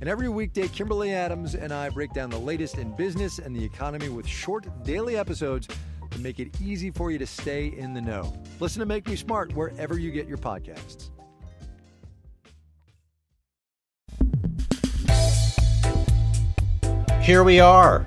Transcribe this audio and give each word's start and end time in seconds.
And 0.00 0.08
every 0.08 0.28
weekday, 0.28 0.68
Kimberly 0.68 1.12
Adams 1.12 1.54
and 1.54 1.72
I 1.72 1.88
break 1.88 2.12
down 2.12 2.30
the 2.30 2.38
latest 2.38 2.78
in 2.78 2.94
business 2.96 3.38
and 3.38 3.54
the 3.54 3.64
economy 3.64 4.08
with 4.08 4.26
short 4.26 4.66
daily 4.84 5.16
episodes 5.16 5.68
to 6.10 6.18
make 6.20 6.40
it 6.40 6.60
easy 6.60 6.90
for 6.90 7.10
you 7.10 7.18
to 7.18 7.26
stay 7.26 7.68
in 7.76 7.94
the 7.94 8.00
know. 8.00 8.34
Listen 8.60 8.80
to 8.80 8.86
Make 8.86 9.08
Me 9.08 9.16
Smart 9.16 9.54
wherever 9.54 9.98
you 9.98 10.10
get 10.10 10.26
your 10.28 10.38
podcasts. 10.38 11.10
Here 17.22 17.42
we 17.42 17.58
are, 17.58 18.04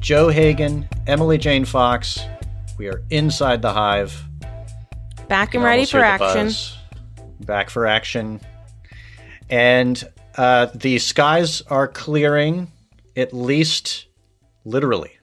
Joe 0.00 0.30
Hagan, 0.30 0.88
Emily 1.06 1.38
Jane 1.38 1.64
Fox, 1.64 2.18
we 2.76 2.88
are 2.88 3.02
inside 3.10 3.62
the 3.62 3.72
hive. 3.72 4.20
Back 5.28 5.54
and 5.54 5.62
ready 5.62 5.84
for 5.84 6.00
action. 6.00 6.50
Back 7.40 7.70
for 7.70 7.86
action. 7.86 8.40
And 9.50 10.02
uh, 10.38 10.66
the 10.74 10.98
skies 10.98 11.62
are 11.62 11.88
clearing, 11.88 12.70
at 13.16 13.34
least 13.34 14.06
literally. 14.64 15.18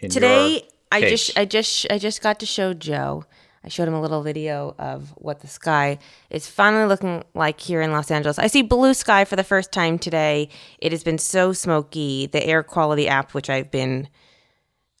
Today, 0.00 0.62
I 0.92 1.00
just, 1.00 1.36
I 1.36 1.44
just, 1.44 1.86
I 1.90 1.98
just 1.98 2.22
got 2.22 2.38
to 2.40 2.46
show 2.46 2.72
Joe. 2.72 3.24
I 3.64 3.68
showed 3.68 3.88
him 3.88 3.94
a 3.94 4.00
little 4.00 4.22
video 4.22 4.74
of 4.78 5.14
what 5.16 5.40
the 5.40 5.48
sky 5.48 5.98
is 6.30 6.46
finally 6.46 6.86
looking 6.86 7.24
like 7.34 7.60
here 7.60 7.80
in 7.80 7.92
Los 7.92 8.10
Angeles. 8.10 8.38
I 8.38 8.46
see 8.46 8.62
blue 8.62 8.94
sky 8.94 9.24
for 9.24 9.36
the 9.36 9.42
first 9.42 9.72
time 9.72 9.98
today. 9.98 10.50
It 10.78 10.92
has 10.92 11.02
been 11.02 11.18
so 11.18 11.52
smoky. 11.52 12.26
The 12.26 12.46
air 12.46 12.62
quality 12.62 13.08
app, 13.08 13.34
which 13.34 13.50
I've 13.50 13.70
been 13.70 14.08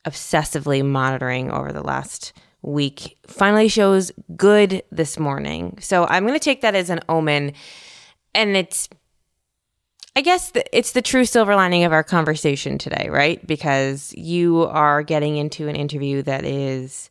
obsessively 0.06 0.84
monitoring 0.84 1.50
over 1.50 1.72
the 1.72 1.82
last 1.82 2.32
week 2.62 3.18
finally 3.26 3.68
shows 3.68 4.10
good 4.34 4.82
this 4.90 5.18
morning. 5.18 5.76
So 5.80 6.06
I'm 6.06 6.26
going 6.26 6.38
to 6.38 6.44
take 6.44 6.62
that 6.62 6.74
as 6.74 6.88
an 6.88 7.00
omen. 7.08 7.52
And 8.34 8.56
it's, 8.56 8.88
I 10.16 10.20
guess 10.20 10.50
the, 10.50 10.76
it's 10.76 10.92
the 10.92 11.02
true 11.02 11.24
silver 11.24 11.56
lining 11.56 11.84
of 11.84 11.92
our 11.92 12.04
conversation 12.04 12.78
today, 12.78 13.08
right? 13.10 13.44
Because 13.46 14.14
you 14.16 14.62
are 14.64 15.02
getting 15.02 15.36
into 15.36 15.68
an 15.68 15.74
interview 15.74 16.22
that 16.22 16.44
is 16.44 17.10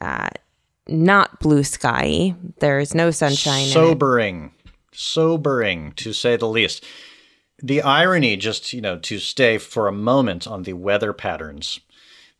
uh, 0.00 0.28
not 0.86 1.40
blue 1.40 1.64
sky. 1.64 2.34
There's 2.60 2.94
no 2.94 3.10
sunshine. 3.10 3.66
Sobering. 3.66 4.52
Sobering, 4.92 5.92
to 5.96 6.12
say 6.12 6.36
the 6.36 6.48
least. 6.48 6.84
The 7.62 7.82
irony, 7.82 8.36
just, 8.36 8.72
you 8.72 8.80
know, 8.80 8.98
to 9.00 9.18
stay 9.18 9.58
for 9.58 9.88
a 9.88 9.92
moment 9.92 10.46
on 10.46 10.62
the 10.62 10.74
weather 10.74 11.12
patterns 11.12 11.80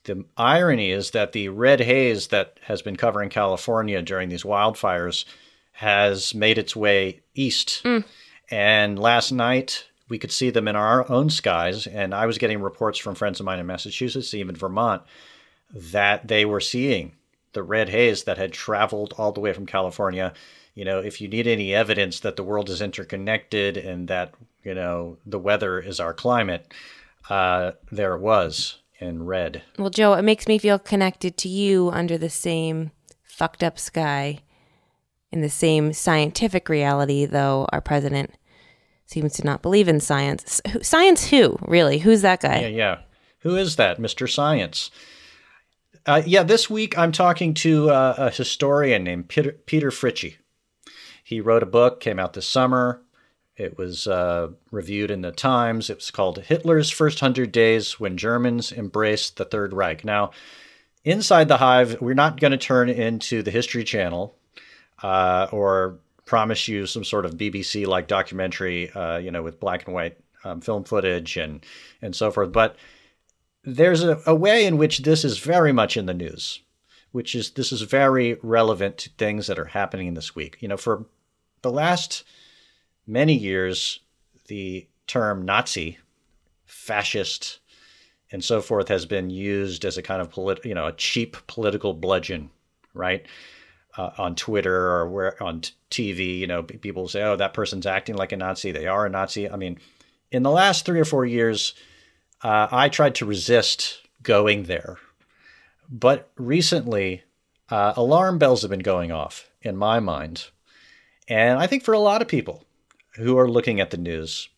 the 0.07 0.25
irony 0.37 0.91
is 0.91 1.11
that 1.11 1.33
the 1.33 1.49
red 1.51 1.81
haze 1.81 2.29
that 2.29 2.59
has 2.63 2.81
been 2.81 2.97
covering 2.97 3.29
California 3.29 4.01
during 4.01 4.29
these 4.29 4.45
wildfires 4.45 5.25
has 5.73 6.35
made 6.35 6.57
its 6.57 6.75
way 6.75 7.21
east. 7.35 7.83
Mm. 7.85 8.05
And 8.51 8.99
last 8.99 9.33
night, 9.33 9.87
we 10.09 10.19
could 10.19 10.33
see 10.33 10.51
them 10.51 10.69
in 10.69 10.77
our 10.77 11.11
own 11.11 11.31
skies. 11.31 11.87
And 11.87 12.15
I 12.15 12.27
was 12.27 12.39
getting 12.39 12.62
reports 12.62 12.99
from 12.99 13.15
friends 13.15 13.41
of 13.41 13.47
mine 13.47 13.59
in 13.59 13.67
Massachusetts, 13.67 14.34
even 14.34 14.55
Vermont, 14.55 15.03
that 15.73 16.29
they 16.29 16.45
were 16.45 16.61
seeing 16.61 17.12
the 17.53 17.62
red 17.62 17.89
haze 17.89 18.25
that 18.25 18.39
had 18.39 18.53
traveled 18.53 19.15
all 19.19 19.33
the 19.33 19.41
way 19.41 19.53
from 19.53 19.67
California. 19.67 20.33
You 20.75 20.84
know, 20.84 21.01
if 21.01 21.21
you 21.21 21.29
need 21.29 21.47
any 21.47 21.75
evidence 21.75 22.21
that 22.21 22.37
the 22.37 22.45
world 22.45 22.69
is 22.69 22.83
interconnected 22.83 23.77
and 23.77 24.09
that, 24.09 24.34
you 24.63 24.75
know, 24.75 25.17
the 25.25 25.39
weather 25.39 25.81
is 25.81 25.99
our 25.99 26.13
climate, 26.13 26.73
uh, 27.31 27.73
there 27.91 28.15
it 28.15 28.21
was 28.21 28.78
in 29.01 29.25
red. 29.25 29.63
Well, 29.78 29.91
Joe, 29.91 30.13
it 30.15 30.23
makes 30.23 30.47
me 30.47 30.59
feel 30.59 30.78
connected 30.78 31.37
to 31.39 31.49
you 31.49 31.91
under 31.91 32.19
the 32.19 32.31
same 32.31 32.93
fucked 33.25 33.63
up 33.63 33.78
sky 33.78 34.41
in 35.33 35.41
the 35.41 35.49
same 35.49 35.93
scientific 35.93 36.69
reality, 36.69 37.27
though 37.27 37.67
our 37.73 37.81
president 37.81 38.33
seems 39.07 39.35
to 39.35 39.45
not 39.45 39.63
believe 39.63 39.89
in 39.89 40.01
science. 40.01 40.61
Science 40.83 41.29
who, 41.29 41.59
really? 41.63 41.99
Who's 41.99 42.23
that 42.23 42.43
guy? 42.43 42.61
Yeah, 42.61 42.69
yeah. 42.69 42.99
Who 43.41 43.57
is 43.57 43.77
that, 43.77 43.99
Mr. 43.99 44.31
Science? 44.31 44.91
Uh, 46.05 46.23
yeah, 46.25 46.43
this 46.43 46.71
week 46.71 46.97
I'm 46.99 47.13
talking 47.13 47.55
to 47.55 47.91
uh, 47.91 48.15
a 48.19 48.31
historian 48.31 49.05
named 49.05 49.29
Peter, 49.29 49.53
Peter 49.53 49.91
Fritzsche. 49.91 50.37
He 51.23 51.41
wrote 51.41 51.63
a 51.63 51.67
book, 51.67 52.01
came 52.01 52.19
out 52.19 52.35
this 52.35 52.49
summer. 52.49 53.03
It 53.57 53.79
was 53.79 54.07
uh, 54.07 54.49
reviewed 54.71 55.11
in 55.11 55.23
the 55.23 55.33
Times. 55.33 55.91
It 55.91 55.97
was 55.97 56.11
called 56.11 56.39
Hitler's 56.39 56.91
First 56.91 57.21
Hundred 57.21 57.53
Days 57.53 57.99
When 57.99 58.17
Germans 58.17 58.71
Embraced 58.71 59.37
the 59.37 59.45
Third 59.45 59.73
Reich. 59.73 60.05
Now, 60.05 60.31
inside 61.05 61.49
the 61.49 61.57
hive, 61.57 62.01
we're 62.01 62.15
not 62.15 62.39
going 62.39 62.53
to 62.53 62.59
turn 62.59 62.89
into 62.89 63.43
the 63.43 63.51
History 63.51 63.83
Channel 63.83 64.37
uh, 65.03 65.49
or 65.53 65.99
promise 66.25 66.69
you 66.69 66.87
some 66.87 67.05
sort 67.05 67.25
of 67.25 67.37
BBC 67.37 67.87
like 67.87 68.09
documentary, 68.09 68.91
uh, 68.91 69.19
you 69.19 69.31
know, 69.31 69.43
with 69.43 69.61
black 69.61 69.87
and 69.87 69.95
white 69.95 70.19
um, 70.45 70.61
film 70.61 70.84
footage 70.84 71.37
and, 71.37 71.65
and 72.03 72.15
so 72.15 72.31
forth. 72.31 72.53
But 72.53 72.77
there's 73.65 74.03
a, 74.03 74.21
a 74.27 74.34
way 74.34 74.65
in 74.65 74.79
which 74.79 74.99
this 74.99 75.25
is 75.25 75.39
very 75.39 75.73
much 75.73 75.97
in 75.97 76.07
the 76.07 76.15
news, 76.15 76.61
which 77.12 77.34
is 77.34 77.51
this 77.51 77.73
is 77.73 77.83
very 77.83 78.34
relevant 78.43 78.99
to 78.99 79.11
things 79.11 79.47
that 79.49 79.59
are 79.59 79.67
happening 79.67 80.15
this 80.15 80.34
week. 80.34 80.57
You 80.61 80.69
know, 80.69 80.77
for 80.77 81.07
the 81.63 81.73
last 81.73 82.25
many 83.07 83.34
years, 83.34 84.01
the 84.47 84.87
term 85.07 85.45
Nazi, 85.45 85.99
fascist, 86.65 87.59
and 88.31 88.43
so 88.43 88.61
forth 88.61 88.89
has 88.89 89.07
been 89.07 89.31
used 89.31 89.84
as 89.84 89.97
a 89.97 90.03
kind 90.03 90.21
of 90.21 90.31
polit- 90.31 90.65
you 90.65 90.75
know 90.75 90.87
a 90.87 90.93
cheap 90.93 91.37
political 91.47 91.93
bludgeon, 91.93 92.51
right? 92.95 93.27
Uh, 93.97 94.11
on 94.19 94.34
Twitter 94.34 94.91
or 94.91 95.09
where 95.09 95.43
on 95.43 95.62
TV, 95.91 96.39
you 96.39 96.47
know, 96.47 96.62
people 96.62 97.09
say, 97.09 97.23
"Oh, 97.23 97.37
that 97.37 97.55
person's 97.55 97.87
acting 97.87 98.17
like 98.17 98.33
a 98.33 98.37
Nazi. 98.37 98.71
They 98.71 98.87
are 98.87 99.07
a 99.07 99.11
Nazi." 99.11 99.49
I 99.49 99.57
mean, 99.57 99.79
in 100.31 100.43
the 100.43 100.51
last 100.51 100.84
three 100.84 101.01
or 101.01 101.07
four 101.07 101.25
years, 101.25 101.73
uh, 102.43 102.69
I 102.71 102.91
tried 102.91 103.15
to 103.17 103.27
resist 103.27 104.01
going 104.23 104.65
there, 104.65 104.99
but 105.89 106.29
recently, 106.37 107.23
uh, 107.71 107.95
alarm 107.97 108.39
bells 108.39 108.62
have 108.62 108.71
been 108.71 108.81
going 108.81 109.12
off 109.12 109.49
in 109.62 109.77
my 109.77 109.99
mind, 109.99 110.51
and 111.27 111.59
I 111.59 111.67
think 111.67 111.83
for 111.83 111.95
a 111.95 111.99
lot 111.99 112.21
of 112.21 112.28
people, 112.28 112.67
who 113.17 113.39
are 113.39 113.51
looking 113.51 113.81
at 113.81 113.91
the 113.91 113.97
news 113.97 114.49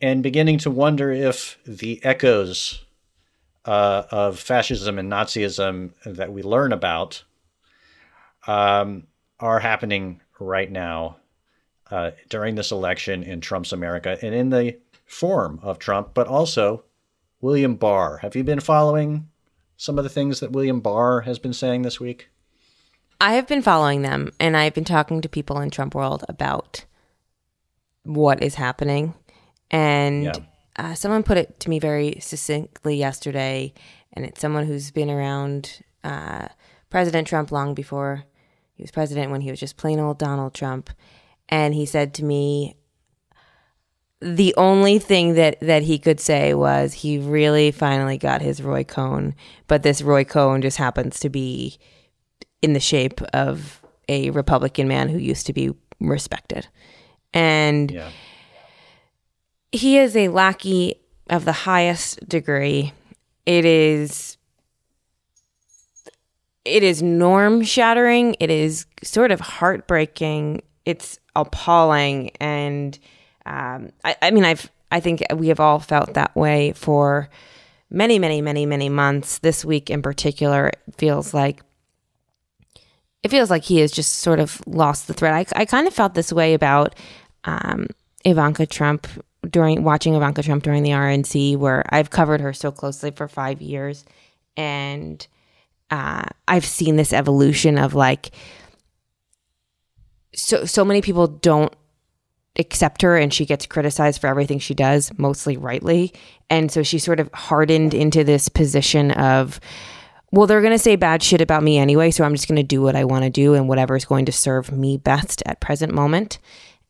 and 0.00 0.22
beginning 0.22 0.58
to 0.58 0.70
wonder 0.70 1.10
if 1.10 1.58
the 1.64 2.04
echoes 2.04 2.84
uh, 3.64 4.04
of 4.10 4.38
fascism 4.38 4.98
and 4.98 5.10
Nazism 5.10 5.92
that 6.04 6.32
we 6.32 6.42
learn 6.42 6.72
about 6.72 7.24
um, 8.46 9.06
are 9.40 9.58
happening 9.58 10.20
right 10.38 10.70
now 10.70 11.16
uh, 11.90 12.12
during 12.28 12.54
this 12.54 12.72
election 12.72 13.22
in 13.22 13.40
Trump's 13.40 13.72
America 13.72 14.18
and 14.22 14.34
in 14.34 14.50
the 14.50 14.78
form 15.04 15.60
of 15.62 15.78
Trump, 15.78 16.14
but 16.14 16.26
also 16.26 16.84
William 17.40 17.76
Barr. 17.76 18.18
Have 18.18 18.34
you 18.34 18.44
been 18.44 18.60
following 18.60 19.28
some 19.76 19.98
of 19.98 20.04
the 20.04 20.10
things 20.10 20.40
that 20.40 20.52
William 20.52 20.80
Barr 20.80 21.22
has 21.22 21.38
been 21.38 21.52
saying 21.52 21.82
this 21.82 22.00
week? 22.00 22.28
I 23.20 23.34
have 23.34 23.46
been 23.46 23.62
following 23.62 24.02
them, 24.02 24.32
and 24.38 24.56
I've 24.56 24.74
been 24.74 24.84
talking 24.84 25.20
to 25.22 25.28
people 25.28 25.60
in 25.60 25.70
Trump 25.70 25.94
world 25.94 26.24
about 26.28 26.84
what 28.02 28.42
is 28.42 28.56
happening. 28.56 29.14
And 29.70 30.24
yeah. 30.24 30.34
uh, 30.76 30.94
someone 30.94 31.22
put 31.22 31.38
it 31.38 31.58
to 31.60 31.70
me 31.70 31.78
very 31.78 32.18
succinctly 32.20 32.96
yesterday, 32.96 33.72
and 34.12 34.24
it's 34.24 34.40
someone 34.40 34.66
who's 34.66 34.90
been 34.90 35.10
around 35.10 35.82
uh, 36.04 36.48
President 36.90 37.26
Trump 37.26 37.52
long 37.52 37.74
before 37.74 38.24
he 38.76 38.82
was 38.82 38.90
president, 38.90 39.32
when 39.32 39.40
he 39.40 39.50
was 39.50 39.58
just 39.58 39.76
plain 39.76 39.98
old 39.98 40.18
Donald 40.18 40.54
Trump. 40.54 40.90
And 41.48 41.74
he 41.74 41.86
said 41.86 42.14
to 42.14 42.24
me, 42.24 42.76
the 44.20 44.54
only 44.56 44.98
thing 44.98 45.34
that 45.34 45.60
that 45.60 45.82
he 45.82 45.98
could 45.98 46.20
say 46.20 46.54
was 46.54 46.92
he 46.92 47.18
really 47.18 47.70
finally 47.70 48.16
got 48.16 48.40
his 48.40 48.62
Roy 48.62 48.84
Cohn, 48.84 49.34
but 49.66 49.82
this 49.82 50.00
Roy 50.02 50.24
Cohn 50.24 50.62
just 50.62 50.78
happens 50.78 51.20
to 51.20 51.28
be 51.28 51.78
in 52.62 52.72
the 52.72 52.80
shape 52.80 53.20
of 53.34 53.82
a 54.08 54.30
Republican 54.30 54.88
man 54.88 55.08
who 55.08 55.18
used 55.18 55.46
to 55.46 55.52
be 55.52 55.70
respected. 56.00 56.66
And 57.34 57.90
yeah. 57.90 58.10
he 59.72 59.98
is 59.98 60.16
a 60.16 60.28
lackey 60.28 60.96
of 61.28 61.44
the 61.44 61.52
highest 61.52 62.26
degree. 62.28 62.92
It 63.44 63.64
is 63.64 64.35
it 66.66 66.82
is 66.82 67.02
norm 67.02 67.62
shattering. 67.62 68.36
It 68.40 68.50
is 68.50 68.86
sort 69.02 69.30
of 69.30 69.40
heartbreaking. 69.40 70.62
It's 70.84 71.18
appalling, 71.34 72.30
and 72.40 72.98
um, 73.44 73.90
I, 74.04 74.16
I 74.22 74.30
mean, 74.30 74.44
I've 74.44 74.70
I 74.90 75.00
think 75.00 75.22
we 75.34 75.48
have 75.48 75.60
all 75.60 75.78
felt 75.78 76.14
that 76.14 76.34
way 76.36 76.72
for 76.72 77.28
many, 77.90 78.18
many, 78.18 78.40
many, 78.40 78.66
many 78.66 78.88
months. 78.88 79.38
This 79.38 79.64
week 79.64 79.90
in 79.90 80.02
particular, 80.02 80.68
it 80.68 80.80
feels 80.98 81.32
like 81.32 81.62
it 83.22 83.30
feels 83.30 83.50
like 83.50 83.64
he 83.64 83.78
has 83.78 83.90
just 83.90 84.16
sort 84.16 84.38
of 84.38 84.60
lost 84.66 85.06
the 85.06 85.14
thread. 85.14 85.34
I, 85.34 85.60
I 85.60 85.64
kind 85.64 85.86
of 85.86 85.94
felt 85.94 86.14
this 86.14 86.32
way 86.32 86.54
about 86.54 86.94
um, 87.44 87.86
Ivanka 88.24 88.66
Trump 88.66 89.06
during 89.48 89.82
watching 89.82 90.14
Ivanka 90.14 90.42
Trump 90.42 90.62
during 90.62 90.82
the 90.82 90.90
RNC, 90.90 91.56
where 91.56 91.84
I've 91.90 92.10
covered 92.10 92.40
her 92.40 92.52
so 92.52 92.70
closely 92.70 93.10
for 93.10 93.28
five 93.28 93.60
years, 93.60 94.04
and 94.56 95.26
uh, 95.90 96.24
I've 96.48 96.64
seen 96.64 96.96
this 96.96 97.12
evolution 97.12 97.78
of 97.78 97.94
like 97.94 98.30
so 100.34 100.64
so 100.64 100.84
many 100.84 101.00
people 101.00 101.26
don't 101.26 101.74
accept 102.58 103.02
her 103.02 103.16
and 103.16 103.32
she 103.32 103.44
gets 103.44 103.66
criticized 103.66 104.20
for 104.20 104.28
everything 104.28 104.58
she 104.58 104.74
does 104.74 105.10
mostly 105.18 105.56
rightly. 105.56 106.12
And 106.48 106.70
so 106.70 106.82
she 106.82 106.98
sort 106.98 107.20
of 107.20 107.30
hardened 107.32 107.94
into 107.94 108.24
this 108.24 108.48
position 108.48 109.10
of 109.12 109.60
well 110.32 110.46
they're 110.46 110.60
going 110.60 110.72
to 110.72 110.78
say 110.78 110.96
bad 110.96 111.22
shit 111.22 111.40
about 111.40 111.62
me 111.62 111.78
anyway 111.78 112.10
so 112.10 112.24
i'm 112.24 112.34
just 112.34 112.48
going 112.48 112.56
to 112.56 112.62
do 112.64 112.82
what 112.82 112.96
i 112.96 113.04
want 113.04 113.22
to 113.22 113.30
do 113.30 113.54
and 113.54 113.68
whatever 113.68 113.94
is 113.94 114.04
going 114.04 114.24
to 114.24 114.32
serve 114.32 114.72
me 114.72 114.96
best 114.96 115.42
at 115.46 115.60
present 115.60 115.92
moment. 115.94 116.38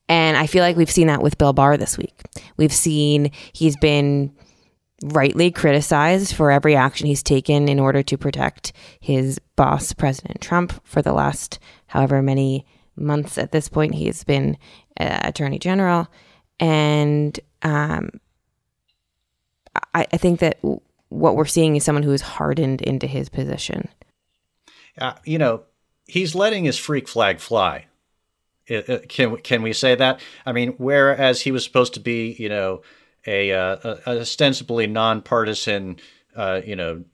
And 0.08 0.36
i 0.36 0.46
feel 0.46 0.62
like 0.62 0.76
we've 0.76 0.90
seen 0.90 1.08
that 1.08 1.22
with 1.22 1.38
bill 1.38 1.52
barr 1.52 1.76
this 1.76 1.98
week. 1.98 2.14
We've 2.56 2.72
seen 2.72 3.30
he's 3.52 3.76
been 3.76 4.32
rightly 5.02 5.50
criticized 5.50 6.34
for 6.34 6.50
every 6.50 6.74
action 6.74 7.06
he's 7.06 7.22
taken 7.22 7.68
in 7.68 7.78
order 7.78 8.02
to 8.02 8.16
protect 8.16 8.72
his 9.00 9.38
boss, 9.56 9.92
President 9.92 10.40
Trump, 10.40 10.80
for 10.84 11.02
the 11.02 11.12
last 11.12 11.58
however 11.86 12.22
many 12.22 12.66
months 12.96 13.36
at 13.36 13.52
this 13.52 13.68
point 13.68 13.94
he 13.94 14.06
has 14.06 14.24
been 14.24 14.56
uh, 14.98 15.20
Attorney 15.22 15.58
General. 15.58 16.08
And 16.58 17.38
um, 17.62 18.10
I, 19.94 20.06
I, 20.10 20.16
think 20.16 20.40
that 20.40 20.58
what 21.10 21.36
we're 21.36 21.44
seeing 21.44 21.76
is 21.76 21.84
someone 21.84 22.02
who 22.02 22.12
is 22.12 22.22
hardened 22.22 22.80
into 22.80 23.06
his 23.06 23.28
position. 23.28 23.88
Uh, 24.98 25.12
you 25.24 25.36
know, 25.36 25.64
he's 26.06 26.34
letting 26.34 26.64
his 26.64 26.78
freak 26.78 27.08
flag 27.08 27.40
fly. 27.40 27.86
It, 28.66 29.08
can 29.08 29.36
can 29.38 29.62
we 29.62 29.72
say 29.72 29.94
that? 29.94 30.20
I 30.44 30.52
mean, 30.52 30.74
whereas 30.78 31.42
he 31.42 31.52
was 31.52 31.62
supposed 31.62 31.94
to 31.94 32.00
be, 32.00 32.34
you 32.38 32.48
know, 32.48 32.82
a, 33.26 33.52
uh, 33.52 33.96
a 34.06 34.20
ostensibly 34.20 34.86
nonpartisan, 34.86 35.98
uh, 36.34 36.60
you 36.64 36.76
know, 36.76 37.04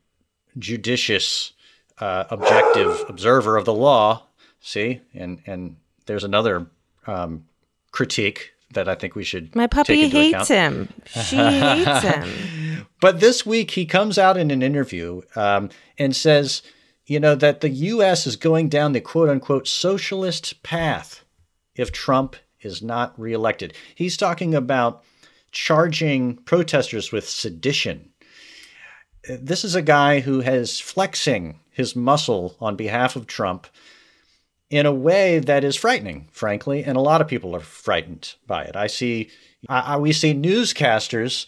judicious, 0.59 1.53
uh, 1.99 2.25
objective 2.31 3.05
observer 3.09 3.57
of 3.57 3.65
the 3.65 3.75
law. 3.75 4.27
See, 4.61 5.01
and 5.15 5.41
and 5.47 5.77
there's 6.07 6.25
another 6.25 6.67
um, 7.07 7.45
critique 7.91 8.53
that 8.73 8.89
I 8.89 8.95
think 8.95 9.15
we 9.15 9.25
should. 9.25 9.55
My 9.55 9.67
puppy 9.67 10.09
hates 10.09 10.51
account. 10.51 10.89
him. 10.89 10.89
She 11.07 11.37
hates 11.37 12.03
him. 12.03 12.87
But 13.01 13.21
this 13.21 13.45
week 13.45 13.73
he 13.73 13.85
comes 13.85 14.19
out 14.19 14.37
in 14.37 14.51
an 14.51 14.63
interview 14.63 15.23
um, 15.37 15.71
and 15.99 16.15
says, 16.15 16.63
you 17.07 17.21
know, 17.21 17.35
that 17.35 17.61
the 17.61 17.69
U.S. 17.69 18.27
is 18.27 18.37
going 18.37 18.69
down 18.69 18.93
the 18.93 19.01
quote 19.01 19.29
unquote 19.29 19.67
socialist 19.69 20.63
path 20.63 21.25
if 21.75 21.93
Trump 21.93 22.37
is 22.61 22.83
not 22.83 23.19
reelected. 23.19 23.75
He's 23.95 24.17
talking 24.17 24.55
about 24.55 25.03
charging 25.53 26.37
protesters 26.37 27.13
with 27.13 27.29
sedition. 27.29 28.11
This 29.29 29.65
is 29.65 29.75
a 29.75 29.83
guy 29.83 30.21
who 30.21 30.41
has 30.41 30.81
flexing 30.81 31.61
his 31.71 31.95
muscle 31.95 32.57
on 32.61 32.77
behalf 32.77 33.15
of 33.15 33.27
Trump 33.27 33.67
in 34.69 34.87
a 34.87 34.93
way 34.93 35.39
that 35.39 35.65
is 35.65 35.77
frightening, 35.77 36.29
frankly, 36.33 36.83
and 36.83 36.97
a 36.97 37.01
lot 37.01 37.21
of 37.21 37.29
people 37.29 37.55
are 37.55 37.61
frightened 37.61 38.35
by 38.47 38.63
it. 38.63 38.75
I 38.75 38.87
see, 38.87 39.31
I, 39.69 39.99
we 39.99 40.13
see 40.13 40.35
newscasters 40.35 41.47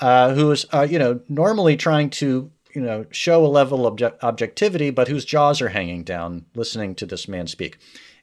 uh, 0.00 0.34
who 0.34 0.50
is, 0.50 0.66
uh, 0.72 0.86
you 0.88 0.98
know, 0.98 1.20
normally 1.28 1.76
trying 1.76 2.10
to, 2.10 2.50
you 2.74 2.82
know, 2.82 3.06
show 3.10 3.44
a 3.44 3.48
level 3.48 3.86
of 3.86 3.96
obje- 3.96 4.22
objectivity, 4.22 4.90
but 4.90 5.08
whose 5.08 5.24
jaws 5.24 5.62
are 5.62 5.70
hanging 5.70 6.04
down 6.04 6.44
listening 6.54 6.94
to 6.96 7.06
this 7.06 7.26
man 7.26 7.46
speak. 7.46 7.78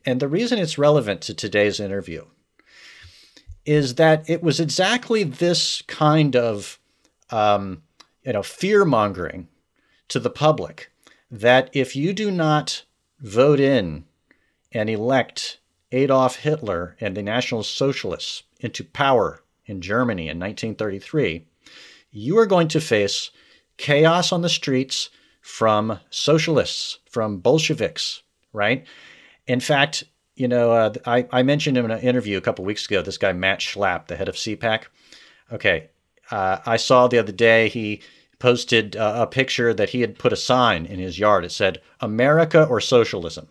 And 0.05 0.19
the 0.19 0.27
reason 0.27 0.59
it's 0.59 0.77
relevant 0.77 1.21
to 1.21 1.33
today's 1.33 1.79
interview 1.79 2.25
is 3.65 3.95
that 3.95 4.29
it 4.29 4.43
was 4.43 4.59
exactly 4.59 5.23
this 5.23 5.81
kind 5.83 6.35
of 6.35 6.79
um, 7.29 7.83
you 8.23 8.33
know 8.33 8.43
fear 8.43 8.85
mongering 8.85 9.47
to 10.09 10.19
the 10.19 10.29
public 10.29 10.91
that 11.31 11.69
if 11.73 11.95
you 11.95 12.13
do 12.13 12.29
not 12.29 12.83
vote 13.19 13.59
in 13.59 14.05
and 14.71 14.89
elect 14.89 15.59
Adolf 15.91 16.37
Hitler 16.37 16.95
and 16.99 17.15
the 17.15 17.23
National 17.23 17.63
Socialists 17.63 18.43
into 18.59 18.83
power 18.83 19.41
in 19.65 19.81
Germany 19.81 20.23
in 20.23 20.39
1933, 20.39 21.45
you 22.11 22.37
are 22.37 22.45
going 22.45 22.67
to 22.69 22.81
face 22.81 23.31
chaos 23.77 24.31
on 24.31 24.41
the 24.41 24.49
streets 24.49 25.09
from 25.41 25.99
socialists, 26.09 26.99
from 27.09 27.39
Bolsheviks, 27.39 28.23
right? 28.53 28.85
In 29.47 29.59
fact, 29.59 30.03
you 30.35 30.47
know, 30.47 30.71
uh, 30.71 30.93
I, 31.05 31.27
I 31.31 31.43
mentioned 31.43 31.77
in 31.77 31.89
an 31.89 31.99
interview 31.99 32.37
a 32.37 32.41
couple 32.41 32.65
weeks 32.65 32.85
ago 32.85 33.01
this 33.01 33.17
guy, 33.17 33.33
Matt 33.33 33.59
Schlapp, 33.59 34.07
the 34.07 34.15
head 34.15 34.29
of 34.29 34.35
CPAC. 34.35 34.83
Okay. 35.51 35.89
Uh, 36.31 36.57
I 36.65 36.77
saw 36.77 37.07
the 37.07 37.19
other 37.19 37.31
day 37.31 37.69
he 37.69 38.01
posted 38.39 38.95
uh, 38.95 39.13
a 39.17 39.27
picture 39.27 39.73
that 39.73 39.89
he 39.89 40.01
had 40.01 40.17
put 40.17 40.33
a 40.33 40.37
sign 40.37 40.85
in 40.85 40.99
his 40.99 41.19
yard. 41.19 41.45
It 41.45 41.51
said, 41.51 41.81
America 41.99 42.65
or 42.65 42.81
socialism, 42.81 43.47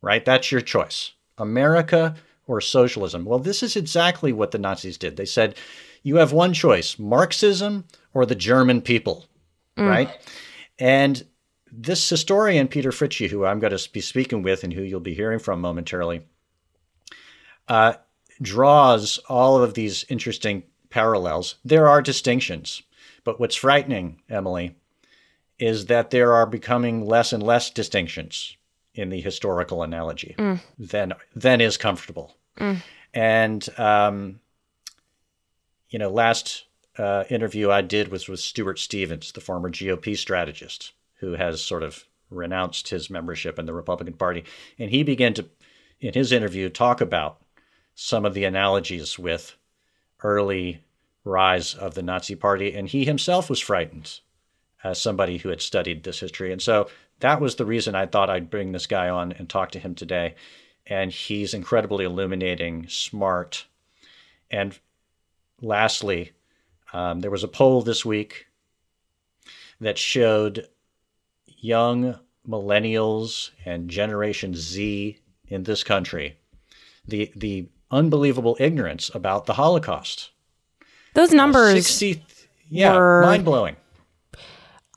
right? 0.00 0.24
That's 0.24 0.50
your 0.50 0.60
choice. 0.60 1.12
America 1.38 2.16
or 2.46 2.60
socialism. 2.60 3.24
Well, 3.24 3.38
this 3.38 3.62
is 3.62 3.76
exactly 3.76 4.32
what 4.32 4.52
the 4.52 4.58
Nazis 4.58 4.96
did. 4.96 5.16
They 5.16 5.26
said, 5.26 5.56
you 6.02 6.16
have 6.16 6.32
one 6.32 6.54
choice 6.54 6.98
Marxism 6.98 7.84
or 8.14 8.24
the 8.24 8.34
German 8.34 8.80
people, 8.80 9.26
mm. 9.76 9.88
right? 9.88 10.10
And 10.78 11.24
this 11.76 12.08
historian, 12.08 12.68
Peter 12.68 12.90
Fritzsche, 12.90 13.28
who 13.28 13.44
I'm 13.44 13.58
going 13.58 13.76
to 13.76 13.90
be 13.92 14.00
speaking 14.00 14.42
with 14.42 14.64
and 14.64 14.72
who 14.72 14.82
you'll 14.82 15.00
be 15.00 15.14
hearing 15.14 15.38
from 15.38 15.60
momentarily, 15.60 16.22
uh, 17.68 17.94
draws 18.40 19.18
all 19.28 19.62
of 19.62 19.74
these 19.74 20.04
interesting 20.08 20.62
parallels. 20.90 21.56
There 21.64 21.88
are 21.88 22.00
distinctions, 22.00 22.82
but 23.24 23.38
what's 23.38 23.56
frightening, 23.56 24.20
Emily, 24.28 24.76
is 25.58 25.86
that 25.86 26.10
there 26.10 26.32
are 26.32 26.46
becoming 26.46 27.06
less 27.06 27.32
and 27.32 27.42
less 27.42 27.70
distinctions 27.70 28.56
in 28.94 29.10
the 29.10 29.20
historical 29.20 29.82
analogy 29.82 30.34
mm. 30.38 30.60
than 30.78 31.12
than 31.34 31.60
is 31.60 31.76
comfortable. 31.76 32.36
Mm. 32.58 32.82
And 33.12 33.78
um, 33.78 34.40
you 35.90 35.98
know, 35.98 36.08
last 36.08 36.64
uh, 36.98 37.24
interview 37.28 37.70
I 37.70 37.82
did 37.82 38.08
was 38.08 38.28
with 38.28 38.40
Stuart 38.40 38.78
Stevens, 38.78 39.32
the 39.32 39.40
former 39.40 39.70
GOP 39.70 40.16
strategist, 40.16 40.92
who 41.20 41.32
has 41.32 41.62
sort 41.62 41.82
of 41.82 42.04
renounced 42.30 42.88
his 42.88 43.10
membership 43.10 43.58
in 43.58 43.66
the 43.66 43.74
Republican 43.74 44.14
Party. 44.14 44.44
And 44.78 44.90
he 44.90 45.02
began 45.02 45.34
to, 45.34 45.46
in 46.00 46.14
his 46.14 46.32
interview, 46.32 46.68
talk 46.68 47.00
about 47.00 47.40
some 47.94 48.24
of 48.24 48.34
the 48.34 48.44
analogies 48.44 49.18
with 49.18 49.56
early 50.22 50.82
rise 51.24 51.74
of 51.74 51.94
the 51.94 52.02
Nazi 52.02 52.34
Party. 52.34 52.74
And 52.74 52.88
he 52.88 53.04
himself 53.04 53.48
was 53.48 53.60
frightened 53.60 54.20
as 54.84 55.00
somebody 55.00 55.38
who 55.38 55.48
had 55.48 55.62
studied 55.62 56.04
this 56.04 56.20
history. 56.20 56.52
And 56.52 56.60
so 56.60 56.88
that 57.20 57.40
was 57.40 57.56
the 57.56 57.66
reason 57.66 57.94
I 57.94 58.06
thought 58.06 58.30
I'd 58.30 58.50
bring 58.50 58.72
this 58.72 58.86
guy 58.86 59.08
on 59.08 59.32
and 59.32 59.48
talk 59.48 59.70
to 59.72 59.78
him 59.78 59.94
today. 59.94 60.34
And 60.86 61.10
he's 61.10 61.54
incredibly 61.54 62.04
illuminating, 62.04 62.86
smart. 62.88 63.66
And 64.50 64.78
lastly, 65.60 66.32
um, 66.92 67.20
there 67.20 67.30
was 67.30 67.42
a 67.42 67.48
poll 67.48 67.82
this 67.82 68.04
week 68.04 68.46
that 69.80 69.98
showed 69.98 70.68
young 71.56 72.18
millennials 72.46 73.50
and 73.64 73.88
Generation 73.88 74.54
Z 74.54 75.18
in 75.48 75.62
this 75.64 75.82
country 75.82 76.38
the 77.06 77.32
the 77.36 77.68
unbelievable 77.90 78.56
ignorance 78.58 79.10
about 79.14 79.46
the 79.46 79.54
Holocaust. 79.54 80.30
Those 81.14 81.32
numbers, 81.32 81.74
uh, 81.74 81.76
60, 81.76 82.24
yeah, 82.68 82.94
were, 82.94 83.22
mind 83.22 83.44
blowing. 83.44 83.76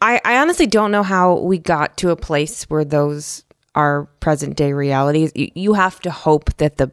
I, 0.02 0.20
I 0.26 0.38
honestly 0.40 0.66
don't 0.66 0.92
know 0.92 1.04
how 1.04 1.36
we 1.36 1.58
got 1.58 1.98
to 1.98 2.10
a 2.10 2.16
place 2.16 2.64
where 2.64 2.86
those 2.86 3.44
are 3.76 4.06
present 4.20 4.58
day 4.58 4.74
realities. 4.74 5.32
You, 5.36 5.50
you 5.56 5.74
have 5.74 6.00
to 6.02 6.12
hope 6.12 6.56
that 6.58 6.78
the 6.78 6.92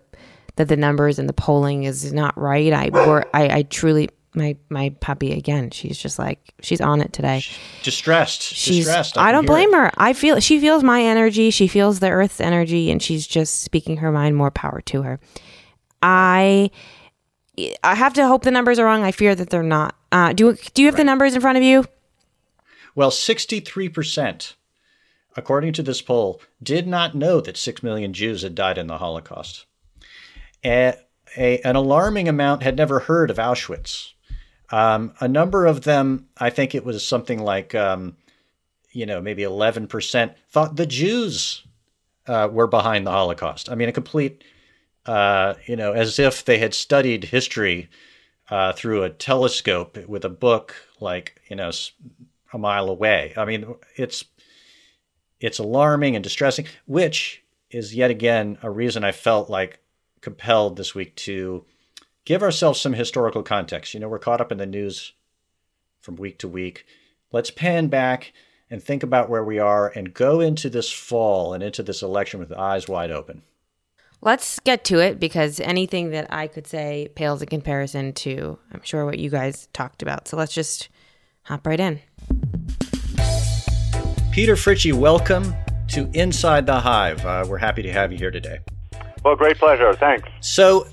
that 0.56 0.68
the 0.68 0.76
numbers 0.76 1.18
and 1.18 1.28
the 1.28 1.34
polling 1.34 1.84
is 1.84 2.12
not 2.12 2.36
right. 2.38 2.72
I 2.72 2.90
I, 3.34 3.58
I 3.58 3.62
truly 3.62 4.08
my 4.36 4.56
my 4.68 4.90
puppy 5.00 5.32
again. 5.32 5.70
She's 5.70 5.98
just 5.98 6.18
like 6.18 6.54
she's 6.60 6.80
on 6.80 7.00
it 7.00 7.12
today. 7.12 7.42
Distressed. 7.82 8.42
She's. 8.42 8.84
Distressed. 8.84 9.18
I, 9.18 9.28
I 9.28 9.32
don't 9.32 9.46
blame 9.46 9.72
it. 9.72 9.76
her. 9.76 9.90
I 9.96 10.12
feel 10.12 10.38
she 10.40 10.60
feels 10.60 10.82
my 10.82 11.02
energy. 11.02 11.50
She 11.50 11.66
feels 11.66 12.00
the 12.00 12.10
Earth's 12.10 12.40
energy, 12.40 12.90
and 12.90 13.02
she's 13.02 13.26
just 13.26 13.62
speaking 13.62 13.98
her 13.98 14.12
mind. 14.12 14.36
More 14.36 14.50
power 14.50 14.80
to 14.82 15.02
her. 15.02 15.18
I 16.02 16.70
I 17.82 17.94
have 17.94 18.14
to 18.14 18.26
hope 18.26 18.42
the 18.42 18.50
numbers 18.50 18.78
are 18.78 18.84
wrong. 18.84 19.02
I 19.02 19.12
fear 19.12 19.34
that 19.34 19.50
they're 19.50 19.62
not. 19.62 19.96
Uh, 20.12 20.32
do 20.32 20.56
do 20.74 20.82
you 20.82 20.88
have 20.88 20.94
right. 20.94 20.98
the 20.98 21.04
numbers 21.04 21.34
in 21.34 21.40
front 21.40 21.58
of 21.58 21.64
you? 21.64 21.84
Well, 22.94 23.10
sixty 23.10 23.60
three 23.60 23.88
percent, 23.88 24.56
according 25.36 25.72
to 25.74 25.82
this 25.82 26.02
poll, 26.02 26.40
did 26.62 26.86
not 26.86 27.14
know 27.14 27.40
that 27.40 27.56
six 27.56 27.82
million 27.82 28.12
Jews 28.12 28.42
had 28.42 28.54
died 28.54 28.78
in 28.78 28.86
the 28.86 28.98
Holocaust. 28.98 29.66
A, 30.64 30.94
a, 31.36 31.60
an 31.60 31.76
alarming 31.76 32.28
amount 32.28 32.62
had 32.62 32.76
never 32.76 33.00
heard 33.00 33.30
of 33.30 33.36
Auschwitz. 33.36 34.12
Um, 34.70 35.14
a 35.20 35.28
number 35.28 35.66
of 35.66 35.82
them, 35.82 36.28
I 36.38 36.50
think 36.50 36.74
it 36.74 36.84
was 36.84 37.06
something 37.06 37.38
like, 37.38 37.74
um, 37.74 38.16
you 38.90 39.06
know, 39.06 39.20
maybe 39.20 39.42
11% 39.42 40.34
thought 40.48 40.76
the 40.76 40.86
Jews 40.86 41.62
uh, 42.26 42.48
were 42.50 42.66
behind 42.66 43.06
the 43.06 43.12
Holocaust. 43.12 43.70
I 43.70 43.74
mean, 43.74 43.88
a 43.88 43.92
complete, 43.92 44.42
uh, 45.06 45.54
you 45.66 45.76
know, 45.76 45.92
as 45.92 46.18
if 46.18 46.44
they 46.44 46.58
had 46.58 46.74
studied 46.74 47.24
history 47.24 47.88
uh, 48.50 48.72
through 48.72 49.02
a 49.02 49.10
telescope 49.10 49.96
with 50.08 50.24
a 50.24 50.30
book 50.30 50.74
like, 51.00 51.40
you 51.48 51.56
know, 51.56 51.70
a 52.52 52.58
mile 52.58 52.88
away. 52.88 53.32
I 53.36 53.44
mean, 53.44 53.74
it's 53.96 54.24
it's 55.40 55.58
alarming 55.58 56.16
and 56.16 56.22
distressing, 56.22 56.66
which 56.86 57.42
is 57.70 57.94
yet 57.94 58.10
again 58.10 58.58
a 58.62 58.70
reason 58.70 59.04
I 59.04 59.12
felt 59.12 59.50
like 59.50 59.80
compelled 60.20 60.76
this 60.76 60.94
week 60.94 61.14
to 61.16 61.64
give 62.26 62.42
ourselves 62.42 62.78
some 62.78 62.92
historical 62.92 63.42
context. 63.42 63.94
You 63.94 64.00
know, 64.00 64.08
we're 64.08 64.18
caught 64.18 64.42
up 64.42 64.52
in 64.52 64.58
the 64.58 64.66
news 64.66 65.14
from 66.00 66.16
week 66.16 66.38
to 66.40 66.48
week. 66.48 66.84
Let's 67.32 67.50
pan 67.50 67.86
back 67.86 68.34
and 68.68 68.82
think 68.82 69.02
about 69.02 69.30
where 69.30 69.44
we 69.44 69.58
are 69.58 69.88
and 69.94 70.12
go 70.12 70.40
into 70.40 70.68
this 70.68 70.92
fall 70.92 71.54
and 71.54 71.62
into 71.62 71.82
this 71.82 72.02
election 72.02 72.40
with 72.40 72.52
eyes 72.52 72.88
wide 72.88 73.12
open. 73.12 73.42
Let's 74.20 74.58
get 74.60 74.82
to 74.84 74.98
it 74.98 75.20
because 75.20 75.60
anything 75.60 76.10
that 76.10 76.26
I 76.30 76.48
could 76.48 76.66
say 76.66 77.10
pales 77.14 77.42
in 77.42 77.48
comparison 77.48 78.12
to, 78.14 78.58
I'm 78.72 78.82
sure, 78.82 79.04
what 79.04 79.18
you 79.18 79.30
guys 79.30 79.68
talked 79.72 80.02
about. 80.02 80.26
So 80.26 80.36
let's 80.36 80.52
just 80.52 80.88
hop 81.42 81.66
right 81.66 81.78
in. 81.78 82.00
Peter 84.32 84.56
Fritzsche, 84.56 84.92
welcome 84.92 85.54
to 85.88 86.10
Inside 86.12 86.66
the 86.66 86.80
Hive. 86.80 87.24
Uh, 87.24 87.44
we're 87.48 87.58
happy 87.58 87.82
to 87.82 87.92
have 87.92 88.10
you 88.10 88.18
here 88.18 88.32
today. 88.32 88.58
Well, 89.24 89.36
great 89.36 89.58
pleasure. 89.58 89.92
Thanks. 89.94 90.28
So, 90.40 90.88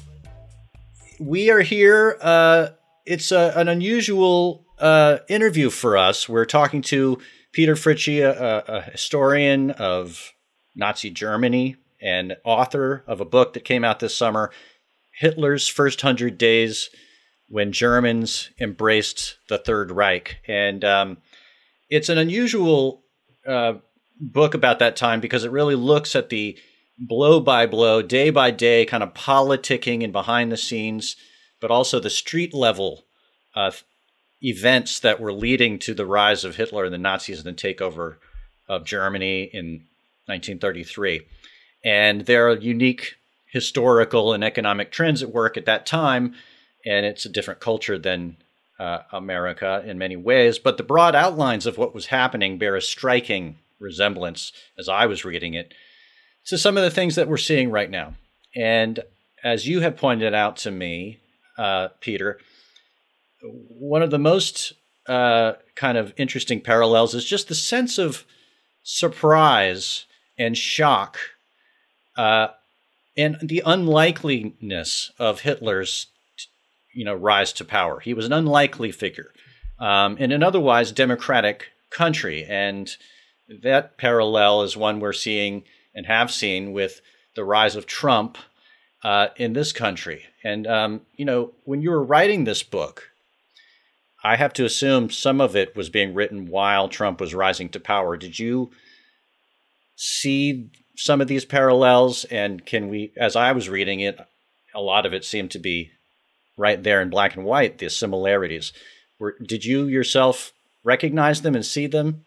we 1.23 1.49
are 1.49 1.61
here. 1.61 2.17
Uh, 2.21 2.69
it's 3.05 3.31
a, 3.31 3.53
an 3.55 3.67
unusual 3.67 4.65
uh, 4.79 5.19
interview 5.29 5.69
for 5.69 5.97
us. 5.97 6.27
We're 6.27 6.45
talking 6.45 6.81
to 6.83 7.19
Peter 7.53 7.75
Fritzsche, 7.75 8.23
a, 8.23 8.63
a, 8.67 8.81
historian 8.81 9.71
of 9.71 10.33
Nazi 10.75 11.09
Germany 11.09 11.77
and 12.01 12.35
author 12.43 13.03
of 13.07 13.21
a 13.21 13.25
book 13.25 13.53
that 13.53 13.63
came 13.63 13.83
out 13.85 13.99
this 13.99 14.15
summer, 14.15 14.51
Hitler's 15.19 15.67
First 15.67 16.01
Hundred 16.01 16.37
Days 16.37 16.89
When 17.47 17.71
Germans 17.71 18.49
Embraced 18.59 19.37
the 19.47 19.57
Third 19.57 19.91
Reich. 19.91 20.37
And 20.47 20.83
um, 20.83 21.17
it's 21.89 22.09
an 22.09 22.17
unusual 22.17 23.03
uh, 23.47 23.75
book 24.19 24.53
about 24.53 24.79
that 24.79 24.97
time 24.97 25.21
because 25.21 25.45
it 25.45 25.51
really 25.51 25.75
looks 25.75 26.15
at 26.15 26.29
the 26.29 26.57
blow 26.97 27.39
by 27.39 27.65
blow, 27.65 28.01
day 28.01 28.29
by 28.29 28.51
day, 28.51 28.85
kind 28.85 29.03
of 29.03 29.13
politicking 29.13 30.03
and 30.03 30.13
behind 30.13 30.51
the 30.51 30.57
scenes, 30.57 31.15
but 31.59 31.71
also 31.71 31.99
the 31.99 32.09
street 32.09 32.53
level 32.53 33.05
uh, 33.55 33.71
events 34.41 34.99
that 34.99 35.19
were 35.19 35.33
leading 35.33 35.79
to 35.79 35.93
the 35.93 36.05
rise 36.05 36.43
of 36.43 36.55
Hitler 36.55 36.85
and 36.85 36.93
the 36.93 36.97
Nazis 36.97 37.43
and 37.43 37.57
the 37.57 37.61
takeover 37.61 38.17
of 38.67 38.85
Germany 38.85 39.49
in 39.53 39.85
1933. 40.25 41.21
And 41.83 42.21
there 42.21 42.47
are 42.49 42.55
unique 42.55 43.15
historical 43.47 44.33
and 44.33 44.43
economic 44.43 44.91
trends 44.91 45.21
at 45.21 45.31
work 45.31 45.57
at 45.57 45.65
that 45.65 45.85
time, 45.85 46.33
and 46.85 47.05
it's 47.05 47.25
a 47.25 47.29
different 47.29 47.59
culture 47.59 47.97
than 47.97 48.37
uh, 48.79 48.99
America 49.11 49.83
in 49.85 49.97
many 49.97 50.15
ways. 50.15 50.59
But 50.59 50.77
the 50.77 50.83
broad 50.83 51.15
outlines 51.15 51.65
of 51.65 51.77
what 51.77 51.93
was 51.93 52.07
happening 52.07 52.57
bear 52.57 52.75
a 52.75 52.81
striking 52.81 53.57
resemblance, 53.79 54.51
as 54.77 54.89
I 54.89 55.05
was 55.05 55.23
reading 55.23 55.53
it, 55.53 55.73
to 56.47 56.57
some 56.57 56.77
of 56.77 56.83
the 56.83 56.91
things 56.91 57.15
that 57.15 57.27
we're 57.27 57.37
seeing 57.37 57.71
right 57.71 57.89
now. 57.89 58.15
And 58.55 58.99
as 59.43 59.67
you 59.67 59.81
have 59.81 59.97
pointed 59.97 60.33
out 60.33 60.57
to 60.57 60.71
me, 60.71 61.19
uh, 61.57 61.89
Peter, 61.99 62.39
one 63.41 64.01
of 64.01 64.11
the 64.11 64.19
most 64.19 64.73
uh, 65.07 65.53
kind 65.75 65.97
of 65.97 66.13
interesting 66.17 66.61
parallels 66.61 67.13
is 67.13 67.25
just 67.25 67.47
the 67.47 67.55
sense 67.55 67.97
of 67.97 68.25
surprise 68.83 70.05
and 70.37 70.57
shock 70.57 71.17
uh, 72.17 72.47
and 73.17 73.37
the 73.41 73.61
unlikeliness 73.65 75.11
of 75.19 75.41
Hitler's 75.41 76.07
you 76.93 77.05
know 77.05 77.15
rise 77.15 77.53
to 77.53 77.65
power. 77.65 77.99
He 77.99 78.13
was 78.13 78.25
an 78.25 78.33
unlikely 78.33 78.91
figure 78.91 79.31
um, 79.79 80.17
in 80.17 80.31
an 80.31 80.43
otherwise 80.43 80.91
democratic 80.91 81.67
country, 81.89 82.45
and 82.45 82.95
that 83.61 83.97
parallel 83.97 84.63
is 84.63 84.77
one 84.77 84.99
we're 84.99 85.13
seeing 85.13 85.63
and 85.95 86.05
have 86.05 86.31
seen 86.31 86.73
with 86.73 87.01
the 87.35 87.43
rise 87.43 87.75
of 87.75 87.85
Trump 87.85 88.37
uh, 89.03 89.27
in 89.35 89.53
this 89.53 89.71
country. 89.71 90.23
And, 90.43 90.65
um, 90.67 91.01
you 91.15 91.25
know, 91.25 91.51
when 91.65 91.81
you 91.81 91.91
were 91.91 92.03
writing 92.03 92.43
this 92.43 92.63
book, 92.63 93.09
I 94.23 94.37
have 94.37 94.53
to 94.53 94.65
assume 94.65 95.09
some 95.09 95.41
of 95.41 95.55
it 95.55 95.75
was 95.75 95.89
being 95.89 96.13
written 96.13 96.47
while 96.47 96.87
Trump 96.87 97.19
was 97.19 97.35
rising 97.35 97.69
to 97.69 97.79
power. 97.79 98.15
Did 98.15 98.39
you 98.39 98.71
see 99.95 100.69
some 100.95 101.19
of 101.19 101.27
these 101.27 101.43
parallels? 101.43 102.23
And 102.25 102.65
can 102.65 102.87
we, 102.87 103.11
as 103.17 103.35
I 103.35 103.51
was 103.51 103.67
reading 103.67 103.99
it, 103.99 104.17
a 104.73 104.81
lot 104.81 105.05
of 105.05 105.13
it 105.13 105.25
seemed 105.25 105.51
to 105.51 105.59
be 105.59 105.91
right 106.57 106.81
there 106.81 107.01
in 107.01 107.09
black 107.09 107.35
and 107.35 107.45
white, 107.45 107.79
the 107.79 107.89
similarities. 107.89 108.71
Were, 109.19 109.35
did 109.45 109.65
you 109.65 109.87
yourself 109.87 110.53
recognize 110.83 111.41
them 111.41 111.55
and 111.55 111.65
see 111.65 111.87
them 111.87 112.25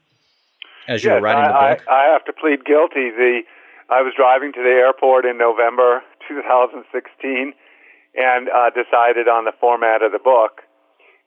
as 0.88 1.02
you 1.02 1.10
yes, 1.10 1.16
were 1.16 1.22
writing 1.22 1.44
I, 1.44 1.70
the 1.70 1.76
book? 1.76 1.86
I, 1.88 1.94
I 1.94 2.12
have 2.12 2.24
to 2.26 2.32
plead 2.32 2.64
guilty. 2.64 3.10
The 3.10 3.40
I 3.86 4.02
was 4.02 4.14
driving 4.18 4.50
to 4.52 4.62
the 4.62 4.74
airport 4.82 5.24
in 5.24 5.38
November 5.38 6.02
2016 6.26 7.54
and 8.18 8.48
uh, 8.50 8.70
decided 8.74 9.30
on 9.30 9.46
the 9.46 9.54
format 9.60 10.02
of 10.02 10.10
the 10.10 10.18
book. 10.18 10.66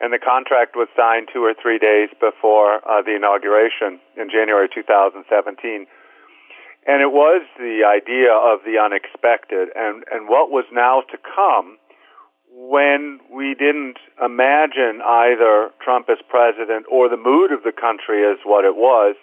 And 0.01 0.11
the 0.11 0.19
contract 0.19 0.75
was 0.75 0.87
signed 0.95 1.29
two 1.31 1.43
or 1.43 1.55
three 1.55 1.79
days 1.79 2.11
before 2.19 2.83
uh, 2.83 2.99
the 3.03 3.15
inauguration 3.15 3.99
in 4.19 4.27
January 4.27 4.67
2017. 4.67 5.87
And 6.87 6.99
it 6.99 7.11
was 7.11 7.43
the 7.55 7.87
idea 7.87 8.31
of 8.35 8.63
the 8.67 8.75
unexpected 8.75 9.71
and, 9.75 10.03
and 10.11 10.27
what 10.27 10.51
was 10.51 10.67
now 10.71 11.03
to 11.11 11.17
come 11.19 11.79
when 12.51 13.19
we 13.31 13.55
didn't 13.55 13.99
imagine 14.19 14.99
either 14.99 15.71
Trump 15.79 16.09
as 16.11 16.19
president 16.27 16.87
or 16.91 17.07
the 17.07 17.19
mood 17.19 17.51
of 17.51 17.63
the 17.63 17.75
country 17.75 18.27
as 18.27 18.39
what 18.43 18.65
it 18.65 18.75
was 18.75 19.15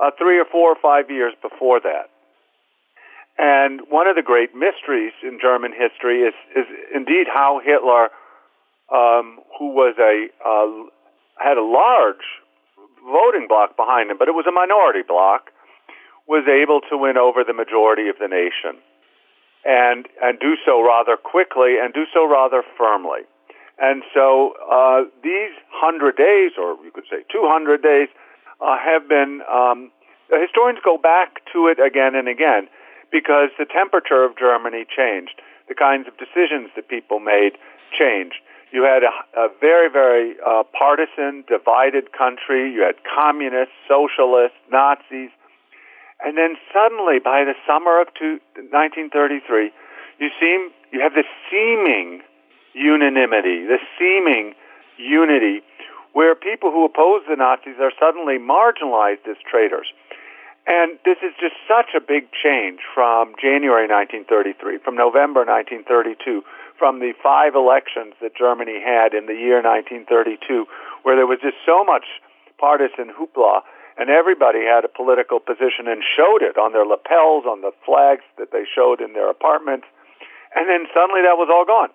uh, 0.00 0.10
three 0.16 0.40
or 0.40 0.46
four 0.48 0.72
or 0.72 0.80
five 0.80 1.10
years 1.10 1.34
before 1.42 1.80
that. 1.80 2.11
And 3.42 3.80
one 3.90 4.06
of 4.06 4.14
the 4.14 4.22
great 4.22 4.54
mysteries 4.54 5.10
in 5.26 5.42
German 5.42 5.72
history 5.74 6.22
is, 6.22 6.34
is 6.54 6.62
indeed 6.94 7.26
how 7.26 7.58
Hitler, 7.58 8.14
um, 8.86 9.42
who 9.58 9.74
was 9.74 9.98
a 9.98 10.30
uh, 10.46 10.86
had 11.42 11.58
a 11.58 11.66
large 11.66 12.22
voting 13.02 13.50
bloc 13.50 13.74
behind 13.76 14.12
him, 14.12 14.16
but 14.16 14.28
it 14.28 14.38
was 14.38 14.46
a 14.46 14.54
minority 14.54 15.02
bloc, 15.02 15.50
was 16.28 16.46
able 16.46 16.86
to 16.86 16.94
win 16.94 17.18
over 17.18 17.42
the 17.42 17.52
majority 17.52 18.06
of 18.06 18.14
the 18.22 18.30
nation, 18.30 18.78
and 19.66 20.06
and 20.22 20.38
do 20.38 20.54
so 20.64 20.78
rather 20.78 21.18
quickly 21.18 21.82
and 21.82 21.92
do 21.92 22.06
so 22.14 22.22
rather 22.22 22.62
firmly. 22.78 23.26
And 23.74 24.06
so 24.14 24.54
uh, 24.70 25.10
these 25.26 25.50
hundred 25.74 26.14
days, 26.14 26.54
or 26.54 26.78
you 26.86 26.94
could 26.94 27.10
say 27.10 27.26
two 27.26 27.42
hundred 27.50 27.82
days, 27.82 28.06
uh, 28.62 28.78
have 28.78 29.08
been 29.08 29.42
um, 29.50 29.90
historians 30.30 30.78
go 30.84 30.94
back 30.94 31.42
to 31.52 31.66
it 31.66 31.82
again 31.82 32.14
and 32.14 32.28
again 32.28 32.70
because 33.12 33.50
the 33.58 33.66
temperature 33.66 34.24
of 34.24 34.36
Germany 34.36 34.84
changed. 34.88 35.40
The 35.68 35.74
kinds 35.74 36.08
of 36.08 36.16
decisions 36.16 36.70
that 36.74 36.88
people 36.88 37.20
made 37.20 37.52
changed. 37.96 38.40
You 38.72 38.82
had 38.84 39.04
a, 39.04 39.12
a 39.38 39.48
very, 39.60 39.92
very 39.92 40.34
uh, 40.40 40.64
partisan, 40.72 41.44
divided 41.46 42.12
country. 42.16 42.72
You 42.72 42.82
had 42.82 42.96
communists, 43.04 43.76
socialists, 43.86 44.56
Nazis. 44.72 45.30
And 46.24 46.38
then 46.38 46.56
suddenly, 46.72 47.20
by 47.20 47.44
the 47.44 47.54
summer 47.68 48.00
of 48.00 48.08
two, 48.18 48.40
1933, 48.56 49.70
you 50.18 50.30
seem 50.40 50.72
you 50.90 51.00
have 51.00 51.14
this 51.14 51.28
seeming 51.50 52.22
unanimity, 52.72 53.66
this 53.66 53.80
seeming 53.98 54.54
unity, 54.96 55.60
where 56.12 56.34
people 56.34 56.70
who 56.70 56.84
oppose 56.84 57.22
the 57.28 57.36
Nazis 57.36 57.76
are 57.80 57.92
suddenly 58.00 58.38
marginalized 58.38 59.28
as 59.28 59.36
traitors. 59.48 59.92
And 60.66 60.98
this 61.04 61.18
is 61.22 61.34
just 61.40 61.58
such 61.66 61.90
a 61.96 62.00
big 62.00 62.30
change 62.30 62.80
from 62.94 63.34
January 63.34 63.90
1933, 63.90 64.78
from 64.78 64.94
November 64.94 65.42
1932, 65.42 66.42
from 66.78 67.00
the 67.00 67.14
five 67.18 67.54
elections 67.54 68.14
that 68.22 68.36
Germany 68.38 68.78
had 68.78 69.12
in 69.12 69.26
the 69.26 69.34
year 69.34 69.58
1932, 69.58 70.66
where 71.02 71.16
there 71.16 71.26
was 71.26 71.42
just 71.42 71.58
so 71.66 71.82
much 71.82 72.06
partisan 72.62 73.10
hoopla, 73.10 73.66
and 73.98 74.08
everybody 74.08 74.62
had 74.62 74.84
a 74.84 74.88
political 74.88 75.40
position 75.40 75.90
and 75.90 76.06
showed 76.06 76.46
it 76.46 76.56
on 76.56 76.72
their 76.72 76.86
lapels, 76.86 77.42
on 77.44 77.60
the 77.60 77.74
flags 77.84 78.22
that 78.38 78.54
they 78.54 78.62
showed 78.62 79.02
in 79.02 79.12
their 79.18 79.28
apartments, 79.28 79.86
and 80.54 80.70
then 80.70 80.86
suddenly 80.94 81.22
that 81.26 81.34
was 81.34 81.50
all 81.50 81.66
gone. 81.66 81.90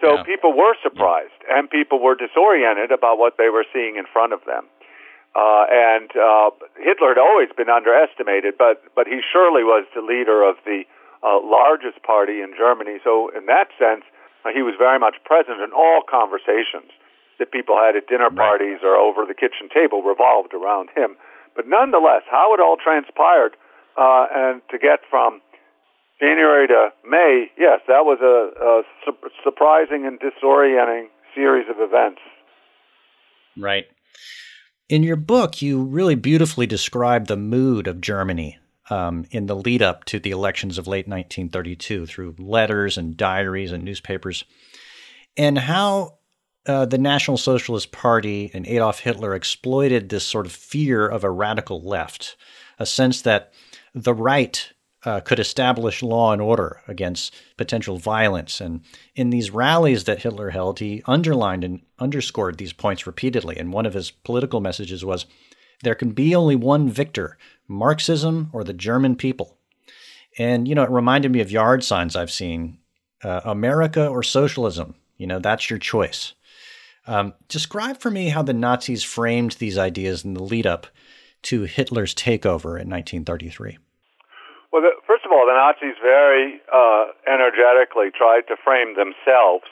So 0.00 0.16
yeah. 0.16 0.22
people 0.22 0.56
were 0.56 0.74
surprised, 0.82 1.36
and 1.50 1.68
people 1.68 2.00
were 2.00 2.16
disoriented 2.16 2.92
about 2.92 3.18
what 3.18 3.36
they 3.36 3.48
were 3.48 3.64
seeing 3.72 3.96
in 3.96 4.04
front 4.10 4.32
of 4.32 4.40
them. 4.46 4.64
Uh, 5.36 5.64
and 5.70 6.10
uh, 6.16 6.50
Hitler 6.80 7.14
had 7.14 7.20
always 7.20 7.48
been 7.56 7.68
underestimated, 7.68 8.54
but 8.58 8.82
but 8.94 9.06
he 9.06 9.20
surely 9.20 9.62
was 9.62 9.86
the 9.94 10.02
leader 10.02 10.42
of 10.42 10.56
the 10.64 10.82
uh, 11.22 11.38
largest 11.44 12.02
party 12.02 12.40
in 12.40 12.54
Germany. 12.56 12.98
So 13.04 13.30
in 13.36 13.46
that 13.46 13.68
sense, 13.78 14.04
uh, 14.44 14.50
he 14.54 14.62
was 14.62 14.74
very 14.78 14.98
much 14.98 15.16
present 15.24 15.60
in 15.60 15.70
all 15.72 16.02
conversations 16.08 16.90
that 17.38 17.52
people 17.52 17.76
had 17.76 17.94
at 17.94 18.08
dinner 18.08 18.30
parties 18.30 18.80
or 18.82 18.96
over 18.96 19.24
the 19.24 19.34
kitchen 19.34 19.68
table 19.72 20.02
revolved 20.02 20.54
around 20.54 20.90
him. 20.96 21.14
But 21.54 21.66
nonetheless, 21.68 22.22
how 22.30 22.54
it 22.54 22.60
all 22.60 22.76
transpired, 22.76 23.54
uh, 23.96 24.26
and 24.34 24.62
to 24.70 24.78
get 24.78 25.00
from 25.10 25.40
January 26.20 26.66
to 26.66 26.90
May, 27.08 27.46
yes, 27.56 27.80
that 27.86 28.04
was 28.04 28.18
a, 28.22 28.50
a 28.58 28.82
su- 29.04 29.30
surprising 29.44 30.06
and 30.06 30.18
disorienting 30.18 31.06
series 31.34 31.66
of 31.70 31.76
events. 31.78 32.20
Right. 33.56 33.86
In 34.88 35.02
your 35.02 35.16
book, 35.16 35.60
you 35.60 35.82
really 35.82 36.14
beautifully 36.14 36.66
describe 36.66 37.26
the 37.26 37.36
mood 37.36 37.86
of 37.86 38.00
Germany 38.00 38.58
um, 38.88 39.26
in 39.30 39.44
the 39.44 39.54
lead 39.54 39.82
up 39.82 40.04
to 40.06 40.18
the 40.18 40.30
elections 40.30 40.78
of 40.78 40.86
late 40.86 41.06
1932 41.06 42.06
through 42.06 42.36
letters 42.38 42.96
and 42.96 43.14
diaries 43.14 43.70
and 43.70 43.84
newspapers, 43.84 44.44
and 45.36 45.58
how 45.58 46.18
uh, 46.64 46.86
the 46.86 46.96
National 46.96 47.36
Socialist 47.36 47.92
Party 47.92 48.50
and 48.54 48.66
Adolf 48.66 49.00
Hitler 49.00 49.34
exploited 49.34 50.08
this 50.08 50.24
sort 50.24 50.46
of 50.46 50.52
fear 50.52 51.06
of 51.06 51.22
a 51.22 51.30
radical 51.30 51.82
left, 51.82 52.36
a 52.78 52.86
sense 52.86 53.20
that 53.22 53.52
the 53.94 54.14
right 54.14 54.72
uh, 55.04 55.20
could 55.20 55.38
establish 55.38 56.02
law 56.02 56.32
and 56.32 56.42
order 56.42 56.80
against 56.88 57.34
potential 57.56 57.98
violence. 57.98 58.60
And 58.60 58.80
in 59.14 59.30
these 59.30 59.50
rallies 59.50 60.04
that 60.04 60.22
Hitler 60.22 60.50
held, 60.50 60.80
he 60.80 61.02
underlined 61.06 61.64
and 61.64 61.82
underscored 61.98 62.58
these 62.58 62.72
points 62.72 63.06
repeatedly. 63.06 63.56
And 63.56 63.72
one 63.72 63.86
of 63.86 63.94
his 63.94 64.10
political 64.10 64.60
messages 64.60 65.04
was 65.04 65.26
there 65.82 65.94
can 65.94 66.10
be 66.10 66.34
only 66.34 66.56
one 66.56 66.88
victor 66.88 67.38
Marxism 67.68 68.50
or 68.52 68.64
the 68.64 68.72
German 68.72 69.14
people. 69.14 69.58
And, 70.38 70.66
you 70.66 70.74
know, 70.74 70.82
it 70.82 70.90
reminded 70.90 71.30
me 71.32 71.40
of 71.40 71.50
yard 71.50 71.84
signs 71.84 72.16
I've 72.16 72.30
seen 72.30 72.78
uh, 73.22 73.40
America 73.44 74.06
or 74.06 74.22
socialism. 74.22 74.94
You 75.16 75.26
know, 75.26 75.38
that's 75.38 75.68
your 75.68 75.78
choice. 75.78 76.34
Um, 77.06 77.34
describe 77.48 77.98
for 77.98 78.10
me 78.10 78.28
how 78.28 78.42
the 78.42 78.52
Nazis 78.52 79.02
framed 79.02 79.52
these 79.52 79.78
ideas 79.78 80.24
in 80.24 80.34
the 80.34 80.42
lead 80.42 80.66
up 80.66 80.86
to 81.42 81.62
Hitler's 81.62 82.14
takeover 82.14 82.78
in 82.80 82.90
1933. 82.90 83.78
Well, 84.72 84.82
the, 84.82 84.92
first 85.06 85.24
of 85.24 85.32
all, 85.32 85.48
the 85.48 85.56
Nazis 85.56 85.96
very 86.02 86.60
uh, 86.68 87.16
energetically 87.24 88.12
tried 88.12 88.44
to 88.52 88.56
frame 88.60 88.96
themselves 88.96 89.64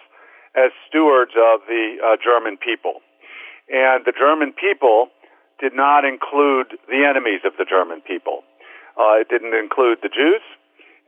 as 0.56 0.72
stewards 0.88 1.36
of 1.36 1.60
the 1.68 2.00
uh, 2.00 2.16
German 2.16 2.56
people. 2.56 3.04
And 3.68 4.04
the 4.08 4.16
German 4.16 4.52
people 4.56 5.08
did 5.60 5.74
not 5.74 6.04
include 6.04 6.80
the 6.88 7.04
enemies 7.04 7.40
of 7.44 7.52
the 7.58 7.66
German 7.68 8.00
people. 8.00 8.40
Uh, 8.96 9.20
it 9.20 9.28
didn't 9.28 9.52
include 9.52 9.98
the 10.02 10.08
Jews, 10.08 10.40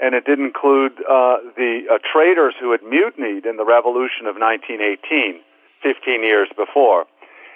and 0.00 0.14
it 0.14 0.26
didn't 0.26 0.52
include 0.52 0.92
uh, 1.08 1.40
the 1.56 1.88
uh, 1.88 1.96
traitors 2.04 2.54
who 2.60 2.72
had 2.72 2.82
mutinied 2.82 3.46
in 3.46 3.56
the 3.56 3.64
revolution 3.64 4.28
of 4.28 4.36
1918, 4.36 5.40
15 5.82 6.22
years 6.22 6.48
before. 6.56 7.06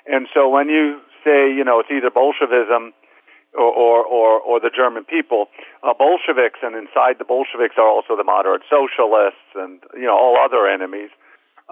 And 0.08 0.26
so 0.32 0.48
when 0.48 0.68
you 0.68 1.00
say, 1.24 1.52
you 1.52 1.64
know, 1.64 1.80
it's 1.80 1.92
either 1.92 2.10
Bolshevism 2.10 2.96
or, 3.54 4.04
or, 4.04 4.40
or, 4.40 4.60
the 4.60 4.70
German 4.74 5.04
people. 5.04 5.46
Uh, 5.82 5.92
Bolsheviks 5.92 6.60
and 6.62 6.74
inside 6.74 7.18
the 7.18 7.24
Bolsheviks 7.24 7.76
are 7.76 7.88
also 7.88 8.16
the 8.16 8.24
moderate 8.24 8.62
socialists 8.70 9.52
and 9.54 9.80
you 9.94 10.08
know 10.08 10.16
all 10.16 10.38
other 10.40 10.66
enemies. 10.66 11.10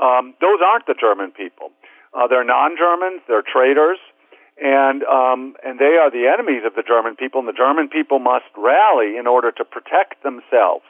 Um, 0.01 0.35
those 0.41 0.61
aren't 0.61 0.87
the 0.87 0.95
German 0.99 1.31
people. 1.33 1.73
Uh, 2.13 2.27
they're 2.27 2.45
non-Germans. 2.45 3.23
They're 3.29 3.45
traitors, 3.45 3.99
and 4.61 5.03
um, 5.05 5.57
and 5.65 5.79
they 5.79 5.97
are 5.97 6.11
the 6.11 6.29
enemies 6.29 6.63
of 6.67 6.75
the 6.75 6.85
German 6.87 7.17
people. 7.17 7.41
And 7.41 7.49
the 7.49 7.57
German 7.57 7.89
people 7.89 8.19
must 8.19 8.51
rally 8.57 9.17
in 9.17 9.27
order 9.27 9.51
to 9.53 9.65
protect 9.65 10.23
themselves 10.23 10.85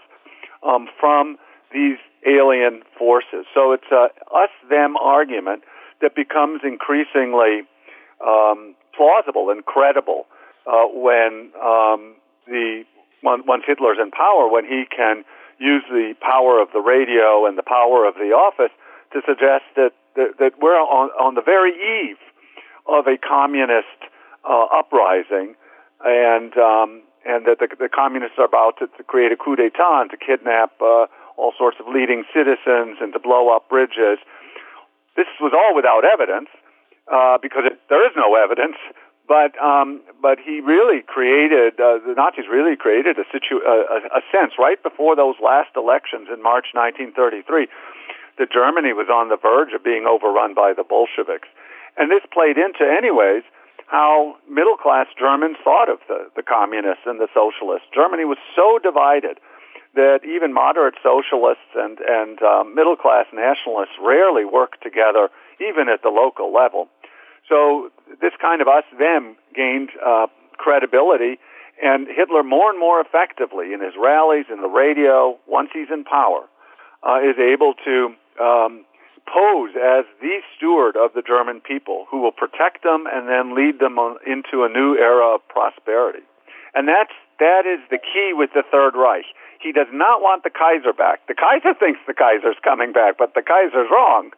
um, 0.66 0.88
from 0.98 1.38
these 1.72 1.98
alien 2.26 2.82
forces. 2.98 3.46
So 3.54 3.72
it's 3.72 3.90
a 3.92 4.10
us-them 4.34 4.96
argument 4.96 5.62
that 6.02 6.14
becomes 6.14 6.62
increasingly 6.64 7.62
um, 8.26 8.74
plausible 8.96 9.50
and 9.50 9.64
credible 9.64 10.26
uh, 10.66 10.86
when 10.92 11.50
um, 11.62 12.16
the 12.46 12.84
once 13.22 13.64
Hitler's 13.66 13.98
in 14.00 14.10
power, 14.10 14.48
when 14.48 14.64
he 14.64 14.84
can 14.88 15.24
use 15.58 15.84
the 15.90 16.14
power 16.20 16.60
of 16.60 16.68
the 16.72 16.80
radio 16.80 17.46
and 17.46 17.58
the 17.58 17.62
power 17.62 18.08
of 18.08 18.14
the 18.14 18.32
office 18.32 18.72
to 19.12 19.20
suggest 19.26 19.64
that 19.76 19.92
that, 20.16 20.38
that 20.38 20.52
we're 20.60 20.74
on, 20.74 21.10
on 21.20 21.34
the 21.34 21.42
very 21.42 21.70
eve 21.70 22.18
of 22.88 23.06
a 23.06 23.16
communist 23.16 23.86
uh, 24.48 24.66
uprising, 24.72 25.54
and 26.04 26.56
um, 26.56 27.02
and 27.24 27.44
that 27.46 27.58
the, 27.60 27.68
the 27.78 27.88
communists 27.88 28.38
are 28.38 28.46
about 28.46 28.78
to, 28.78 28.86
to 28.96 29.04
create 29.04 29.32
a 29.32 29.36
coup 29.36 29.56
d'état 29.56 30.00
and 30.00 30.10
to 30.10 30.16
kidnap 30.16 30.72
uh, 30.80 31.06
all 31.36 31.52
sorts 31.56 31.76
of 31.78 31.86
leading 31.92 32.24
citizens 32.32 32.96
and 33.00 33.12
to 33.12 33.18
blow 33.18 33.54
up 33.54 33.68
bridges. 33.68 34.18
This 35.16 35.28
was 35.40 35.52
all 35.52 35.74
without 35.76 36.04
evidence, 36.04 36.48
uh, 37.12 37.36
because 37.42 37.64
it, 37.66 37.80
there 37.88 38.04
is 38.06 38.12
no 38.16 38.34
evidence 38.34 38.76
but 39.30 39.54
um, 39.62 40.02
but 40.20 40.42
he 40.42 40.58
really 40.58 41.06
created 41.06 41.78
uh, 41.78 42.02
the 42.02 42.18
Nazis 42.18 42.50
really 42.50 42.74
created 42.74 43.14
a 43.14 43.22
situ 43.30 43.62
a, 43.62 44.18
a 44.18 44.22
sense 44.34 44.58
right 44.58 44.82
before 44.82 45.14
those 45.14 45.38
last 45.38 45.70
elections 45.78 46.26
in 46.26 46.42
March 46.42 46.74
1933 46.74 47.70
that 48.42 48.50
Germany 48.50 48.90
was 48.90 49.06
on 49.06 49.30
the 49.30 49.38
verge 49.38 49.70
of 49.70 49.86
being 49.86 50.02
overrun 50.02 50.52
by 50.52 50.74
the 50.74 50.82
Bolsheviks, 50.82 51.46
and 51.94 52.10
this 52.10 52.26
played 52.34 52.58
into 52.58 52.82
anyways 52.82 53.46
how 53.86 54.34
middle 54.50 54.76
class 54.76 55.06
Germans 55.14 55.58
thought 55.62 55.88
of 55.88 56.02
the, 56.10 56.26
the 56.34 56.42
communists 56.42 57.06
and 57.06 57.22
the 57.22 57.30
socialists. 57.30 57.86
Germany 57.94 58.26
was 58.26 58.38
so 58.54 58.82
divided 58.82 59.38
that 59.94 60.26
even 60.26 60.50
moderate 60.50 60.98
socialists 61.06 61.70
and 61.78 62.02
and 62.02 62.42
um, 62.42 62.74
middle 62.74 62.98
class 62.98 63.30
nationalists 63.30 63.94
rarely 64.02 64.42
worked 64.42 64.82
together, 64.82 65.30
even 65.62 65.86
at 65.86 66.02
the 66.02 66.10
local 66.10 66.50
level. 66.50 66.90
So 67.46 67.90
this 68.20 68.32
kind 68.40 68.60
of 68.60 68.68
us 68.68 68.84
them 68.98 69.36
gained 69.54 69.90
uh, 70.04 70.26
credibility, 70.56 71.38
and 71.82 72.06
Hitler 72.08 72.42
more 72.42 72.70
and 72.70 72.78
more 72.78 73.00
effectively 73.00 73.72
in 73.72 73.80
his 73.80 73.94
rallies, 73.98 74.46
in 74.52 74.60
the 74.60 74.68
radio, 74.68 75.38
once 75.46 75.70
he's 75.72 75.88
in 75.90 76.04
power, 76.04 76.44
uh, 77.02 77.20
is 77.20 77.38
able 77.38 77.74
to 77.84 78.14
um, 78.40 78.84
pose 79.24 79.72
as 79.76 80.04
the 80.20 80.40
steward 80.56 80.96
of 80.96 81.12
the 81.14 81.22
German 81.22 81.60
people 81.60 82.06
who 82.10 82.20
will 82.20 82.32
protect 82.32 82.82
them 82.82 83.06
and 83.06 83.28
then 83.28 83.54
lead 83.56 83.78
them 83.78 83.98
on, 83.98 84.18
into 84.26 84.64
a 84.64 84.68
new 84.68 84.96
era 84.96 85.34
of 85.34 85.40
prosperity. 85.48 86.24
And 86.74 86.86
that's 86.86 87.14
that 87.38 87.64
is 87.64 87.80
the 87.90 87.98
key 87.98 88.32
with 88.34 88.50
the 88.52 88.62
Third 88.70 88.94
Reich. 88.94 89.24
He 89.60 89.72
does 89.72 89.88
not 89.92 90.20
want 90.20 90.44
the 90.44 90.50
Kaiser 90.50 90.92
back. 90.92 91.26
The 91.26 91.34
Kaiser 91.34 91.72
thinks 91.72 92.00
the 92.06 92.14
Kaiser's 92.14 92.60
coming 92.62 92.92
back, 92.92 93.16
but 93.18 93.34
the 93.34 93.42
Kaiser's 93.42 93.88
wrong. 93.90 94.30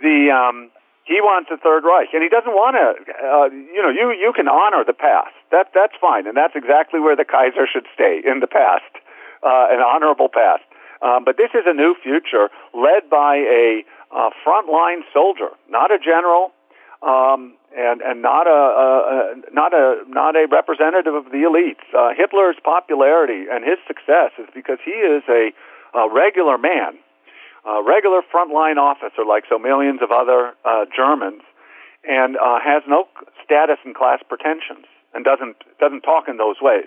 The 0.00 0.30
um, 0.30 0.70
he 1.08 1.24
wants 1.24 1.48
a 1.48 1.56
third 1.56 1.88
Reich, 1.88 2.12
and 2.12 2.22
he 2.22 2.28
doesn't 2.28 2.52
want 2.52 2.76
to. 2.76 2.86
Uh, 3.16 3.48
you 3.72 3.80
know, 3.80 3.88
you 3.88 4.12
you 4.12 4.30
can 4.36 4.46
honor 4.46 4.84
the 4.84 4.92
past. 4.92 5.32
That 5.50 5.72
that's 5.72 5.96
fine, 5.96 6.28
and 6.28 6.36
that's 6.36 6.54
exactly 6.54 7.00
where 7.00 7.16
the 7.16 7.24
Kaiser 7.24 7.64
should 7.64 7.88
stay 7.96 8.20
in 8.20 8.44
the 8.44 8.46
past, 8.46 8.92
uh, 9.40 9.72
an 9.72 9.80
honorable 9.80 10.28
past. 10.28 10.68
Um, 11.00 11.24
but 11.24 11.40
this 11.40 11.50
is 11.56 11.64
a 11.64 11.72
new 11.72 11.96
future 11.96 12.52
led 12.76 13.08
by 13.08 13.40
a 13.40 13.88
uh, 14.12 14.30
frontline 14.44 15.00
soldier, 15.12 15.56
not 15.70 15.88
a 15.90 15.98
general, 15.98 16.52
um, 17.00 17.56
and 17.72 18.04
and 18.04 18.20
not 18.20 18.44
a, 18.44 18.60
a, 18.60 18.88
a 19.08 19.20
not 19.48 19.72
a 19.72 20.04
not 20.12 20.36
a 20.36 20.44
representative 20.44 21.14
of 21.14 21.32
the 21.32 21.48
elites. 21.48 21.88
Uh, 21.96 22.12
Hitler's 22.12 22.60
popularity 22.60 23.48
and 23.48 23.64
his 23.64 23.80
success 23.88 24.36
is 24.36 24.52
because 24.52 24.78
he 24.84 24.92
is 24.92 25.24
a, 25.28 25.56
a 25.96 26.12
regular 26.12 26.58
man 26.58 27.00
a 27.64 27.82
regular 27.82 28.20
frontline 28.22 28.76
officer 28.76 29.24
like 29.26 29.44
so 29.48 29.58
millions 29.58 30.00
of 30.02 30.10
other 30.10 30.54
uh, 30.64 30.84
Germans, 30.94 31.42
and 32.06 32.36
uh, 32.36 32.60
has 32.62 32.82
no 32.86 33.08
status 33.44 33.78
and 33.84 33.94
class 33.94 34.20
pretensions 34.28 34.86
and 35.14 35.24
doesn't 35.24 35.56
doesn't 35.80 36.02
talk 36.02 36.28
in 36.28 36.36
those 36.36 36.56
ways. 36.60 36.86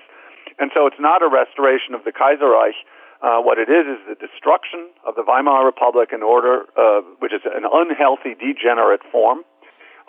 And 0.59 0.71
so 0.73 0.87
it's 0.87 0.99
not 0.99 1.21
a 1.23 1.29
restoration 1.29 1.93
of 1.93 2.03
the 2.03 2.11
Kaiserreich. 2.11 2.77
Uh, 3.21 3.37
what 3.41 3.59
it 3.59 3.69
is 3.69 3.85
is 3.85 3.99
the 4.09 4.17
destruction 4.17 4.89
of 5.05 5.13
the 5.13 5.21
Weimar 5.21 5.63
Republic 5.63 6.09
in 6.11 6.23
order, 6.23 6.65
uh, 6.73 7.01
which 7.19 7.33
is 7.33 7.41
an 7.45 7.65
unhealthy, 7.69 8.33
degenerate 8.33 9.01
form, 9.11 9.45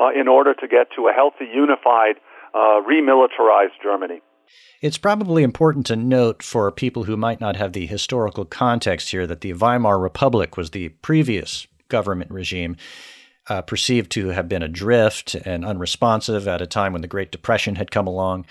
uh, 0.01 0.09
in 0.18 0.29
order 0.29 0.55
to 0.55 0.66
get 0.66 0.88
to 0.96 1.09
a 1.09 1.12
healthy, 1.12 1.44
unified 1.44 2.16
uh, 2.55 2.81
remilitarized 2.81 3.77
Germany. 3.83 4.22
It's 4.81 4.98
probably 4.98 5.42
important 5.42 5.87
to 5.87 5.96
note 5.96 6.42
for 6.42 6.70
people 6.72 7.05
who 7.05 7.16
might 7.16 7.40
not 7.40 7.57
have 7.57 7.72
the 7.72 7.87
historical 7.87 8.44
context 8.44 9.11
here 9.11 9.26
that 9.26 9.40
the 9.40 9.52
Weimar 9.52 9.98
Republic 9.98 10.57
was 10.57 10.70
the 10.70 10.88
previous 10.88 11.66
government 11.88 12.31
regime. 12.31 12.76
Uh, 13.48 13.61
perceived 13.61 14.12
to 14.12 14.28
have 14.28 14.48
been 14.48 14.62
adrift 14.62 15.35
and 15.35 15.64
unresponsive 15.64 16.46
at 16.46 16.62
a 16.62 16.66
time 16.66 16.92
when 16.92 17.02
the 17.02 17.09
Great 17.09 17.33
Depression 17.33 17.74
had 17.74 17.90
come 17.90 18.07
along. 18.07 18.46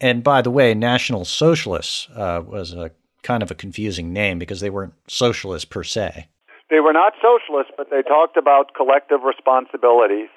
And 0.00 0.24
by 0.24 0.40
the 0.40 0.50
way, 0.50 0.72
National 0.72 1.26
Socialists 1.26 2.08
uh, 2.16 2.42
was 2.42 2.72
a 2.72 2.92
kind 3.22 3.42
of 3.42 3.50
a 3.50 3.54
confusing 3.54 4.10
name 4.10 4.38
because 4.38 4.60
they 4.60 4.70
weren't 4.70 4.94
socialists 5.06 5.66
per 5.66 5.84
se. 5.84 6.28
They 6.70 6.80
were 6.80 6.94
not 6.94 7.12
socialists, 7.20 7.74
but 7.76 7.90
they 7.90 8.00
talked 8.00 8.38
about 8.38 8.74
collective 8.74 9.22
responsibilities 9.22 10.30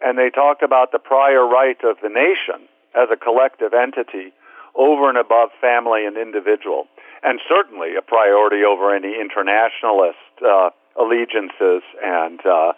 and 0.00 0.18
they 0.18 0.30
talked 0.30 0.62
about 0.62 0.92
the 0.92 0.98
prior 0.98 1.46
right 1.46 1.78
of 1.84 1.96
the 2.02 2.08
nation 2.08 2.68
as 2.94 3.08
a 3.12 3.16
collective 3.16 3.72
entity 3.74 4.32
over 4.74 5.08
and 5.08 5.18
above 5.18 5.50
family 5.60 6.06
and 6.06 6.16
individual, 6.16 6.86
and 7.22 7.40
certainly 7.48 7.94
a 7.96 8.02
priority 8.02 8.64
over 8.64 8.94
any 8.94 9.20
internationalist 9.20 10.18
uh, 10.40 10.70
allegiances 10.98 11.82
and 12.02 12.40
uh, 12.46 12.72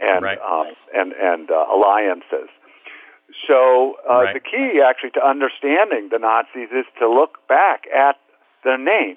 and 0.00 0.22
right. 0.22 0.38
um, 0.40 0.72
and 0.94 1.12
and 1.12 1.50
uh, 1.50 1.64
alliances. 1.72 2.48
So 3.46 3.96
uh, 4.08 4.22
right. 4.22 4.34
the 4.34 4.40
key, 4.40 4.82
actually, 4.82 5.10
to 5.10 5.24
understanding 5.24 6.08
the 6.10 6.18
Nazis 6.18 6.68
is 6.72 6.86
to 6.98 7.08
look 7.08 7.46
back 7.48 7.84
at 7.94 8.16
their 8.64 8.78
name, 8.78 9.16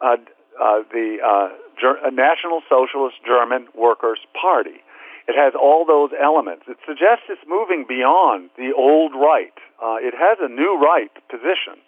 uh, 0.00 0.16
uh, 0.60 0.82
the 0.92 1.18
uh, 1.18 1.48
Ger- 1.80 1.98
National 2.12 2.62
Socialist 2.68 3.16
German 3.26 3.66
Workers' 3.74 4.20
Party. 4.40 4.80
It 5.26 5.36
has 5.36 5.54
all 5.54 5.86
those 5.86 6.10
elements. 6.20 6.64
It 6.68 6.76
suggests 6.86 7.24
it's 7.28 7.40
moving 7.48 7.86
beyond 7.88 8.50
the 8.56 8.72
old 8.76 9.12
right. 9.14 9.54
Uh, 9.82 9.96
it 10.00 10.14
has 10.14 10.38
a 10.40 10.48
new 10.48 10.76
right 10.76 11.10
position, 11.30 11.80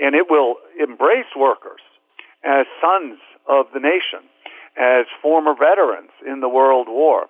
and 0.00 0.14
it 0.14 0.26
will 0.28 0.56
embrace 0.78 1.30
workers 1.36 1.80
as 2.42 2.66
sons 2.80 3.18
of 3.48 3.66
the 3.72 3.80
nation, 3.80 4.26
as 4.76 5.06
former 5.22 5.54
veterans 5.54 6.10
in 6.26 6.40
the 6.40 6.48
World 6.48 6.88
War, 6.88 7.26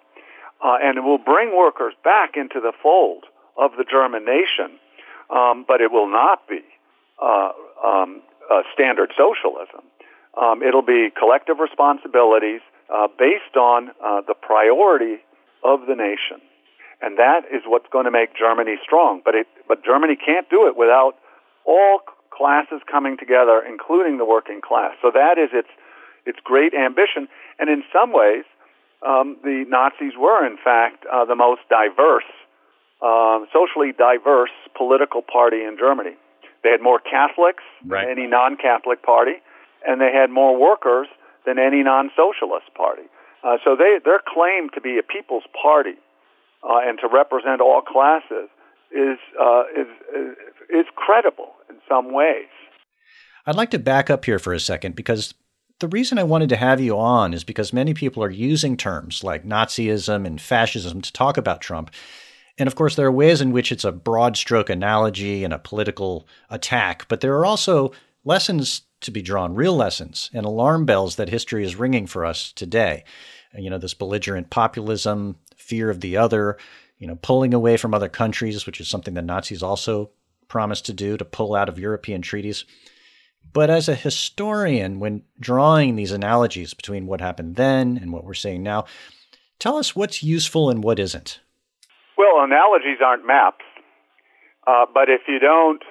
uh, 0.65 0.77
and 0.83 0.97
it 0.97 1.03
will 1.03 1.19
bring 1.19 1.55
workers 1.55 1.93
back 2.03 2.37
into 2.37 2.61
the 2.61 2.73
fold 2.83 3.25
of 3.57 3.73
the 3.77 3.85
German 3.85 4.25
nation, 4.25 4.79
um, 5.31 5.65
but 5.69 5.81
it 5.81 5.93
will 5.93 6.11
not 6.11 6.49
be 6.49 6.65
uh, 7.23 7.51
um, 7.85 8.23
standard 8.73 9.13
socialism. 9.17 9.85
Um, 10.41 10.63
it'll 10.63 10.83
be 10.83 11.11
collective 11.17 11.59
responsibilities 11.61 12.61
uh, 12.93 13.09
based 13.19 13.57
on 13.57 13.91
uh, 14.03 14.23
the 14.27 14.35
priority 14.35 15.19
of 15.65 15.87
the 15.89 15.97
nation. 15.97 16.45
And 17.01 17.19
that 17.19 17.43
is 17.51 17.63
what's 17.67 17.89
going 17.91 18.05
to 18.05 18.11
make 18.11 18.37
Germany 18.37 18.77
strong. 18.85 19.21
But, 19.25 19.35
it, 19.35 19.47
but 19.67 19.85
Germany 19.85 20.17
can't 20.17 20.49
do 20.49 20.67
it 20.69 20.77
without 20.77 21.15
all 21.65 22.01
classes 22.31 22.81
coming 22.91 23.17
together, 23.17 23.63
including 23.67 24.19
the 24.19 24.25
working 24.25 24.61
class. 24.61 24.93
So 25.03 25.11
that 25.13 25.39
is 25.39 25.51
its, 25.53 25.69
its 26.27 26.39
great 26.45 26.75
ambition. 26.75 27.29
And 27.59 27.69
in 27.71 27.83
some 27.93 28.13
ways, 28.13 28.45
um, 29.07 29.37
the 29.43 29.65
Nazis 29.69 30.13
were, 30.19 30.47
in 30.47 30.57
fact, 30.57 31.05
uh, 31.13 31.25
the 31.25 31.37
most 31.37 31.61
diverse, 31.69 32.29
uh, 33.03 33.41
socially 33.53 33.93
diverse 33.93 34.55
political 34.77 35.23
party 35.23 35.63
in 35.63 35.77
Germany. 35.79 36.17
They 36.63 36.71
had 36.71 36.81
more 36.81 36.99
Catholics 36.99 37.63
right. 37.85 38.07
than 38.09 38.19
any 38.19 38.27
non-Catholic 38.27 39.03
party, 39.03 39.43
and 39.87 40.01
they 40.01 40.11
had 40.11 40.31
more 40.31 40.59
workers 40.59 41.09
than 41.45 41.59
any 41.59 41.83
non-socialist 41.83 42.73
party. 42.75 43.05
Uh, 43.45 43.59
so 43.63 43.77
they, 43.77 43.99
their 44.05 44.21
claim 44.27 44.71
to 44.75 44.81
be 44.81 44.99
a 44.99 45.03
people's 45.03 45.45
party 45.61 45.99
uh, 46.63 46.81
and 46.83 46.99
to 46.99 47.09
represent 47.13 47.61
all 47.61 47.83
classes 47.83 48.49
is, 48.91 49.19
uh, 49.41 49.65
is, 49.77 49.87
is, 50.17 50.37
is 50.71 50.87
credible 50.97 51.53
in 51.69 51.77
some 51.89 52.13
ways. 52.13 52.49
I'd 53.47 53.57
like 53.57 53.71
to 53.73 53.79
back 53.79 54.09
up 54.09 54.25
here 54.25 54.39
for 54.39 54.55
a 54.55 54.61
second 54.61 54.97
because 54.97 55.35
the 55.81 55.89
reason 55.89 56.19
I 56.19 56.23
wanted 56.23 56.49
to 56.51 56.57
have 56.57 56.81
you 56.81 56.97
on 56.99 57.35
is 57.35 57.45
because 57.45 57.73
many 57.73 57.93
people 57.93 58.23
are 58.25 58.31
using 58.31 58.77
terms 58.77 59.23
like 59.23 59.45
Nazism 59.45 60.27
and 60.27 60.41
fascism 60.41 61.03
to 61.03 61.13
talk 61.13 61.37
about 61.37 61.61
Trump. 61.61 61.91
And 62.57 62.67
of 62.67 62.77
course, 62.77 62.95
there 62.95 63.07
are 63.07 63.13
ways 63.13 63.41
in 63.41 63.53
which 63.53 63.73
it's 63.73 63.85
a 63.85 63.93
broad 63.93 64.37
stroke 64.37 64.71
analogy 64.71 65.45
and 65.45 65.53
a 65.53 65.59
political 65.59 66.27
attack, 66.49 67.07
but 67.09 67.21
there 67.21 67.37
are 67.37 67.45
also 67.45 67.93
lessons 68.25 68.83
to 69.01 69.11
be 69.11 69.23
drawn, 69.23 69.55
real 69.55 69.77
lessons 69.77 70.31
and 70.33 70.47
alarm 70.47 70.87
bells 70.87 71.17
that 71.17 71.29
history 71.29 71.65
is 71.65 71.77
ringing 71.77 72.07
for 72.07 72.25
us 72.25 72.53
today 72.53 73.05
you 73.59 73.71
know, 73.71 73.79
this 73.79 73.95
belligerent 73.95 74.51
populism, 74.51 75.37
fear 75.57 75.91
of 75.91 76.01
the 76.01 76.17
other, 76.17 76.59
you 76.99 77.07
know, 77.07 77.17
pulling 77.17 77.55
away 77.55 77.77
from 77.77 77.95
other 77.95 78.09
countries, 78.09 78.67
which 78.67 78.81
is 78.81 78.89
something 78.89 79.15
the 79.15 79.23
Nazis 79.23 79.63
also 79.63 80.11
promised 80.49 80.87
to 80.87 80.93
do 80.93 81.17
to 81.17 81.25
pull 81.25 81.55
out 81.55 81.69
of 81.69 81.79
European 81.79 82.23
treaties. 82.23 82.65
But 83.53 83.71
as 83.71 83.89
a 83.89 83.95
historian, 83.95 85.01
when 85.01 85.23
drawing 85.39 85.97
these 85.97 86.13
analogies 86.13 86.75
between 86.75 87.07
what 87.07 87.21
happened 87.21 87.57
then 87.57 87.99
and 88.01 88.13
what 88.13 88.25
we're 88.25 88.35
seeing 88.35 88.63
now, 88.63 88.87
tell 89.59 89.77
us 89.77 89.95
what's 89.95 90.23
useful 90.23 90.71
and 90.71 90.83
what 90.83 90.99
isn't. 90.99 91.41
Well, 92.17 92.43
analogies 92.43 92.99
aren't 93.05 93.27
maps. 93.27 93.65
Uh, 94.67 94.87
but 94.93 95.09
if 95.09 95.23
you 95.29 95.39
don't 95.39 95.83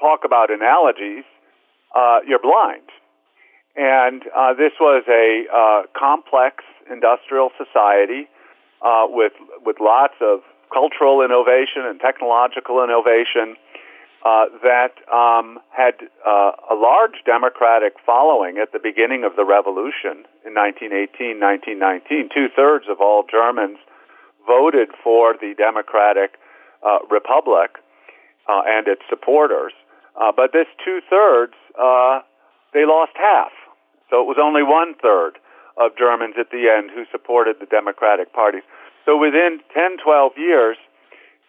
talk 0.00 0.20
about 0.24 0.50
analogies, 0.50 1.24
uh, 1.96 2.18
you're 2.26 2.38
blind. 2.38 2.84
And 3.76 4.22
uh, 4.36 4.54
this 4.54 4.72
was 4.80 5.04
a 5.08 5.44
uh, 5.48 5.86
complex 5.98 6.64
industrial 6.90 7.50
society 7.56 8.28
uh, 8.84 9.06
with 9.08 9.32
with 9.64 9.76
lots 9.80 10.14
of 10.20 10.40
cultural 10.72 11.22
innovation 11.22 11.84
and 11.84 12.00
technological 12.00 12.82
innovation 12.82 13.56
uh, 14.24 14.46
that 14.62 14.98
um, 15.12 15.58
had 15.70 15.94
uh, 16.26 16.50
a 16.70 16.74
large 16.74 17.22
democratic 17.24 17.94
following 18.04 18.58
at 18.58 18.72
the 18.72 18.80
beginning 18.82 19.22
of 19.22 19.36
the 19.36 19.44
revolution 19.44 20.26
in 20.42 20.50
1918, 20.56 21.38
1919. 21.38 22.30
Two 22.34 22.48
thirds 22.50 22.86
of 22.90 23.00
all 23.00 23.22
Germans 23.30 23.78
voted 24.46 24.88
for 25.02 25.34
the 25.38 25.54
democratic 25.56 26.42
uh, 26.82 26.98
republic 27.10 27.78
uh, 28.48 28.62
and 28.66 28.88
its 28.88 29.02
supporters, 29.08 29.72
uh, 30.20 30.32
but 30.34 30.52
this 30.52 30.66
two 30.84 31.00
thirds 31.08 31.54
uh, 31.78 32.20
they 32.72 32.84
lost 32.84 33.12
half. 33.14 33.52
So 34.10 34.20
it 34.20 34.26
was 34.26 34.36
only 34.40 34.62
one 34.62 34.94
third 35.00 35.38
of 35.76 35.96
Germans 35.96 36.34
at 36.38 36.50
the 36.50 36.68
end 36.68 36.90
who 36.94 37.04
supported 37.10 37.56
the 37.60 37.66
Democratic 37.66 38.32
parties. 38.32 38.62
So 39.04 39.16
within 39.16 39.60
10, 39.74 39.98
12 40.02 40.32
years, 40.36 40.76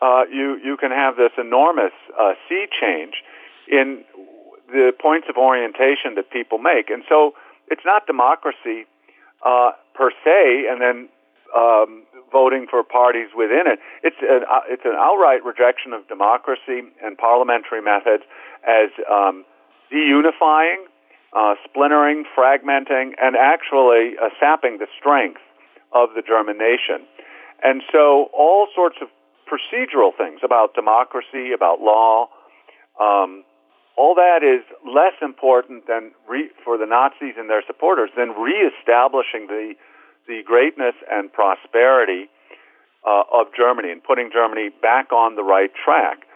uh, 0.02 0.24
you, 0.32 0.60
you 0.64 0.78
can 0.78 0.92
have 0.92 1.16
this 1.16 1.32
enormous 1.38 1.94
uh, 2.20 2.34
sea 2.48 2.66
change 2.70 3.24
in 3.68 4.04
the 4.68 4.92
points 5.00 5.28
of 5.30 5.38
orientation 5.38 6.16
that 6.16 6.30
people 6.30 6.58
make. 6.58 6.90
And 6.90 7.04
so 7.08 7.34
it's 7.68 7.82
not 7.86 8.06
democracy 8.06 8.86
uh, 9.46 9.72
per 9.94 10.12
se, 10.24 10.66
and 10.70 10.82
then 10.82 11.10
um, 11.56 12.04
voting 12.32 12.68
for 12.70 12.84
parties 12.84 13.30
within 13.36 13.64
it. 13.66 13.80
It's 14.04 14.18
an, 14.22 14.44
uh, 14.50 14.62
it's 14.68 14.86
an 14.86 14.96
outright 14.98 15.44
rejection 15.44 15.94
of 15.94 16.08
democracy 16.08 16.84
and 17.04 17.18
parliamentary 17.18 17.82
methods 17.82 18.24
as 18.66 18.90
um, 19.10 19.46
deunifying 19.92 20.88
uh, 21.36 21.56
splintering, 21.66 22.24
fragmenting, 22.38 23.12
and 23.22 23.36
actually 23.36 24.16
uh, 24.22 24.30
sapping 24.40 24.78
the 24.78 24.88
strength 24.98 25.42
of 25.94 26.10
the 26.16 26.22
German 26.22 26.58
nation. 26.58 27.06
And 27.64 27.82
so 27.92 28.30
all 28.34 28.68
sorts 28.74 28.98
of 29.02 29.10
procedural 29.46 30.16
things 30.16 30.42
about 30.44 30.74
democracy, 30.74 31.52
about 31.54 31.82
law, 31.82 32.30
um, 33.00 33.44
all 33.98 34.14
that 34.16 34.44
is 34.44 34.64
less 34.86 35.14
important 35.22 35.88
than 35.88 36.12
re- 36.30 36.52
for 36.64 36.78
the 36.78 36.86
Nazis 36.86 37.34
and 37.38 37.50
their 37.50 37.64
supporters 37.66 38.10
than 38.16 38.30
reestablishing 38.30 39.48
the 39.48 39.74
the 40.28 40.42
greatness 40.46 40.96
and 41.10 41.32
prosperity 41.32 42.30
uh, 43.08 43.24
of 43.32 43.48
Germany 43.56 43.92
and 43.92 44.04
putting 44.04 44.30
Germany 44.32 44.70
back 44.82 45.12
on 45.12 45.36
the 45.36 45.44
right 45.44 45.72
track. 45.74 46.28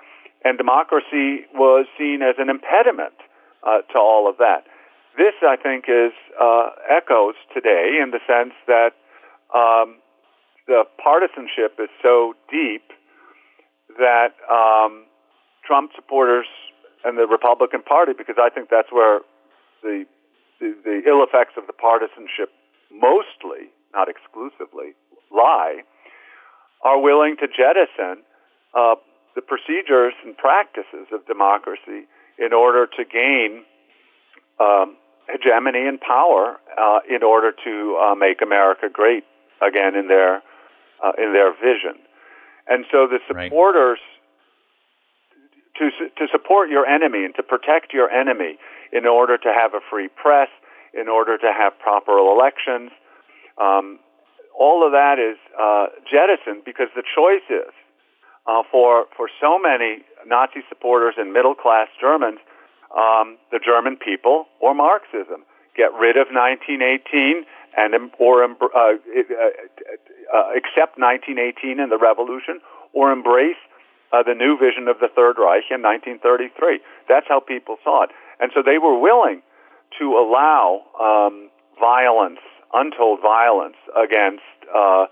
And 0.43 0.57
democracy 0.57 1.45
was 1.53 1.85
seen 1.97 2.21
as 2.21 2.35
an 2.39 2.49
impediment 2.49 3.13
uh, 3.61 3.81
to 3.93 3.99
all 3.99 4.29
of 4.29 4.37
that. 4.37 4.63
This, 5.17 5.35
I 5.43 5.57
think, 5.57 5.85
is 5.87 6.13
uh, 6.39 6.69
echoes 6.89 7.35
today 7.53 7.99
in 8.01 8.11
the 8.11 8.19
sense 8.25 8.55
that 8.65 8.95
um, 9.53 9.99
the 10.67 10.83
partisanship 11.03 11.77
is 11.77 11.89
so 12.01 12.33
deep 12.49 12.83
that 13.99 14.39
um, 14.49 15.03
Trump 15.67 15.91
supporters 15.95 16.47
and 17.03 17.17
the 17.17 17.27
Republican 17.27 17.81
Party, 17.83 18.13
because 18.17 18.35
I 18.39 18.49
think 18.49 18.69
that's 18.69 18.91
where 18.91 19.19
the, 19.83 20.05
the, 20.59 20.75
the 20.83 21.01
ill 21.05 21.23
effects 21.23 21.53
of 21.57 21.67
the 21.67 21.73
partisanship 21.73 22.49
mostly, 22.89 23.67
not 23.93 24.07
exclusively, 24.09 24.93
lie, 25.31 25.81
are 26.83 26.99
willing 26.99 27.35
to 27.37 27.47
jettison 27.47 28.23
uh, 28.73 28.95
the 29.35 29.41
procedures 29.41 30.13
and 30.25 30.35
practices 30.37 31.07
of 31.13 31.25
democracy 31.25 32.07
in 32.37 32.53
order 32.53 32.87
to 32.87 33.03
gain 33.05 33.63
um, 34.59 34.97
hegemony 35.29 35.87
and 35.87 35.99
power 36.01 36.57
uh, 36.79 36.99
in 37.09 37.23
order 37.23 37.51
to 37.63 37.97
uh, 37.97 38.15
make 38.15 38.41
America 38.41 38.87
great 38.91 39.23
again 39.61 39.95
in 39.95 40.07
their 40.07 40.41
uh, 41.03 41.11
in 41.17 41.33
their 41.33 41.53
vision. 41.53 42.01
And 42.67 42.85
so 42.91 43.07
the 43.07 43.19
supporters 43.27 43.99
to 45.77 45.89
to 46.17 46.27
support 46.31 46.69
your 46.69 46.85
enemy 46.85 47.25
and 47.25 47.35
to 47.35 47.43
protect 47.43 47.93
your 47.93 48.09
enemy 48.09 48.57
in 48.91 49.05
order 49.05 49.37
to 49.37 49.53
have 49.53 49.73
a 49.73 49.79
free 49.89 50.09
press, 50.09 50.49
in 50.93 51.07
order 51.07 51.37
to 51.37 51.51
have 51.57 51.77
proper 51.79 52.17
elections. 52.17 52.91
Um, 53.57 53.99
all 54.57 54.85
of 54.85 54.91
that 54.91 55.17
is 55.19 55.37
uh, 55.59 55.87
jettisoned 56.05 56.63
because 56.65 56.87
the 56.95 57.03
choice 57.03 57.45
is 57.49 57.73
uh, 58.45 58.63
for 58.71 59.05
for 59.15 59.29
so 59.39 59.57
many 59.59 60.03
Nazi 60.25 60.61
supporters 60.69 61.15
and 61.17 61.33
middle 61.33 61.55
class 61.55 61.87
Germans, 61.99 62.39
um, 62.95 63.37
the 63.51 63.59
German 63.63 63.97
people 63.97 64.45
or 64.59 64.73
Marxism. 64.73 65.45
Get 65.75 65.93
rid 65.93 66.17
of 66.17 66.27
1918 66.27 67.45
and 67.77 68.11
or 68.19 68.43
uh, 68.43 68.47
uh, 68.47 68.91
uh, 70.33 70.49
accept 70.55 70.99
1918 70.99 71.79
and 71.79 71.91
the 71.91 71.97
revolution, 71.97 72.59
or 72.93 73.11
embrace 73.11 73.59
uh, 74.11 74.23
the 74.23 74.33
new 74.33 74.57
vision 74.57 74.87
of 74.87 74.99
the 74.99 75.07
Third 75.07 75.37
Reich 75.39 75.71
in 75.71 75.81
1933. 75.81 76.79
That's 77.07 77.25
how 77.29 77.39
people 77.39 77.77
saw 77.83 78.03
it, 78.03 78.09
and 78.39 78.51
so 78.53 78.61
they 78.63 78.77
were 78.77 78.99
willing 78.99 79.41
to 79.99 80.17
allow 80.17 80.83
um, 80.99 81.49
violence, 81.79 82.43
untold 82.73 83.19
violence 83.21 83.77
against 83.95 84.43
uh, 84.73 85.05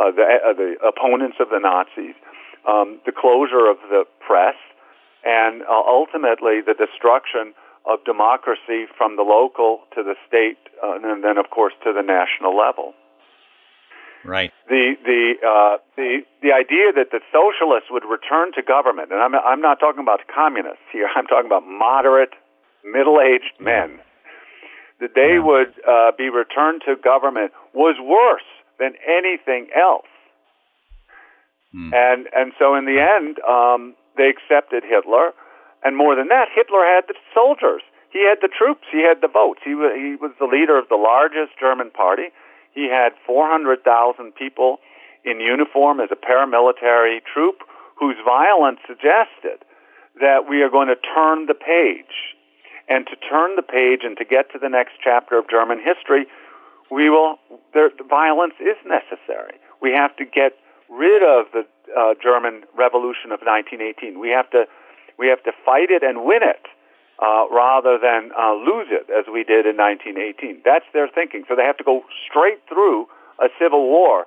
uh, 0.00 0.10
the, 0.10 0.24
uh, 0.24 0.52
the 0.54 0.74
opponents 0.86 1.36
of 1.40 1.48
the 1.50 1.58
Nazis, 1.58 2.14
um, 2.68 3.00
the 3.04 3.12
closure 3.12 3.68
of 3.68 3.76
the 3.90 4.04
press, 4.20 4.56
and 5.24 5.62
uh, 5.62 5.82
ultimately 5.86 6.60
the 6.64 6.74
destruction 6.74 7.54
of 7.84 8.04
democracy 8.04 8.86
from 8.96 9.16
the 9.16 9.22
local 9.22 9.80
to 9.94 10.02
the 10.02 10.14
state, 10.26 10.58
uh, 10.82 10.98
and 11.02 11.24
then 11.24 11.36
of 11.36 11.50
course 11.50 11.74
to 11.84 11.92
the 11.92 12.02
national 12.02 12.56
level. 12.56 12.94
Right. 14.24 14.52
The 14.68 14.94
the 15.04 15.34
uh, 15.42 15.78
the 15.96 16.22
the 16.42 16.52
idea 16.52 16.92
that 16.94 17.10
the 17.10 17.20
socialists 17.34 17.90
would 17.90 18.04
return 18.04 18.52
to 18.54 18.62
government, 18.62 19.10
and 19.10 19.20
I'm 19.20 19.34
I'm 19.34 19.60
not 19.60 19.80
talking 19.80 20.00
about 20.00 20.20
communists 20.32 20.86
here. 20.92 21.08
I'm 21.16 21.26
talking 21.26 21.46
about 21.46 21.66
moderate, 21.66 22.34
middle-aged 22.84 23.58
men. 23.58 23.98
That 25.02 25.18
they 25.18 25.42
would 25.42 25.74
uh, 25.82 26.14
be 26.16 26.30
returned 26.30 26.82
to 26.86 26.94
government 26.94 27.50
was 27.74 27.98
worse 27.98 28.46
than 28.78 28.94
anything 29.02 29.66
else. 29.74 30.06
Hmm. 31.74 31.90
And 31.90 32.28
and 32.30 32.52
so 32.58 32.78
in 32.78 32.86
the 32.86 33.02
end, 33.02 33.42
um, 33.42 33.94
they 34.16 34.30
accepted 34.30 34.84
Hitler, 34.86 35.34
and 35.82 35.96
more 35.96 36.14
than 36.14 36.28
that, 36.28 36.48
Hitler 36.54 36.86
had 36.86 37.10
the 37.10 37.18
soldiers. 37.34 37.82
He 38.12 38.22
had 38.28 38.38
the 38.44 38.52
troops. 38.52 38.84
He 38.92 39.02
had 39.02 39.20
the 39.20 39.28
votes. 39.28 39.60
He 39.64 39.74
was, 39.74 39.90
he 39.96 40.14
was 40.20 40.32
the 40.38 40.46
leader 40.46 40.78
of 40.78 40.88
the 40.88 41.00
largest 41.00 41.58
German 41.58 41.90
party. 41.90 42.28
He 42.74 42.88
had 42.88 43.12
400,000 43.26 43.80
people 44.34 44.78
in 45.24 45.40
uniform 45.40 46.00
as 46.00 46.10
a 46.12 46.16
paramilitary 46.16 47.20
troop 47.24 47.64
whose 47.98 48.16
violence 48.24 48.80
suggested 48.86 49.64
that 50.20 50.44
we 50.48 50.62
are 50.62 50.68
going 50.68 50.88
to 50.88 50.96
turn 50.96 51.46
the 51.46 51.54
page. 51.54 52.36
And 52.88 53.06
to 53.06 53.16
turn 53.16 53.56
the 53.56 53.62
page 53.62 54.00
and 54.02 54.16
to 54.18 54.24
get 54.24 54.50
to 54.52 54.58
the 54.58 54.68
next 54.68 54.94
chapter 55.02 55.38
of 55.38 55.48
German 55.48 55.78
history, 55.78 56.26
we 56.90 57.08
will, 57.08 57.38
there, 57.72 57.90
violence 58.08 58.54
is 58.60 58.76
necessary. 58.84 59.56
We 59.80 59.92
have 59.92 60.14
to 60.16 60.24
get 60.24 60.58
rid 60.90 61.22
of 61.22 61.46
the 61.52 61.64
uh, 61.96 62.14
German 62.22 62.64
Revolution 62.76 63.32
of 63.32 63.40
1918. 63.40 64.18
We 64.20 64.28
have 64.30 64.50
to, 64.50 64.64
we 65.18 65.28
have 65.28 65.42
to 65.44 65.52
fight 65.64 65.90
it 65.90 66.02
and 66.02 66.24
win 66.24 66.42
it 66.42 66.66
uh, 67.22 67.46
rather 67.50 67.98
than 67.98 68.30
uh, 68.36 68.52
lose 68.54 68.88
it 68.90 69.08
as 69.08 69.24
we 69.32 69.44
did 69.44 69.64
in 69.64 69.76
1918. 69.76 70.62
That's 70.64 70.84
their 70.92 71.08
thinking. 71.08 71.44
So 71.48 71.56
they 71.56 71.64
have 71.64 71.78
to 71.78 71.84
go 71.84 72.02
straight 72.28 72.60
through 72.68 73.06
a 73.40 73.48
civil 73.58 73.88
war 73.88 74.26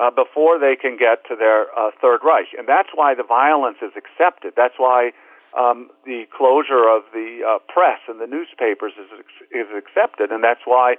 uh, 0.00 0.10
before 0.10 0.58
they 0.58 0.76
can 0.76 0.96
get 0.96 1.26
to 1.28 1.36
their 1.36 1.66
uh, 1.76 1.90
Third 2.00 2.20
Reich. 2.24 2.48
And 2.56 2.66
that's 2.66 2.88
why 2.94 3.14
the 3.14 3.24
violence 3.24 3.78
is 3.82 3.92
accepted. 3.96 4.54
That's 4.56 4.78
why 4.78 5.12
um, 5.58 5.90
the 6.04 6.24
closure 6.36 6.88
of 6.88 7.02
the 7.12 7.40
uh, 7.46 7.58
press 7.72 8.00
and 8.08 8.20
the 8.20 8.26
newspapers 8.26 8.92
is, 8.98 9.08
is 9.50 9.66
accepted. 9.76 10.30
And 10.30 10.42
that's 10.42 10.64
why 10.64 10.96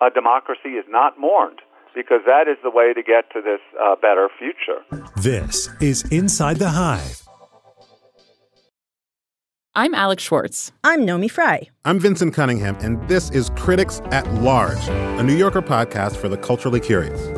uh, 0.00 0.10
democracy 0.10 0.76
is 0.76 0.84
not 0.88 1.18
mourned 1.18 1.60
because 1.94 2.20
that 2.26 2.46
is 2.48 2.58
the 2.62 2.70
way 2.70 2.92
to 2.92 3.02
get 3.02 3.30
to 3.32 3.40
this 3.40 3.60
uh, 3.80 3.96
better 3.96 4.28
future. 4.38 4.84
This 5.16 5.68
is 5.80 6.04
Inside 6.12 6.58
the 6.58 6.70
Hive 6.70 7.28
I'm 9.78 9.94
Alex 9.94 10.24
Schwartz. 10.24 10.72
I'm 10.82 11.04
Naomi 11.04 11.28
Fry. 11.28 11.68
I'm 11.84 12.00
Vinson 12.00 12.32
Cunningham, 12.32 12.76
and 12.80 13.08
this 13.08 13.30
is 13.30 13.50
Critics 13.50 14.00
at 14.06 14.26
Large, 14.42 14.88
a 14.88 15.22
New 15.22 15.36
Yorker 15.36 15.62
podcast 15.62 16.16
for 16.16 16.28
the 16.28 16.36
culturally 16.36 16.80
curious. 16.80 17.37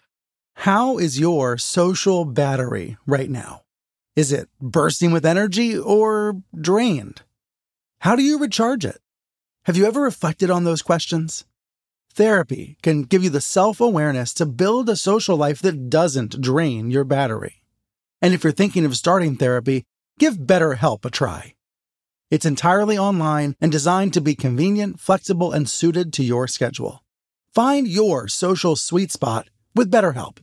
How 0.61 0.99
is 0.99 1.19
your 1.19 1.57
social 1.57 2.23
battery 2.23 2.95
right 3.07 3.31
now? 3.31 3.63
Is 4.15 4.31
it 4.31 4.47
bursting 4.61 5.11
with 5.11 5.25
energy 5.25 5.75
or 5.75 6.43
drained? 6.55 7.23
How 8.01 8.15
do 8.15 8.21
you 8.21 8.37
recharge 8.37 8.85
it? 8.85 8.99
Have 9.65 9.75
you 9.75 9.87
ever 9.87 10.01
reflected 10.01 10.51
on 10.51 10.63
those 10.63 10.83
questions? 10.83 11.45
Therapy 12.13 12.77
can 12.83 13.01
give 13.01 13.23
you 13.23 13.31
the 13.31 13.41
self 13.41 13.81
awareness 13.81 14.35
to 14.35 14.45
build 14.45 14.87
a 14.87 14.95
social 14.95 15.35
life 15.35 15.63
that 15.63 15.89
doesn't 15.89 16.39
drain 16.39 16.91
your 16.91 17.05
battery. 17.05 17.63
And 18.21 18.31
if 18.31 18.43
you're 18.43 18.53
thinking 18.53 18.85
of 18.85 18.95
starting 18.95 19.37
therapy, 19.37 19.83
give 20.19 20.35
BetterHelp 20.35 21.03
a 21.05 21.09
try. 21.09 21.55
It's 22.29 22.45
entirely 22.45 22.99
online 22.99 23.55
and 23.59 23.71
designed 23.71 24.13
to 24.13 24.21
be 24.21 24.35
convenient, 24.35 24.99
flexible, 24.99 25.53
and 25.53 25.67
suited 25.67 26.13
to 26.13 26.23
your 26.23 26.47
schedule. 26.47 27.03
Find 27.51 27.87
your 27.87 28.27
social 28.27 28.75
sweet 28.75 29.11
spot 29.11 29.49
with 29.73 29.89
BetterHelp. 29.89 30.37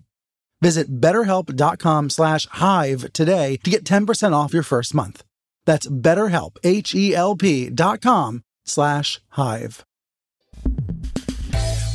Visit 0.61 1.01
betterhelp.com 1.01 2.11
slash 2.11 2.47
hive 2.47 3.13
today 3.13 3.59
to 3.63 3.71
get 3.71 3.85
10% 3.85 4.33
off 4.33 4.53
your 4.53 4.63
first 4.63 4.95
month. 4.95 5.25
That's 5.67 5.87
betterhelp, 5.87 6.57
H-E-L-P 6.65 7.71
dot 7.71 8.01
com 8.01 8.43
slash 8.65 9.21
hive. 9.31 9.85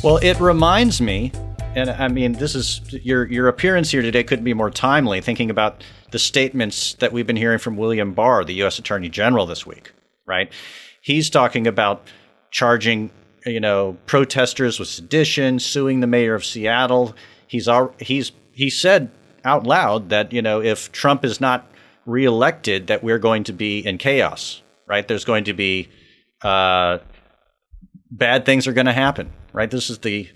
Well, 0.02 0.18
it 0.18 0.38
reminds 0.38 1.00
me, 1.00 1.32
and 1.74 1.90
I 1.90 2.08
mean, 2.08 2.34
this 2.34 2.54
is 2.54 2.80
your 2.92 3.26
your 3.26 3.48
appearance 3.48 3.90
here 3.90 4.02
today 4.02 4.22
couldn't 4.22 4.44
be 4.44 4.54
more 4.54 4.70
timely. 4.70 5.20
Thinking 5.20 5.50
about 5.50 5.82
the 6.10 6.18
statements 6.18 6.94
that 6.94 7.12
we've 7.12 7.26
been 7.26 7.36
hearing 7.36 7.58
from 7.58 7.76
William 7.76 8.12
Barr, 8.12 8.44
the 8.44 8.54
U.S. 8.54 8.78
Attorney 8.78 9.08
General, 9.08 9.46
this 9.46 9.66
week, 9.66 9.92
right? 10.26 10.52
He's 11.00 11.28
talking 11.30 11.66
about 11.66 12.06
charging 12.50 13.10
you 13.46 13.60
know, 13.60 13.96
protesters 14.06 14.78
with 14.78 14.88
sedition, 14.88 15.58
suing 15.58 16.00
the 16.00 16.06
mayor 16.06 16.34
of 16.34 16.44
Seattle. 16.44 17.14
He's 17.46 17.68
he's 17.98 18.32
he 18.54 18.70
said 18.70 19.10
out 19.44 19.66
loud 19.66 20.08
that 20.08 20.32
you 20.32 20.42
know 20.42 20.60
if 20.60 20.90
Trump 20.92 21.24
is 21.24 21.40
not 21.40 21.70
reelected, 22.06 22.86
that 22.88 23.02
we're 23.02 23.18
going 23.18 23.44
to 23.44 23.52
be 23.52 23.78
in 23.80 23.98
chaos. 23.98 24.62
Right? 24.86 25.06
There's 25.06 25.24
going 25.24 25.44
to 25.44 25.54
be 25.54 25.88
uh, 26.42 26.98
bad 28.10 28.44
things 28.44 28.66
are 28.66 28.72
going 28.72 28.86
to 28.86 28.92
happen. 28.92 29.32
Right? 29.52 29.70
This 29.70 29.90
is 29.90 29.98
the 29.98 30.28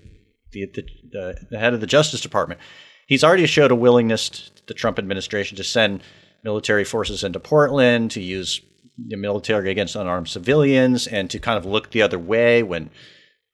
the, 0.51 0.65
the 1.11 1.47
the 1.51 1.59
head 1.59 1.73
of 1.73 1.81
the 1.81 1.87
Justice 1.87 2.21
Department. 2.21 2.59
He's 3.07 3.23
already 3.23 3.47
showed 3.47 3.71
a 3.71 3.75
willingness, 3.75 4.51
the 4.67 4.73
Trump 4.73 4.99
administration, 4.99 5.57
to 5.57 5.63
send 5.63 6.01
military 6.43 6.83
forces 6.83 7.23
into 7.23 7.39
Portland 7.39 8.11
to 8.11 8.21
use 8.21 8.61
the 9.07 9.15
military 9.15 9.71
against 9.71 9.95
unarmed 9.95 10.27
civilians 10.27 11.07
and 11.07 11.29
to 11.29 11.39
kind 11.39 11.57
of 11.57 11.65
look 11.65 11.91
the 11.91 12.01
other 12.01 12.19
way 12.19 12.63
when 12.63 12.89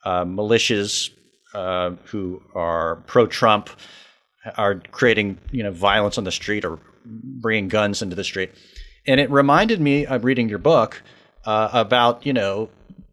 uh, 0.03 0.25
militias 0.25 1.09
uh, 1.53 1.91
who 2.05 2.41
are 2.53 2.97
pro-Trump 3.07 3.69
are 4.57 4.75
creating 4.91 5.37
you 5.51 5.63
know 5.63 5.71
violence 5.71 6.17
on 6.17 6.23
the 6.23 6.31
street 6.31 6.65
or 6.65 6.79
bringing 7.05 7.67
guns 7.67 8.01
into 8.01 8.15
the 8.15 8.23
street. 8.23 8.51
And 9.07 9.19
it 9.19 9.29
reminded 9.29 9.79
me 9.79 10.05
of 10.05 10.23
reading 10.23 10.49
your 10.49 10.59
book 10.59 11.01
uh, 11.45 11.69
about 11.73 12.25
you 12.25 12.33
know 12.33 12.69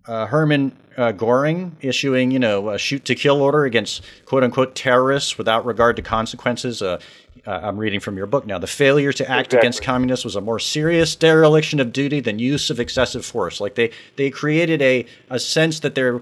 uh, 0.06 0.26
Hermann 0.26 0.76
uh, 0.96 1.12
Goring 1.12 1.76
issuing, 1.80 2.30
you 2.30 2.38
know, 2.38 2.70
a 2.70 2.78
shoot 2.78 3.04
to 3.06 3.14
kill 3.14 3.40
order 3.40 3.64
against 3.64 4.02
quote 4.26 4.44
unquote 4.44 4.74
terrorists 4.74 5.38
without 5.38 5.64
regard 5.64 5.96
to 5.96 6.02
consequences. 6.02 6.82
Uh, 6.82 6.98
uh 7.46 7.60
I'm 7.62 7.76
reading 7.76 8.00
from 8.00 8.16
your 8.16 8.26
book 8.26 8.46
now. 8.46 8.58
The 8.58 8.66
failure 8.66 9.12
to 9.12 9.28
act 9.28 9.48
exactly. 9.48 9.58
against 9.58 9.82
communists 9.82 10.24
was 10.24 10.36
a 10.36 10.40
more 10.40 10.58
serious 10.58 11.16
dereliction 11.16 11.80
of 11.80 11.92
duty 11.92 12.20
than 12.20 12.38
use 12.38 12.70
of 12.70 12.78
excessive 12.78 13.24
force. 13.24 13.60
Like 13.60 13.74
they, 13.74 13.90
they 14.16 14.30
created 14.30 14.82
a, 14.82 15.06
a 15.30 15.38
sense 15.38 15.80
that 15.80 15.94
there 15.94 16.20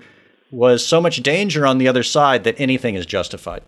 was 0.51 0.87
so 0.87 1.01
much 1.01 1.23
danger 1.23 1.67
on 1.67 1.79
the 1.79 1.89
other 1.89 2.03
side 2.03 2.45
that 2.45 2.59
anything 2.59 2.95
is 2.95 3.07
justified. 3.07 3.63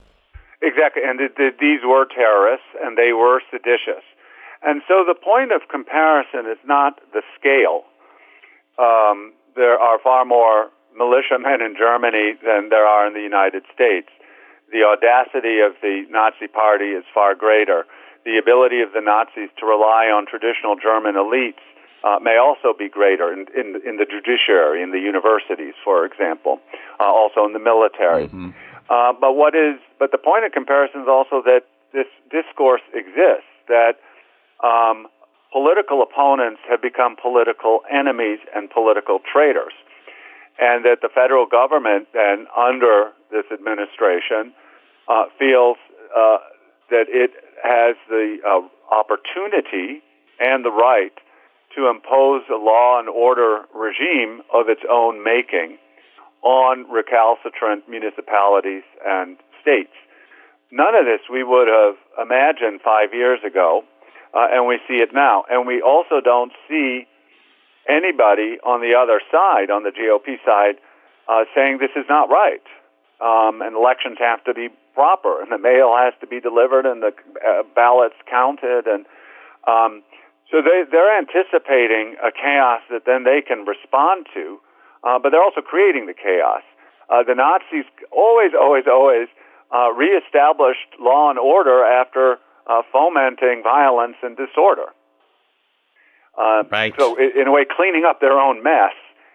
Exactly. 0.62 1.02
And 1.04 1.18
these 1.18 1.80
were 1.84 2.06
terrorists 2.06 2.70
and 2.82 2.96
they 2.96 3.12
were 3.12 3.42
seditious. 3.50 4.06
And 4.62 4.80
so 4.86 5.04
the 5.04 5.18
point 5.18 5.50
of 5.50 5.66
comparison 5.68 6.46
is 6.46 6.58
not 6.64 7.00
the 7.12 7.22
scale. 7.38 7.82
Um, 8.78 9.34
there 9.56 9.78
are 9.78 9.98
far 9.98 10.24
more 10.24 10.70
militiamen 10.96 11.60
in 11.60 11.74
Germany 11.76 12.38
than 12.44 12.68
there 12.70 12.86
are 12.86 13.06
in 13.06 13.12
the 13.12 13.20
United 13.20 13.64
States. 13.74 14.08
The 14.70 14.84
audacity 14.84 15.60
of 15.60 15.74
the 15.82 16.06
Nazi 16.08 16.46
Party 16.46 16.94
is 16.94 17.04
far 17.12 17.34
greater. 17.34 17.84
The 18.24 18.38
ability 18.38 18.80
of 18.80 18.92
the 18.94 19.00
Nazis 19.00 19.50
to 19.58 19.66
rely 19.66 20.06
on 20.14 20.26
traditional 20.26 20.76
German 20.76 21.16
elites 21.16 21.60
uh, 22.04 22.18
may 22.22 22.36
also 22.36 22.72
be 22.76 22.88
greater 22.88 23.32
in, 23.32 23.46
in, 23.54 23.80
in, 23.86 23.96
the 23.96 24.06
judiciary, 24.06 24.82
in 24.82 24.90
the 24.90 24.98
universities, 24.98 25.74
for 25.84 26.04
example, 26.04 26.60
uh, 27.00 27.04
also 27.04 27.44
in 27.44 27.52
the 27.52 27.58
military. 27.58 28.26
Mm-hmm. 28.26 28.50
Uh, 28.90 29.12
but 29.18 29.34
what 29.34 29.54
is? 29.54 29.78
But 29.98 30.10
the 30.12 30.18
point 30.18 30.44
of 30.44 30.52
comparison 30.52 31.02
is 31.02 31.08
also 31.08 31.42
that 31.44 31.62
this 31.92 32.06
discourse 32.30 32.82
exists 32.94 33.50
that 33.68 34.00
um, 34.64 35.06
political 35.52 36.02
opponents 36.02 36.60
have 36.68 36.80
become 36.80 37.16
political 37.20 37.80
enemies 37.90 38.38
and 38.54 38.70
political 38.70 39.20
traitors. 39.20 39.72
And 40.60 40.84
that 40.84 40.98
the 41.00 41.08
federal 41.08 41.46
government 41.46 42.08
then, 42.12 42.46
under 42.56 43.12
this 43.30 43.44
administration, 43.52 44.52
uh, 45.08 45.24
feels 45.38 45.76
uh, 46.14 46.38
that 46.90 47.06
it 47.08 47.32
has 47.64 47.96
the 48.08 48.38
uh, 48.46 48.60
opportunity 48.94 50.02
and 50.38 50.64
the 50.64 50.70
right 50.70 51.12
to 51.76 51.88
impose 51.88 52.42
a 52.52 52.56
law 52.56 53.00
and 53.00 53.08
order 53.08 53.64
regime 53.74 54.42
of 54.52 54.68
its 54.68 54.82
own 54.90 55.24
making 55.24 55.78
on 56.42 56.90
recalcitrant 56.90 57.88
municipalities 57.88 58.82
and 59.06 59.36
states. 59.60 59.94
None 60.70 60.94
of 60.94 61.04
this 61.04 61.20
we 61.30 61.44
would 61.44 61.68
have 61.68 61.94
imagined 62.20 62.80
five 62.82 63.14
years 63.14 63.40
ago 63.46 63.84
uh, 64.34 64.48
and 64.50 64.66
we 64.66 64.78
see 64.88 64.96
it 64.96 65.10
now. 65.12 65.44
And 65.48 65.66
we 65.66 65.82
also 65.82 66.20
don't 66.20 66.52
see 66.68 67.06
anybody 67.88 68.58
on 68.64 68.80
the 68.80 68.94
other 68.94 69.20
side, 69.30 69.70
on 69.70 69.82
the 69.82 69.90
GOP 69.90 70.38
side, 70.44 70.76
uh, 71.28 71.44
saying 71.54 71.78
this 71.78 71.94
is 71.96 72.06
not 72.08 72.28
right. 72.28 72.64
Um, 73.20 73.62
and 73.62 73.76
elections 73.76 74.18
have 74.18 74.42
to 74.44 74.54
be 74.54 74.68
proper, 74.94 75.40
and 75.40 75.52
the 75.52 75.58
mail 75.58 75.94
has 75.96 76.12
to 76.20 76.26
be 76.26 76.40
delivered, 76.40 76.86
and 76.86 77.02
the 77.02 77.12
uh, 77.38 77.62
ballots 77.74 78.16
counted, 78.28 78.86
and 78.86 79.06
um, 79.66 80.02
so 80.50 80.60
they, 80.60 80.84
they're 80.90 81.16
anticipating 81.16 82.16
a 82.20 82.30
chaos 82.30 82.82
that 82.90 83.06
then 83.06 83.24
they 83.24 83.40
can 83.40 83.64
respond 83.64 84.26
to, 84.34 84.58
uh, 85.04 85.18
but 85.18 85.30
they're 85.30 85.42
also 85.42 85.60
creating 85.60 86.06
the 86.06 86.14
chaos. 86.14 86.62
Uh, 87.10 87.22
the 87.22 87.34
Nazis 87.34 87.84
always, 88.10 88.52
always, 88.58 88.84
always 88.86 89.28
uh, 89.74 89.92
reestablished 89.92 90.96
law 91.00 91.30
and 91.30 91.38
order 91.38 91.84
after 91.84 92.38
uh, 92.66 92.82
fomenting 92.92 93.62
violence 93.62 94.16
and 94.22 94.36
disorder. 94.36 94.92
Uh, 96.38 96.62
right. 96.70 96.94
So, 96.98 97.16
in 97.16 97.46
a 97.46 97.52
way, 97.52 97.66
cleaning 97.68 98.04
up 98.08 98.20
their 98.20 98.38
own 98.38 98.62
mess 98.62 98.94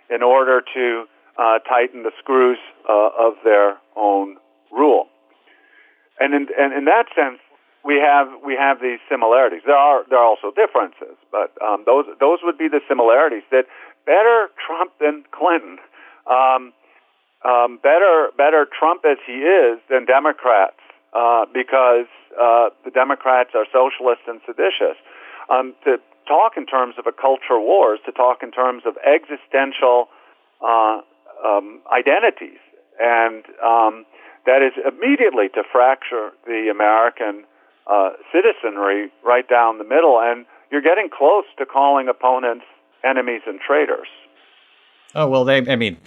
in 0.10 0.24
order 0.24 0.62
to 0.74 1.06
uh, 1.38 1.60
tighten 1.60 2.04
the 2.04 2.12
screws 2.20 2.58
uh, 2.90 3.10
of 3.20 3.34
their 3.44 3.78
own 3.96 4.38
rule. 4.72 5.08
And 6.20 6.34
in, 6.34 6.48
and 6.58 6.74
in 6.74 6.86
that 6.86 7.06
sense, 7.14 7.40
we 7.86 8.02
have 8.04 8.28
we 8.44 8.56
have 8.56 8.82
these 8.82 9.00
similarities. 9.10 9.62
There 9.66 9.78
are 9.78 10.04
there 10.10 10.20
are 10.20 10.26
also 10.26 10.52
differences, 10.52 11.16
but 11.32 11.54
um, 11.64 11.84
those 11.86 12.06
those 12.20 12.40
would 12.44 12.58
be 12.58 12.68
the 12.68 12.82
similarities. 12.88 13.44
That 13.52 13.66
better 14.08 14.48
Trump 14.56 14.96
than 15.00 15.28
Clinton, 15.36 15.78
um, 16.26 16.72
um, 17.44 17.78
better 17.84 18.32
better 18.36 18.66
Trump 18.66 19.04
as 19.06 19.20
he 19.28 19.44
is 19.44 19.78
than 19.92 20.08
Democrats 20.08 20.80
uh, 21.14 21.46
because 21.54 22.08
uh, 22.40 22.72
the 22.88 22.92
Democrats 22.92 23.52
are 23.54 23.68
socialist 23.70 24.24
and 24.26 24.40
seditious. 24.48 24.98
Um, 25.52 25.76
to 25.84 26.00
talk 26.28 26.58
in 26.58 26.66
terms 26.66 26.96
of 26.98 27.06
a 27.06 27.12
culture 27.12 27.60
war 27.60 27.96
is 27.96 28.02
to 28.06 28.12
talk 28.12 28.42
in 28.42 28.52
terms 28.52 28.84
of 28.86 28.96
existential 29.04 30.08
uh, 30.64 31.00
um, 31.46 31.80
identities, 31.92 32.60
and 33.00 33.46
um, 33.64 34.06
that 34.48 34.64
is 34.64 34.74
immediately 34.82 35.48
to 35.54 35.64
fracture 35.72 36.32
the 36.48 36.72
American 36.72 37.44
uh, 37.86 38.12
citizenry 38.34 39.12
right 39.24 39.48
down 39.48 39.78
the 39.78 39.88
middle, 39.88 40.20
and 40.20 40.46
you're 40.72 40.82
getting 40.82 41.08
close 41.08 41.46
to 41.60 41.66
calling 41.66 42.10
opponents 42.10 42.66
enemies 43.10 43.42
and 43.46 43.60
traitors. 43.66 44.08
Oh 45.16 45.28
well, 45.28 45.46
they. 45.46 45.58
I 45.68 45.76
mean, 45.76 45.98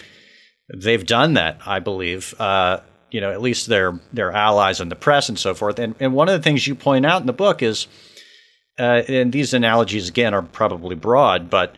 they've 0.75 1.05
done 1.05 1.35
that. 1.35 1.61
I 1.67 1.79
believe. 1.79 2.35
Uh, 2.39 2.81
you 3.11 3.21
know, 3.21 3.33
at 3.33 3.41
least 3.41 3.67
their 3.67 3.99
their 4.13 4.33
allies 4.33 4.81
in 4.81 4.89
the 4.89 4.97
press 4.97 5.29
and 5.29 5.39
so 5.39 5.55
forth. 5.55 5.79
And 5.79 5.95
and 6.01 6.15
one 6.15 6.29
of 6.29 6.35
the 6.35 6.43
things 6.43 6.67
you 6.67 6.75
point 6.75 7.07
out 7.07 7.21
in 7.21 7.27
the 7.27 7.33
book 7.33 7.63
is, 7.63 7.87
uh, 8.79 9.03
and 9.09 9.33
these 9.33 9.53
analogies 9.53 10.09
again 10.09 10.35
are 10.35 10.43
probably 10.43 10.95
broad, 10.95 11.51
but 11.51 11.75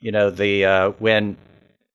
you 0.00 0.12
know, 0.12 0.30
the 0.30 0.64
uh, 0.64 0.90
when 0.98 1.36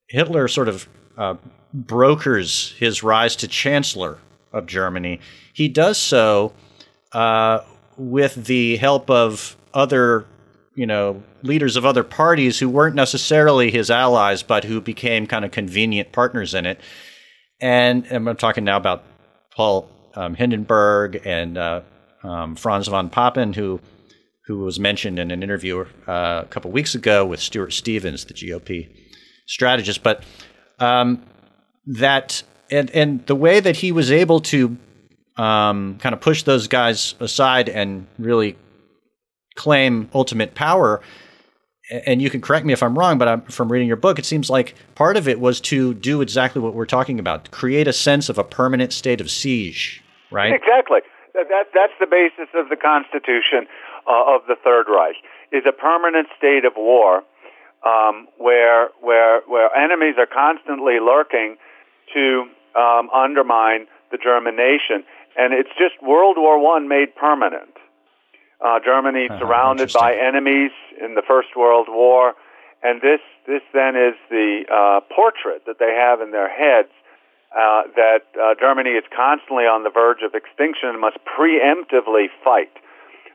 Hitler 0.07 0.47
sort 0.47 0.67
of 0.67 0.87
uh, 1.17 1.35
brokers 1.73 2.73
his 2.77 3.03
rise 3.03 3.35
to 3.37 3.47
chancellor 3.47 4.17
of 4.51 4.65
Germany, 4.65 5.19
he 5.53 5.69
does 5.69 5.97
so 5.97 6.53
uh, 7.13 7.59
with 7.97 8.45
the 8.45 8.77
help 8.77 9.09
of 9.09 9.55
other, 9.73 10.25
you 10.81 10.87
know, 10.87 11.23
leaders 11.43 11.75
of 11.77 11.85
other 11.85 12.03
parties 12.03 12.59
who 12.59 12.67
weren't 12.67 12.95
necessarily 12.95 13.71
his 13.71 13.89
allies, 13.89 14.43
but 14.43 14.63
who 14.65 14.81
became 14.81 15.27
kind 15.27 15.45
of 15.45 15.51
convenient 15.51 16.11
partners 16.11 16.53
in 16.53 16.65
it 16.65 16.79
and, 17.61 18.05
and 18.07 18.27
I'm 18.27 18.35
talking 18.35 18.63
now 18.63 18.77
about 18.77 19.03
Paul 19.55 19.89
um, 20.15 20.33
Hindenburg 20.33 21.21
and 21.25 21.57
uh, 21.57 21.81
um, 22.23 22.55
Franz 22.55 22.87
von 22.87 23.09
Papen, 23.09 23.53
who 23.53 23.79
who 24.47 24.59
was 24.59 24.79
mentioned 24.79 25.19
in 25.19 25.31
an 25.31 25.43
interview 25.43 25.85
uh, 26.07 26.41
a 26.43 26.47
couple 26.49 26.71
weeks 26.71 26.95
ago 26.95 27.23
with 27.25 27.39
Stuart 27.39 27.71
Stevens, 27.71 28.25
the 28.25 28.33
GOP 28.33 28.89
strategist. 29.45 30.01
But 30.01 30.23
um, 30.79 31.23
that 31.85 32.43
and 32.71 32.89
and 32.91 33.25
the 33.27 33.35
way 33.35 33.59
that 33.59 33.77
he 33.77 33.91
was 33.91 34.11
able 34.11 34.39
to 34.41 34.75
um, 35.37 35.97
kind 35.99 36.13
of 36.13 36.19
push 36.19 36.43
those 36.43 36.67
guys 36.67 37.13
aside 37.19 37.69
and 37.69 38.07
really 38.17 38.57
claim 39.61 40.09
ultimate 40.13 40.55
power 40.55 41.01
and 41.91 42.21
you 42.21 42.29
can 42.29 42.41
correct 42.41 42.65
me 42.65 42.73
if 42.73 42.81
I'm 42.81 42.97
wrong, 42.97 43.17
but 43.17 43.27
I'm, 43.27 43.41
from 43.43 43.71
reading 43.71 43.87
your 43.87 43.97
book, 43.97 44.17
it 44.17 44.25
seems 44.25 44.49
like 44.49 44.75
part 44.95 45.17
of 45.17 45.27
it 45.27 45.39
was 45.39 45.59
to 45.61 45.93
do 45.93 46.21
exactly 46.21 46.61
what 46.61 46.73
we're 46.73 46.85
talking 46.85 47.19
about, 47.19 47.51
create 47.51 47.87
a 47.87 47.93
sense 47.93 48.29
of 48.29 48.37
a 48.37 48.43
permanent 48.43 48.93
state 48.93 49.19
of 49.19 49.29
siege, 49.29 50.01
right? 50.31 50.53
Exactly. 50.53 50.99
That, 51.33 51.47
that 51.49 51.65
that's 51.73 51.93
the 51.99 52.07
basis 52.07 52.47
of 52.55 52.69
the 52.69 52.77
Constitution 52.77 53.67
uh, 54.07 54.35
of 54.35 54.41
the 54.47 54.55
Third 54.63 54.87
Reich 54.87 55.15
is 55.51 55.63
a 55.67 55.71
permanent 55.71 56.27
state 56.37 56.65
of 56.65 56.73
war, 56.75 57.23
um, 57.85 58.27
where 58.37 58.89
where 59.01 59.41
where 59.47 59.73
enemies 59.75 60.15
are 60.17 60.27
constantly 60.27 60.99
lurking 60.99 61.57
to 62.13 62.45
um, 62.75 63.09
undermine 63.13 63.87
the 64.11 64.17
German 64.17 64.55
nation, 64.55 65.03
and 65.37 65.53
it's 65.53 65.71
just 65.77 66.01
World 66.01 66.37
War 66.37 66.59
One 66.59 66.87
made 66.87 67.15
permanent. 67.15 67.70
Uh, 68.61 68.79
Germany 68.83 69.27
uh-huh, 69.29 69.39
surrounded 69.39 69.91
by 69.93 70.13
enemies 70.15 70.71
in 71.03 71.15
the 71.15 71.23
First 71.27 71.49
World 71.57 71.87
War, 71.89 72.35
and 72.83 73.01
this 73.01 73.21
this 73.47 73.61
then 73.73 73.95
is 73.95 74.15
the 74.29 74.63
uh, 74.69 75.01
portrait 75.13 75.65
that 75.65 75.79
they 75.79 75.93
have 75.97 76.21
in 76.21 76.31
their 76.31 76.49
heads 76.49 76.93
uh, 77.51 77.83
that 77.95 78.23
uh, 78.39 78.55
Germany 78.59 78.91
is 78.91 79.03
constantly 79.15 79.65
on 79.65 79.83
the 79.83 79.89
verge 79.89 80.23
of 80.23 80.35
extinction 80.35 80.87
and 80.89 81.01
must 81.01 81.17
preemptively 81.27 82.31
fight, 82.43 82.71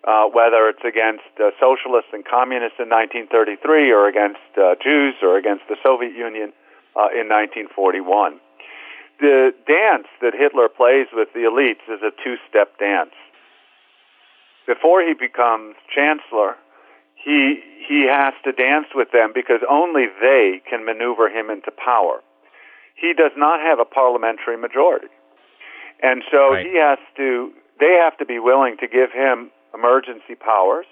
uh, 0.09 0.25
whether 0.33 0.69
it's 0.73 0.85
against 0.89 1.29
uh, 1.37 1.51
socialists 1.61 2.15
and 2.17 2.25
communists 2.25 2.81
in 2.81 2.89
1933 2.89 3.92
or 3.92 4.09
against 4.09 4.40
uh, 4.57 4.73
Jews 4.81 5.15
or 5.21 5.37
against 5.37 5.69
the 5.69 5.77
Soviet 5.83 6.17
Union 6.17 6.57
uh, 6.96 7.13
in 7.13 7.29
1941. 7.29 8.40
The 9.21 9.53
dance 9.67 10.09
that 10.21 10.33
Hitler 10.33 10.69
plays 10.69 11.09
with 11.13 11.33
the 11.33 11.44
elites 11.48 11.85
is 11.88 12.00
a 12.00 12.13
two-step 12.25 12.79
dance 12.79 13.17
before 14.67 15.02
he 15.02 15.14
becomes 15.14 15.77
chancellor, 15.94 16.56
he 17.14 17.62
he 17.88 18.06
has 18.10 18.35
to 18.44 18.52
dance 18.52 18.87
with 18.94 19.12
them 19.12 19.33
because 19.35 19.60
only 19.71 20.06
they 20.21 20.60
can 20.69 20.85
maneuver 20.85 21.29
him 21.29 21.50
into 21.50 21.71
power. 21.71 22.21
He 22.94 23.12
does 23.14 23.33
not 23.37 23.60
have 23.60 23.79
a 23.79 23.85
parliamentary 23.85 24.56
majority. 24.56 25.12
And 26.02 26.23
so 26.31 26.52
right. 26.52 26.67
he 26.67 26.77
has 26.77 26.98
to 27.17 27.52
they 27.79 27.98
have 28.02 28.17
to 28.19 28.27
be 28.27 28.38
willing 28.38 28.77
to 28.81 28.88
give 28.88 29.12
him 29.12 29.50
emergency 29.75 30.35
powers 30.35 30.87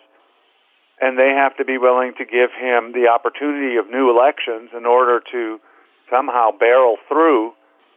and 1.01 1.19
they 1.19 1.35
have 1.37 1.57
to 1.57 1.65
be 1.65 1.79
willing 1.79 2.13
to 2.19 2.25
give 2.25 2.51
him 2.53 2.93
the 2.93 3.09
opportunity 3.09 3.77
of 3.77 3.91
new 3.91 4.11
elections 4.11 4.71
in 4.77 4.87
order 4.87 5.21
to 5.33 5.59
somehow 6.11 6.51
barrel 6.51 6.97
through 7.09 7.53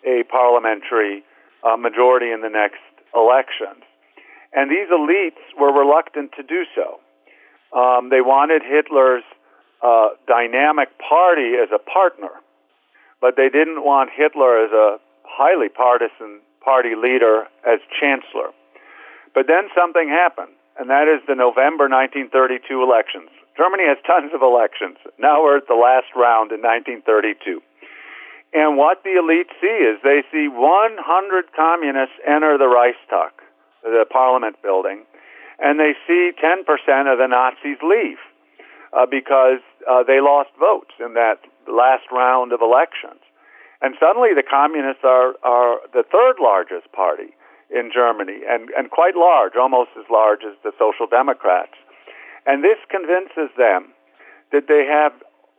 a 0.06 0.24
parliamentary 0.32 1.24
uh, 1.64 1.78
majority 1.78 2.32
in 2.32 2.42
the 2.42 2.50
next 2.50 2.82
elections. 3.14 3.84
And 4.58 4.72
these 4.72 4.90
elites 4.90 5.38
were 5.54 5.70
reluctant 5.70 6.32
to 6.34 6.42
do 6.42 6.66
so. 6.74 6.98
Um, 7.78 8.10
they 8.10 8.22
wanted 8.22 8.64
Hitler's 8.66 9.22
uh, 9.86 10.18
dynamic 10.26 10.90
party 10.98 11.54
as 11.62 11.70
a 11.70 11.78
partner, 11.78 12.34
but 13.22 13.38
they 13.38 13.50
didn't 13.54 13.86
want 13.86 14.10
Hitler 14.10 14.66
as 14.66 14.72
a 14.74 14.98
highly 15.30 15.70
partisan 15.70 16.42
party 16.66 16.98
leader 16.98 17.46
as 17.70 17.86
chancellor. 18.02 18.50
But 19.36 19.46
then 19.46 19.70
something 19.78 20.10
happened, 20.10 20.58
and 20.80 20.90
that 20.90 21.06
is 21.06 21.22
the 21.30 21.38
November 21.38 21.86
1932 21.86 22.82
elections. 22.82 23.30
Germany 23.54 23.86
has 23.86 24.02
tons 24.10 24.34
of 24.34 24.42
elections. 24.42 24.98
Now 25.22 25.46
we're 25.46 25.62
at 25.62 25.70
the 25.70 25.78
last 25.78 26.10
round 26.18 26.50
in 26.50 26.66
1932. 26.66 27.62
And 28.58 28.74
what 28.74 29.06
the 29.06 29.22
elite 29.22 29.54
see 29.62 29.86
is 29.86 30.02
they 30.02 30.26
see 30.34 30.50
100 30.50 31.54
communists 31.54 32.18
enter 32.26 32.58
the 32.58 32.66
Reichstag, 32.66 33.37
the 33.92 34.06
parliament 34.10 34.62
building, 34.62 35.04
and 35.60 35.80
they 35.80 35.94
see 36.06 36.32
10% 36.38 36.62
of 37.12 37.18
the 37.18 37.28
Nazis 37.28 37.78
leave 37.82 38.22
uh, 38.94 39.06
because 39.10 39.62
uh, 39.90 40.04
they 40.04 40.22
lost 40.22 40.50
votes 40.60 40.94
in 41.00 41.14
that 41.14 41.40
last 41.68 42.06
round 42.12 42.54
of 42.54 42.62
elections. 42.62 43.22
And 43.82 43.96
suddenly 44.00 44.34
the 44.34 44.44
communists 44.44 45.04
are, 45.04 45.36
are 45.44 45.82
the 45.94 46.04
third 46.04 46.42
largest 46.42 46.92
party 46.94 47.36
in 47.70 47.92
Germany 47.94 48.42
and, 48.48 48.70
and 48.78 48.90
quite 48.90 49.16
large, 49.16 49.54
almost 49.60 49.92
as 50.00 50.06
large 50.10 50.42
as 50.48 50.56
the 50.64 50.72
Social 50.80 51.06
Democrats. 51.06 51.76
And 52.46 52.64
this 52.64 52.80
convinces 52.90 53.52
them 53.58 53.94
that 54.52 54.68
they 54.68 54.88
have 54.88 55.12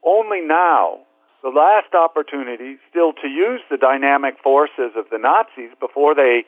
only 0.03 0.41
now 0.41 1.05
the 1.43 1.51
last 1.51 1.95
opportunity 1.95 2.79
still 2.91 3.13
to 3.23 3.29
use 3.29 3.61
the 3.71 3.77
dynamic 3.77 4.35
forces 4.43 4.97
of 4.97 5.07
the 5.11 5.19
Nazis 5.19 5.71
before 5.79 6.15
they 6.15 6.43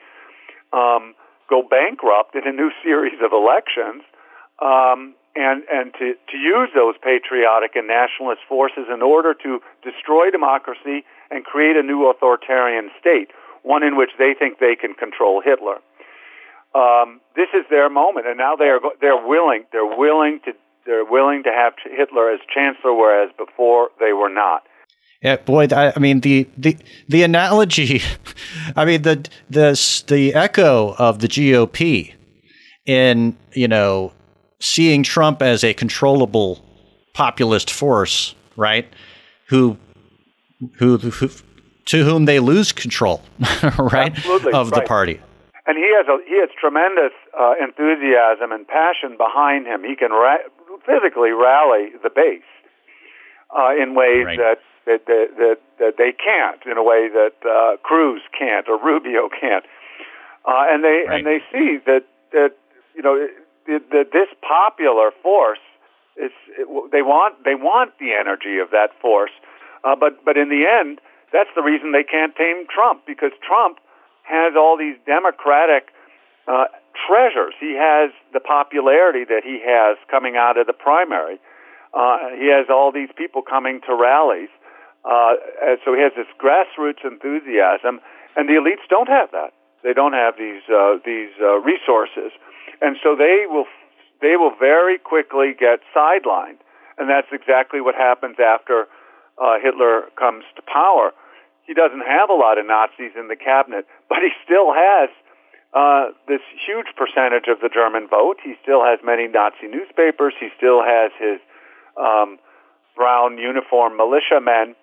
um, 0.73 1.13
go 1.51 1.61
bankrupt 1.61 2.33
in 2.33 2.47
a 2.47 2.55
new 2.55 2.71
series 2.83 3.19
of 3.19 3.35
elections, 3.35 4.07
um, 4.63 5.13
and 5.35 5.63
and 5.67 5.91
to, 5.99 6.15
to 6.31 6.37
use 6.39 6.71
those 6.73 6.95
patriotic 7.03 7.75
and 7.75 7.87
nationalist 7.87 8.41
forces 8.47 8.87
in 8.87 9.03
order 9.03 9.35
to 9.35 9.59
destroy 9.83 10.31
democracy 10.31 11.03
and 11.29 11.43
create 11.43 11.75
a 11.75 11.83
new 11.83 12.09
authoritarian 12.09 12.89
state, 12.99 13.29
one 13.63 13.83
in 13.83 13.95
which 13.95 14.11
they 14.17 14.33
think 14.37 14.59
they 14.59 14.75
can 14.75 14.95
control 14.95 15.41
Hitler. 15.43 15.79
Um, 16.73 17.19
this 17.35 17.51
is 17.53 17.67
their 17.69 17.89
moment, 17.89 18.27
and 18.27 18.37
now 18.37 18.55
they 18.55 18.71
are 18.71 18.79
they're 18.99 19.19
willing 19.19 19.67
they're 19.71 19.85
willing 19.85 20.39
to 20.45 20.53
they're 20.85 21.05
willing 21.05 21.43
to 21.43 21.51
have 21.51 21.73
Hitler 21.83 22.31
as 22.31 22.39
chancellor, 22.53 22.95
whereas 22.95 23.29
before 23.37 23.89
they 23.99 24.13
were 24.13 24.31
not. 24.31 24.63
Yeah, 25.21 25.35
boy, 25.35 25.67
I, 25.71 25.93
I, 25.95 25.99
mean 25.99 26.21
the 26.21 26.47
the 26.57 26.75
the 27.07 27.21
analogy, 27.21 28.01
I 28.75 28.85
mean 28.85 29.03
the 29.03 29.27
the 29.49 30.03
the 30.07 30.33
echo 30.33 30.95
of 30.97 31.19
the 31.19 31.27
GOP 31.27 32.13
in 32.87 33.37
you 33.53 33.67
know 33.67 34.13
seeing 34.59 35.03
Trump 35.03 35.43
as 35.43 35.63
a 35.63 35.75
controllable 35.75 36.63
populist 37.13 37.69
force, 37.69 38.33
right? 38.55 38.87
Who 39.49 39.77
who, 40.77 40.97
who 40.97 41.29
to 41.85 42.03
whom 42.03 42.25
they 42.25 42.39
lose 42.39 42.71
control, 42.71 43.21
right, 43.77 44.15
Absolutely, 44.15 44.53
of 44.53 44.71
right. 44.71 44.81
the 44.81 44.87
party. 44.87 45.21
And 45.67 45.77
he 45.77 45.93
has 45.93 46.07
a, 46.07 46.17
he 46.27 46.39
has 46.39 46.49
tremendous 46.59 47.13
uh, 47.39 47.53
enthusiasm 47.61 48.51
and 48.51 48.67
passion 48.67 49.17
behind 49.17 49.67
him. 49.67 49.83
He 49.83 49.95
can 49.95 50.09
ra- 50.09 50.49
physically 50.85 51.29
rally 51.29 51.89
the 52.01 52.09
base 52.09 52.41
uh, 53.55 53.69
in 53.79 53.93
ways 53.93 54.25
right. 54.25 54.37
that 54.39 54.57
that, 54.85 55.05
that, 55.05 55.27
that, 55.37 55.57
that 55.79 55.93
they 55.97 56.11
can't 56.11 56.61
in 56.65 56.77
a 56.77 56.83
way 56.83 57.09
that 57.09 57.35
uh, 57.45 57.77
Cruz 57.83 58.21
can't 58.37 58.67
or 58.67 58.77
Rubio 58.83 59.29
can't. 59.29 59.65
Uh, 60.45 60.65
and 60.69 60.83
they 60.83 61.05
right. 61.07 61.19
and 61.19 61.27
they 61.27 61.37
see 61.51 61.77
that 61.85 62.01
that 62.31 62.57
you 62.95 63.03
know 63.03 63.27
that 63.67 64.09
this 64.11 64.27
popular 64.41 65.11
force 65.21 65.61
is 66.17 66.31
it, 66.57 66.91
they 66.91 67.03
want 67.03 67.43
they 67.45 67.53
want 67.53 67.93
the 67.99 68.11
energy 68.17 68.57
of 68.57 68.71
that 68.71 68.89
force, 68.99 69.29
uh, 69.83 69.95
but 69.95 70.25
but 70.25 70.37
in 70.37 70.49
the 70.49 70.65
end 70.65 70.99
that's 71.31 71.49
the 71.55 71.61
reason 71.61 71.91
they 71.91 72.03
can't 72.03 72.35
tame 72.35 72.65
Trump 72.67 73.05
because 73.05 73.31
Trump 73.45 73.77
has 74.23 74.53
all 74.55 74.77
these 74.77 74.95
democratic 75.05 75.89
uh, 76.47 76.65
treasures. 77.07 77.53
He 77.59 77.75
has 77.77 78.11
the 78.33 78.39
popularity 78.39 79.23
that 79.25 79.43
he 79.43 79.61
has 79.65 79.97
coming 80.09 80.35
out 80.35 80.57
of 80.57 80.67
the 80.67 80.73
primary. 80.73 81.39
Uh, 81.93 82.35
he 82.37 82.47
has 82.47 82.67
all 82.69 82.91
these 82.91 83.09
people 83.17 83.41
coming 83.41 83.81
to 83.87 83.95
rallies. 83.95 84.49
Uh, 85.03 85.33
and 85.61 85.79
so 85.83 85.93
he 85.93 86.01
has 86.01 86.13
this 86.15 86.29
grassroots 86.37 87.01
enthusiasm, 87.03 87.99
and 88.35 88.47
the 88.47 88.53
elites 88.53 88.85
don't 88.89 89.09
have 89.09 89.31
that. 89.31 89.53
They 89.83 89.93
don't 89.93 90.13
have 90.13 90.37
these 90.37 90.61
uh, 90.69 91.01
these 91.03 91.33
uh, 91.41 91.57
resources, 91.57 92.31
and 92.81 92.97
so 93.01 93.15
they 93.17 93.45
will 93.49 93.65
they 94.21 94.37
will 94.37 94.53
very 94.59 94.99
quickly 94.99 95.53
get 95.57 95.81
sidelined, 95.95 96.61
and 96.97 97.09
that's 97.09 97.33
exactly 97.33 97.81
what 97.81 97.95
happens 97.95 98.37
after 98.37 98.85
uh, 99.41 99.57
Hitler 99.57 100.13
comes 100.17 100.45
to 100.55 100.61
power. 100.61 101.11
He 101.65 101.73
doesn't 101.73 102.05
have 102.05 102.29
a 102.29 102.37
lot 102.37 102.59
of 102.59 102.65
Nazis 102.65 103.17
in 103.17 103.27
the 103.27 103.35
cabinet, 103.35 103.87
but 104.09 104.19
he 104.21 104.29
still 104.45 104.73
has 104.73 105.09
uh, 105.73 106.13
this 106.27 106.41
huge 106.67 106.93
percentage 106.93 107.49
of 107.49 107.61
the 107.61 107.69
German 107.73 108.07
vote. 108.07 108.37
He 108.43 108.53
still 108.61 108.83
has 108.85 108.99
many 109.03 109.27
Nazi 109.27 109.65
newspapers. 109.65 110.33
He 110.39 110.49
still 110.57 110.83
has 110.83 111.11
his 111.17 111.39
um, 111.97 112.37
brown 112.95 113.37
uniform 113.37 113.97
militiamen 113.97 114.75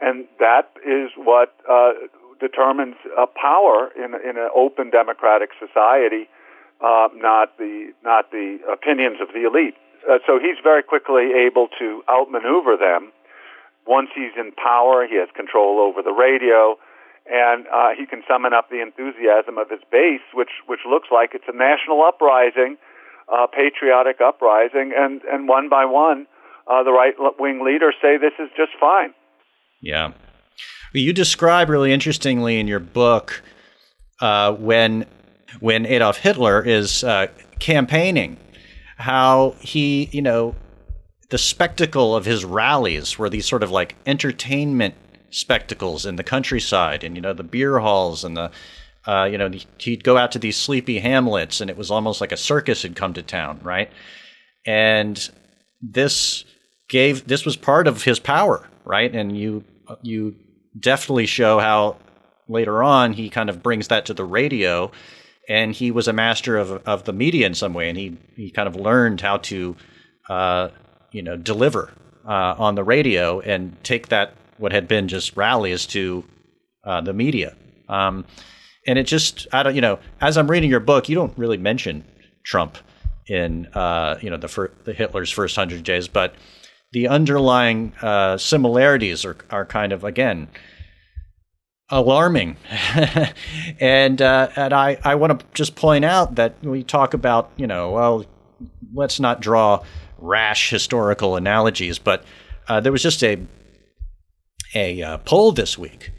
and 0.00 0.26
that 0.38 0.70
is 0.84 1.10
what 1.16 1.54
uh, 1.70 1.92
determines 2.40 2.96
uh, 3.18 3.26
power 3.26 3.90
in 3.96 4.14
in 4.14 4.36
an 4.36 4.50
open 4.54 4.90
democratic 4.90 5.50
society, 5.58 6.28
uh, 6.80 7.08
not 7.14 7.56
the 7.58 7.92
not 8.04 8.30
the 8.30 8.58
opinions 8.70 9.18
of 9.20 9.28
the 9.32 9.46
elite. 9.46 9.74
Uh, 10.08 10.18
so 10.26 10.38
he's 10.38 10.58
very 10.62 10.82
quickly 10.82 11.32
able 11.34 11.68
to 11.78 12.02
outmaneuver 12.08 12.76
them. 12.76 13.12
Once 13.86 14.10
he's 14.14 14.34
in 14.36 14.52
power, 14.52 15.06
he 15.06 15.16
has 15.16 15.28
control 15.34 15.78
over 15.80 16.02
the 16.02 16.12
radio, 16.12 16.76
and 17.30 17.66
uh, 17.72 17.90
he 17.96 18.04
can 18.06 18.22
summon 18.28 18.52
up 18.52 18.68
the 18.68 18.82
enthusiasm 18.82 19.58
of 19.58 19.70
his 19.70 19.80
base, 19.90 20.26
which 20.34 20.62
which 20.66 20.80
looks 20.88 21.08
like 21.10 21.30
it's 21.34 21.48
a 21.48 21.56
national 21.56 22.02
uprising, 22.02 22.76
uh, 23.32 23.46
patriotic 23.46 24.20
uprising, 24.20 24.92
and 24.94 25.22
and 25.24 25.48
one 25.48 25.68
by 25.68 25.84
one, 25.84 26.26
uh, 26.66 26.82
the 26.82 26.92
right 26.92 27.14
wing 27.38 27.64
leaders 27.64 27.94
say 28.02 28.16
this 28.18 28.36
is 28.38 28.50
just 28.56 28.72
fine. 28.78 29.14
Yeah. 29.80 30.12
You 30.92 31.12
describe 31.12 31.68
really 31.68 31.92
interestingly 31.92 32.58
in 32.58 32.66
your 32.66 32.80
book 32.80 33.42
uh, 34.20 34.52
when 34.52 35.06
when 35.60 35.86
Adolf 35.86 36.18
Hitler 36.18 36.62
is 36.62 37.04
uh, 37.04 37.28
campaigning, 37.58 38.36
how 38.96 39.54
he, 39.60 40.08
you 40.12 40.22
know, 40.22 40.54
the 41.30 41.38
spectacle 41.38 42.14
of 42.14 42.24
his 42.24 42.44
rallies 42.44 43.18
were 43.18 43.28
these 43.28 43.46
sort 43.46 43.62
of 43.62 43.70
like 43.70 43.96
entertainment 44.06 44.94
spectacles 45.30 46.06
in 46.06 46.16
the 46.16 46.24
countryside, 46.24 47.04
and 47.04 47.16
you 47.16 47.20
know 47.20 47.32
the 47.32 47.42
beer 47.42 47.78
halls 47.78 48.24
and 48.24 48.36
the, 48.36 48.50
uh, 49.06 49.24
you 49.24 49.36
know, 49.38 49.50
he'd 49.78 50.04
go 50.04 50.16
out 50.16 50.32
to 50.32 50.38
these 50.38 50.56
sleepy 50.56 50.98
hamlets, 50.98 51.60
and 51.60 51.70
it 51.70 51.76
was 51.76 51.90
almost 51.90 52.20
like 52.20 52.32
a 52.32 52.36
circus 52.36 52.82
had 52.82 52.96
come 52.96 53.12
to 53.14 53.22
town, 53.22 53.60
right? 53.62 53.90
And 54.64 55.28
this 55.82 56.44
gave 56.88 57.26
this 57.26 57.44
was 57.44 57.56
part 57.56 57.86
of 57.88 58.04
his 58.04 58.18
power, 58.18 58.68
right? 58.86 59.14
And 59.14 59.36
you 59.36 59.64
you 60.02 60.36
definitely 60.78 61.26
show 61.26 61.58
how 61.58 61.96
later 62.48 62.82
on 62.82 63.12
he 63.12 63.28
kind 63.28 63.50
of 63.50 63.62
brings 63.62 63.88
that 63.88 64.06
to 64.06 64.14
the 64.14 64.24
radio, 64.24 64.90
and 65.48 65.74
he 65.74 65.90
was 65.90 66.08
a 66.08 66.12
master 66.12 66.56
of 66.56 66.70
of 66.86 67.04
the 67.04 67.12
media 67.12 67.46
in 67.46 67.54
some 67.54 67.74
way, 67.74 67.88
and 67.88 67.98
he 67.98 68.16
he 68.36 68.50
kind 68.50 68.68
of 68.68 68.76
learned 68.76 69.20
how 69.20 69.38
to, 69.38 69.76
uh, 70.30 70.68
you 71.12 71.22
know, 71.22 71.36
deliver 71.36 71.92
uh, 72.26 72.54
on 72.56 72.74
the 72.74 72.84
radio 72.84 73.40
and 73.40 73.76
take 73.84 74.08
that 74.08 74.34
what 74.58 74.72
had 74.72 74.88
been 74.88 75.08
just 75.08 75.36
rallies 75.36 75.84
to 75.86 76.24
uh, 76.84 77.00
the 77.00 77.12
media. 77.12 77.54
Um, 77.88 78.24
and 78.86 78.98
it 78.98 79.06
just 79.06 79.46
I 79.52 79.62
don't 79.62 79.74
you 79.74 79.80
know 79.80 79.98
as 80.20 80.38
I'm 80.38 80.50
reading 80.50 80.70
your 80.70 80.80
book, 80.80 81.08
you 81.08 81.16
don't 81.16 81.36
really 81.36 81.58
mention 81.58 82.04
Trump 82.44 82.78
in 83.26 83.66
uh, 83.74 84.18
you 84.20 84.30
know 84.30 84.36
the 84.36 84.48
fir- 84.48 84.72
the 84.84 84.92
Hitler's 84.92 85.30
first 85.30 85.56
hundred 85.56 85.82
days, 85.82 86.08
but 86.08 86.34
the 86.92 87.08
underlying 87.08 87.92
uh, 88.02 88.38
similarities 88.38 89.24
are, 89.24 89.36
are 89.50 89.66
kind 89.66 89.92
of 89.92 90.04
again 90.04 90.48
alarming. 91.90 92.56
And 93.80 94.22
uh, 94.22 94.48
and 94.56 94.72
I, 94.72 94.98
I 95.04 95.14
want 95.16 95.38
to 95.38 95.46
just 95.52 95.76
point 95.76 96.04
out 96.04 96.36
that 96.36 96.54
we 96.62 96.82
talk 96.82 97.14
about 97.14 97.50
you 97.56 97.66
know 97.66 97.90
well 97.90 98.24
let's 98.94 99.20
not 99.20 99.40
draw 99.40 99.82
rash 100.18 100.70
historical 100.70 101.36
analogies 101.36 101.98
but 101.98 102.24
uh, 102.68 102.80
there 102.80 102.92
was 102.92 103.02
just 103.02 103.22
a 103.22 103.38
a 104.74 105.02
uh, 105.02 105.18
poll 105.18 105.52
this 105.52 105.76
week 105.76 106.12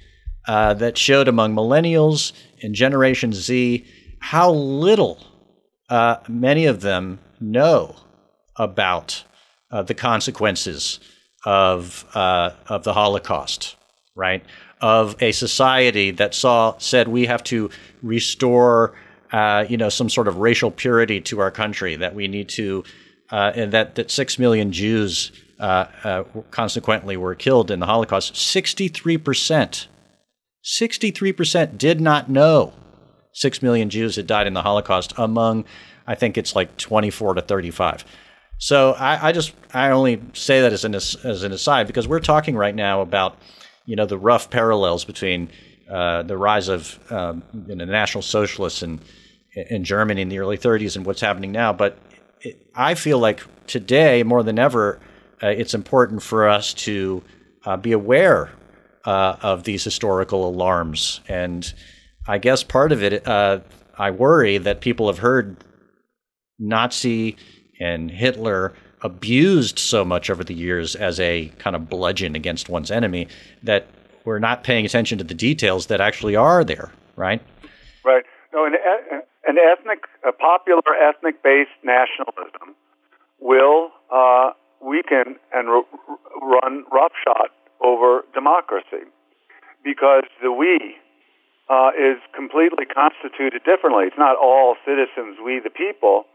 uh, 0.48 0.74
that 0.76 0.98
showed 0.98 1.28
among 1.28 1.56
millennials 1.56 2.32
and 2.62 2.76
Generation 2.76 3.34
Z 3.34 3.86
how 4.20 4.52
little 4.52 5.26
uh, 5.90 6.18
many 6.28 6.66
of 6.66 6.82
them 6.82 7.20
know 7.40 7.96
about 8.56 9.24
uh, 9.72 9.84
the 9.84 9.94
consequences 9.94 11.00
of 11.46 12.06
uh, 12.14 12.52
of 12.68 12.84
the 12.84 12.94
Holocaust, 12.94 13.76
right? 14.16 14.44
Of 14.82 15.22
a 15.22 15.32
society 15.32 16.12
that 16.12 16.34
saw 16.34 16.78
said 16.78 17.08
we 17.08 17.26
have 17.26 17.44
to 17.46 17.70
restore, 18.02 18.96
uh, 19.32 19.66
you 19.68 19.78
know, 19.78 19.90
some 19.90 20.10
sort 20.10 20.28
of 20.28 20.38
racial 20.38 20.72
purity 20.72 21.22
to 21.22 21.40
our 21.40 21.52
country. 21.52 21.96
That 21.96 22.16
we 22.16 22.28
need 22.28 22.50
to, 22.50 22.84
uh, 23.32 23.52
and 23.56 23.72
that 23.74 23.96
that 23.96 24.12
six 24.12 24.40
million 24.40 24.72
Jews 24.72 25.32
uh, 25.60 25.86
uh 26.04 26.24
consequently 26.52 27.18
were 27.18 27.36
killed 27.36 27.72
in 27.72 27.80
the 27.80 27.88
Holocaust. 27.88 28.36
Sixty-three 28.36 29.18
percent, 29.18 29.88
sixty-three 30.64 31.34
percent 31.34 31.78
did 31.78 32.02
not 32.02 32.30
know 32.30 32.74
six 33.34 33.62
million 33.62 33.90
Jews 33.90 34.16
had 34.16 34.28
died 34.28 34.48
in 34.48 34.54
the 34.54 34.64
Holocaust. 34.64 35.14
Among, 35.18 35.66
I 36.08 36.16
think 36.16 36.38
it's 36.38 36.56
like 36.56 36.78
twenty-four 36.78 37.36
to 37.36 37.42
thirty-five. 37.42 38.04
So 38.58 38.94
I, 38.94 39.30
I, 39.30 39.32
just 39.32 39.54
I 39.74 39.92
only 39.92 40.22
say 40.34 40.62
that 40.62 40.74
as 40.74 40.84
an 40.84 40.96
as 40.96 41.44
an 41.44 41.52
aside 41.52 41.88
because 41.88 42.08
we're 42.08 42.20
talking 42.20 42.56
right 42.56 42.74
now 42.74 43.02
about 43.02 43.38
you 43.86 43.96
know 43.96 44.06
the 44.06 44.18
rough 44.18 44.50
parallels 44.50 45.06
between 45.06 45.50
uh, 45.90 46.24
the 46.24 46.38
rise 46.38 46.68
of 46.68 47.00
um, 47.12 47.44
you 47.68 47.76
know, 47.76 47.86
the 47.86 47.92
National 47.92 48.22
Socialists 48.22 48.82
in 48.82 49.00
in 49.70 49.84
Germany 49.84 50.22
in 50.22 50.30
the 50.30 50.40
early 50.40 50.58
30s 50.58 50.96
and 50.96 51.06
what's 51.06 51.22
happening 51.22 51.52
now. 51.52 51.74
But 51.74 51.98
it, 52.42 52.70
I 52.76 52.96
feel 52.96 53.20
like 53.20 53.42
today 53.68 54.24
more 54.24 54.44
than 54.44 54.60
ever, 54.60 55.00
uh, 55.42 55.48
it's 55.48 55.74
important 55.74 56.22
for 56.22 56.48
us 56.48 56.74
to 56.74 57.24
uh, 57.66 57.78
be 57.78 57.92
aware 57.92 58.52
uh, 59.06 59.38
of 59.42 59.64
these 59.64 59.84
historical 59.84 60.48
alarms. 60.48 61.22
And 61.28 61.72
I 62.28 62.38
guess 62.38 62.64
part 62.64 62.92
of 62.92 63.04
it, 63.04 63.28
uh, 63.28 63.60
I 63.98 64.12
worry 64.12 64.58
that 64.60 64.82
people 64.82 65.08
have 65.08 65.20
heard 65.20 65.58
Nazi 66.60 67.38
and 67.80 68.12
Hitler 68.12 68.74
abused 69.02 69.78
so 69.78 70.04
much 70.04 70.30
over 70.30 70.44
the 70.44 70.54
years 70.54 70.96
as 70.96 71.20
a 71.20 71.52
kind 71.60 71.76
of 71.76 71.90
bludgeon 71.90 72.36
against 72.36 72.70
one's 72.70 72.90
enemy 72.90 73.28
that 73.64 73.88
we're 74.26 74.40
not 74.40 74.64
paying 74.64 74.86
attention 74.86 75.18
to 75.18 75.24
the 75.24 75.34
details 75.34 75.88
that 75.88 76.02
actually 76.02 76.36
are 76.36 76.64
there, 76.64 76.92
right? 77.16 77.42
Right. 78.04 78.24
No, 78.54 78.66
an, 78.66 78.74
an 79.48 79.58
ethnic, 79.58 80.06
a 80.28 80.32
popular 80.32 80.82
ethnic-based 81.02 81.70
nationalism 81.84 82.76
will 83.40 83.92
uh, 84.12 84.52
weaken 84.82 85.36
and 85.54 85.70
r- 85.70 85.84
run 86.42 86.84
roughshod 86.92 87.50
over 87.82 88.24
democracy 88.34 89.06
because 89.84 90.24
the 90.42 90.52
we 90.52 90.96
uh, 91.70 91.92
is 91.98 92.18
completely 92.36 92.86
constituted 92.86 93.64
differently. 93.64 94.06
It's 94.06 94.18
not 94.18 94.36
all 94.38 94.76
citizens, 94.86 95.38
we 95.44 95.60
the 95.64 95.70
people 95.70 96.26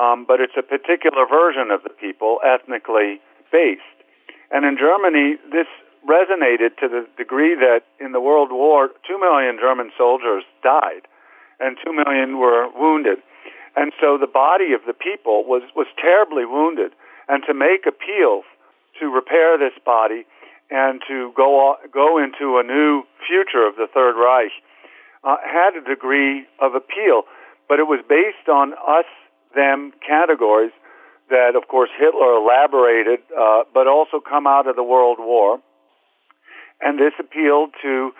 um, 0.00 0.24
but 0.26 0.40
it's 0.40 0.56
a 0.56 0.62
particular 0.62 1.28
version 1.28 1.70
of 1.70 1.82
the 1.82 1.90
people, 1.90 2.40
ethnically 2.40 3.20
based. 3.52 3.82
And 4.50 4.64
in 4.64 4.78
Germany, 4.78 5.36
this 5.52 5.68
resonated 6.08 6.80
to 6.80 6.88
the 6.88 7.06
degree 7.18 7.54
that 7.54 7.84
in 8.00 8.12
the 8.12 8.20
World 8.20 8.50
War, 8.50 8.88
two 9.06 9.18
million 9.20 9.58
German 9.60 9.92
soldiers 9.98 10.44
died, 10.62 11.04
and 11.60 11.76
two 11.84 11.92
million 11.92 12.38
were 12.38 12.68
wounded. 12.74 13.18
And 13.76 13.92
so 14.00 14.16
the 14.18 14.26
body 14.26 14.72
of 14.72 14.80
the 14.86 14.94
people 14.94 15.44
was, 15.44 15.62
was 15.76 15.86
terribly 16.00 16.44
wounded. 16.44 16.92
And 17.28 17.44
to 17.46 17.54
make 17.54 17.86
appeals 17.86 18.44
to 18.98 19.06
repair 19.06 19.58
this 19.58 19.76
body 19.84 20.24
and 20.70 21.00
to 21.06 21.32
go, 21.36 21.76
go 21.92 22.18
into 22.18 22.58
a 22.58 22.64
new 22.64 23.04
future 23.26 23.66
of 23.66 23.76
the 23.76 23.86
Third 23.92 24.18
Reich 24.18 24.50
uh, 25.22 25.36
had 25.44 25.76
a 25.76 25.84
degree 25.86 26.46
of 26.58 26.74
appeal. 26.74 27.22
But 27.68 27.78
it 27.78 27.86
was 27.86 28.00
based 28.08 28.48
on 28.48 28.72
us 28.72 29.06
them 29.54 29.92
categories 30.06 30.72
that, 31.30 31.54
of 31.56 31.68
course, 31.68 31.90
Hitler 31.98 32.36
elaborated, 32.36 33.20
uh, 33.30 33.62
but 33.72 33.86
also 33.86 34.20
come 34.20 34.46
out 34.46 34.66
of 34.66 34.76
the 34.76 34.82
World 34.82 35.18
War. 35.18 35.58
And 36.80 36.98
this 36.98 37.12
appealed 37.18 37.70
to 37.82 38.10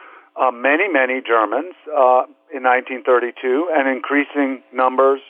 uh, 0.40 0.50
many, 0.50 0.88
many 0.88 1.20
Germans 1.20 1.74
uh, 1.88 2.30
in 2.54 2.62
1932 2.62 3.70
and 3.74 3.88
increasing 3.88 4.62
numbers 4.72 5.20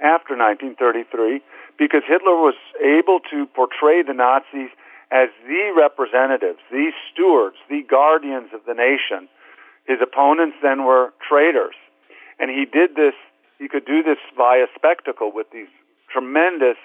after 0.00 0.36
1933 0.36 1.40
because 1.78 2.02
Hitler 2.06 2.36
was 2.36 2.56
able 2.80 3.20
to 3.32 3.46
portray 3.56 4.02
the 4.02 4.12
Nazis 4.12 4.70
as 5.10 5.28
the 5.46 5.72
representatives, 5.74 6.60
the 6.70 6.92
stewards, 7.10 7.56
the 7.68 7.82
guardians 7.88 8.50
of 8.54 8.60
the 8.66 8.74
nation. 8.74 9.28
His 9.86 9.98
opponents 10.02 10.56
then 10.62 10.84
were 10.84 11.12
traitors. 11.26 11.74
And 12.38 12.50
he 12.50 12.64
did 12.64 12.94
this 12.94 13.14
he 13.60 13.68
could 13.68 13.84
do 13.84 14.02
this 14.02 14.18
via 14.36 14.64
spectacle 14.74 15.30
with 15.30 15.52
these 15.52 15.68
tremendous 16.08 16.80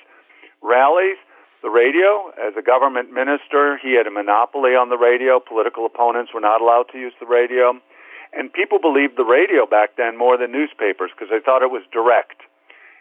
rallies. 0.61 1.15
The 1.63 1.71
radio, 1.71 2.29
as 2.35 2.53
a 2.59 2.61
government 2.61 3.09
minister, 3.15 3.79
he 3.81 3.95
had 3.95 4.05
a 4.05 4.11
monopoly 4.11 4.75
on 4.75 4.91
the 4.91 4.99
radio. 4.99 5.39
Political 5.39 5.87
opponents 5.87 6.35
were 6.35 6.43
not 6.43 6.61
allowed 6.61 6.91
to 6.91 6.99
use 6.99 7.13
the 7.19 7.25
radio. 7.25 7.79
And 8.35 8.51
people 8.51 8.77
believed 8.77 9.15
the 9.15 9.23
radio 9.23 9.65
back 9.65 9.95
then 9.95 10.19
more 10.19 10.37
than 10.37 10.51
newspapers 10.51 11.09
because 11.15 11.31
they 11.31 11.39
thought 11.39 11.63
it 11.63 11.71
was 11.71 11.81
direct 11.95 12.43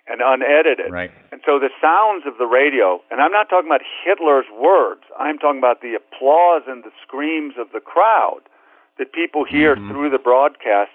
and 0.06 0.22
unedited. 0.22 0.92
Right. 0.94 1.10
And 1.32 1.42
so 1.44 1.58
the 1.58 1.74
sounds 1.82 2.24
of 2.30 2.38
the 2.38 2.46
radio, 2.46 3.02
and 3.10 3.20
I'm 3.20 3.32
not 3.32 3.50
talking 3.50 3.66
about 3.66 3.82
Hitler's 4.06 4.46
words, 4.54 5.02
I'm 5.18 5.38
talking 5.38 5.58
about 5.58 5.82
the 5.82 5.98
applause 5.98 6.62
and 6.70 6.84
the 6.84 6.94
screams 7.02 7.54
of 7.58 7.72
the 7.74 7.80
crowd 7.80 8.46
that 8.98 9.12
people 9.12 9.44
hear 9.44 9.74
mm-hmm. 9.74 9.90
through 9.90 10.10
the 10.10 10.22
broadcast 10.22 10.94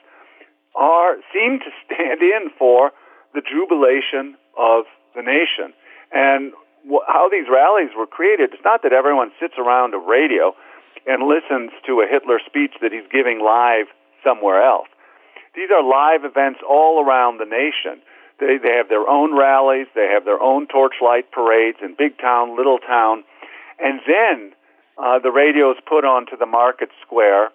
are 0.80 1.20
seem 1.36 1.60
to 1.60 1.70
stand 1.84 2.24
in 2.24 2.50
for 2.58 2.92
the 3.36 3.44
jubilation 3.44 4.40
of 4.58 4.86
the 5.14 5.22
nation. 5.22 5.76
And 6.12 6.54
wh- 6.88 7.04
how 7.06 7.28
these 7.30 7.52
rallies 7.52 7.92
were 7.96 8.08
created, 8.08 8.54
it's 8.54 8.64
not 8.64 8.82
that 8.84 8.94
everyone 8.94 9.32
sits 9.40 9.56
around 9.60 9.94
a 9.94 10.00
radio 10.00 10.56
and 11.06 11.28
listens 11.28 11.72
to 11.86 12.00
a 12.00 12.08
Hitler 12.08 12.40
speech 12.46 12.80
that 12.82 12.92
he's 12.92 13.08
giving 13.12 13.44
live 13.44 13.92
somewhere 14.24 14.64
else. 14.64 14.88
These 15.56 15.70
are 15.70 15.84
live 15.84 16.24
events 16.24 16.60
all 16.68 17.04
around 17.04 17.40
the 17.40 17.46
nation. 17.46 18.02
They, 18.40 18.58
they 18.58 18.80
have 18.80 18.88
their 18.88 19.08
own 19.08 19.36
rallies, 19.38 19.88
they 19.96 20.08
have 20.08 20.24
their 20.24 20.40
own 20.40 20.68
torchlight 20.68 21.32
parades 21.32 21.78
in 21.84 21.96
big 21.98 22.18
town, 22.18 22.56
little 22.56 22.80
town, 22.80 23.24
and 23.80 24.00
then 24.08 24.54
uh, 24.98 25.20
the 25.20 25.32
radio 25.32 25.72
is 25.72 25.78
put 25.88 26.06
onto 26.06 26.38
the 26.38 26.46
market 26.46 26.90
square 27.06 27.50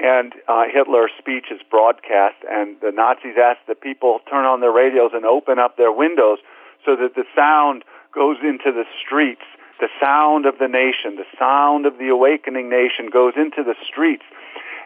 and 0.00 0.32
uh, 0.48 0.64
Hitler's 0.72 1.12
speech 1.18 1.52
is 1.52 1.60
broadcast, 1.70 2.36
and 2.48 2.76
the 2.80 2.90
Nazis 2.90 3.36
ask 3.36 3.60
the 3.68 3.74
people 3.74 4.20
turn 4.28 4.44
on 4.44 4.60
their 4.60 4.72
radios 4.72 5.12
and 5.12 5.24
open 5.24 5.58
up 5.58 5.76
their 5.76 5.92
windows 5.92 6.38
so 6.84 6.96
that 6.96 7.14
the 7.14 7.24
sound 7.36 7.84
goes 8.14 8.36
into 8.42 8.72
the 8.72 8.88
streets. 8.96 9.44
The 9.78 9.92
sound 10.00 10.46
of 10.46 10.58
the 10.58 10.68
nation, 10.68 11.16
the 11.16 11.28
sound 11.38 11.86
of 11.86 11.98
the 11.98 12.08
awakening 12.08 12.68
nation 12.68 13.08
goes 13.12 13.34
into 13.36 13.62
the 13.62 13.76
streets. 13.84 14.24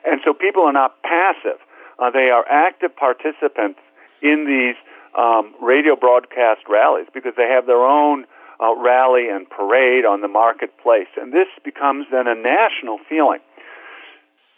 And 0.05 0.21
so 0.25 0.35
people 0.35 0.63
are 0.63 0.73
not 0.73 1.03
passive. 1.03 1.59
Uh, 1.99 2.11
they 2.11 2.31
are 2.31 2.45
active 2.51 2.95
participants 2.95 3.81
in 4.23 4.47
these 4.47 4.77
um, 5.19 5.55
radio 5.63 5.97
broadcast 5.97 6.63
rallies 6.69 7.07
because 7.15 7.35
they 7.37 7.49
have 7.49 7.67
their 7.67 7.83
own 7.83 8.27
uh, 8.61 8.75
rally 8.77 9.29
and 9.31 9.49
parade 9.49 10.05
on 10.05 10.21
the 10.21 10.29
marketplace. 10.29 11.11
And 11.17 11.33
this 11.33 11.49
becomes 11.65 12.07
then 12.11 12.27
a 12.27 12.35
national 12.35 12.99
feeling. 13.09 13.41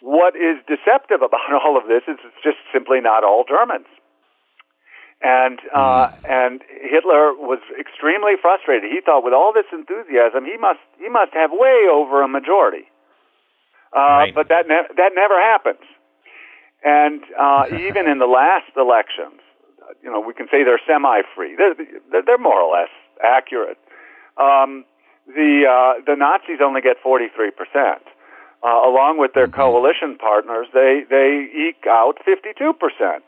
What 0.01 0.37
is 0.37 0.61
deceptive 0.69 1.23
about 1.23 1.53
all 1.65 1.77
of 1.77 1.89
this 1.89 2.03
is 2.09 2.19
it's 2.25 2.43
just 2.43 2.59
simply 2.73 3.01
not 3.01 3.25
all 3.25 3.45
Germans. 3.49 3.89
And 5.23 5.59
uh, 5.75 6.13
mm. 6.13 6.29
and 6.29 6.61
Hitler 6.69 7.33
was 7.33 7.61
extremely 7.81 8.37
frustrated. 8.41 8.91
He 8.93 9.01
thought, 9.01 9.25
with 9.25 9.33
all 9.33 9.53
this 9.55 9.65
enthusiasm, 9.73 10.45
he 10.45 10.59
must 10.61 10.85
he 11.01 11.09
must 11.09 11.33
have 11.33 11.51
way 11.53 11.89
over 11.91 12.23
a 12.23 12.29
majority. 12.29 12.85
Uh, 13.97 14.29
right. 14.29 14.35
But 14.35 14.49
that 14.49 14.69
ne- 14.69 14.93
that 14.97 15.13
never 15.17 15.41
happens. 15.41 15.81
And 16.85 17.25
uh, 17.33 17.65
even 17.89 18.07
in 18.07 18.19
the 18.19 18.29
last 18.29 18.77
elections, 18.77 19.41
you 20.03 20.11
know, 20.13 20.21
we 20.21 20.35
can 20.35 20.49
say 20.51 20.65
they're 20.65 20.81
semi-free. 20.87 21.57
They're, 21.57 22.23
they're 22.23 22.39
more 22.39 22.61
or 22.61 22.77
less 22.77 22.93
accurate. 23.25 23.79
Um, 24.37 24.85
the 25.27 25.65
uh, 25.65 26.05
the 26.05 26.15
Nazis 26.15 26.61
only 26.63 26.83
get 26.83 27.01
43 27.03 27.51
percent 27.53 28.05
uh, 28.63 28.69
along 28.69 29.19
with 29.19 29.33
their 29.35 29.47
mm-hmm. 29.47 29.61
coalition 29.61 30.17
partners, 30.19 30.67
they 30.73 31.03
they 31.09 31.49
eke 31.53 31.87
out 31.89 32.19
52 32.25 32.73
percent. 32.75 33.25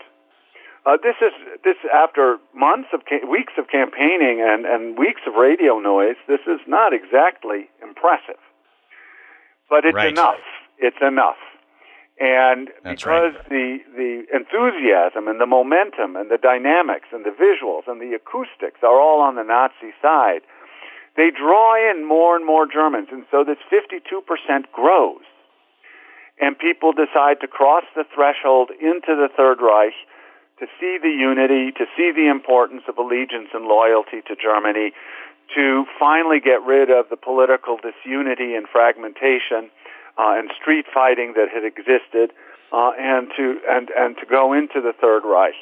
Uh, 0.87 0.97
this 1.03 1.17
is 1.21 1.33
this 1.65 1.77
after 1.93 2.39
months 2.55 2.89
of 2.95 3.01
ca- 3.05 3.27
weeks 3.29 3.53
of 3.59 3.69
campaigning 3.69 4.41
and, 4.41 4.65
and 4.65 4.97
weeks 4.97 5.21
of 5.27 5.35
radio 5.35 5.79
noise. 5.79 6.17
This 6.27 6.41
is 6.47 6.61
not 6.67 6.95
exactly 6.95 7.69
impressive, 7.83 8.41
but 9.69 9.85
it's 9.85 9.95
right. 9.95 10.09
enough. 10.09 10.41
It's 10.79 11.03
enough, 11.03 11.37
and 12.19 12.71
That's 12.83 13.03
because 13.03 13.35
right. 13.35 13.49
the 13.51 13.79
the 13.93 14.13
enthusiasm 14.33 15.29
and 15.29 15.41
the 15.41 15.47
momentum 15.47 16.17
and 16.17 16.31
the 16.31 16.39
dynamics 16.39 17.09
and 17.13 17.27
the 17.27 17.37
visuals 17.37 17.85
and 17.87 18.01
the 18.01 18.17
acoustics 18.17 18.81
are 18.83 18.99
all 18.99 19.21
on 19.21 19.35
the 19.35 19.45
Nazi 19.45 19.93
side 20.01 20.41
they 21.19 21.35
draw 21.35 21.75
in 21.75 22.07
more 22.07 22.37
and 22.37 22.47
more 22.47 22.65
Germans, 22.65 23.09
and 23.11 23.27
so 23.29 23.43
this 23.43 23.59
52% 23.75 24.23
grows. 24.73 25.27
And 26.41 26.57
people 26.57 26.93
decide 26.93 27.43
to 27.43 27.49
cross 27.49 27.83
the 27.97 28.05
threshold 28.15 28.71
into 28.71 29.19
the 29.19 29.27
Third 29.37 29.59
Reich 29.61 29.99
to 30.61 30.67
see 30.79 30.97
the 31.03 31.11
unity, 31.11 31.73
to 31.73 31.87
see 31.97 32.13
the 32.15 32.31
importance 32.31 32.83
of 32.87 32.99
allegiance 32.99 33.51
and 33.53 33.67
loyalty 33.67 34.23
to 34.31 34.37
Germany, 34.39 34.93
to 35.57 35.87
finally 35.99 36.39
get 36.39 36.63
rid 36.63 36.89
of 36.89 37.11
the 37.11 37.17
political 37.17 37.79
disunity 37.83 38.55
and 38.55 38.69
fragmentation, 38.71 39.75
uh, 40.19 40.39
and 40.39 40.51
street 40.55 40.87
fighting 40.95 41.35
that 41.35 41.51
had 41.51 41.65
existed, 41.65 42.31
uh, 42.71 42.93
and 42.95 43.27
to 43.37 43.59
and 43.67 43.91
and 43.97 44.17
to 44.19 44.27
go 44.27 44.53
into 44.53 44.81
the 44.81 44.95
Third 45.01 45.25
Reich. 45.25 45.59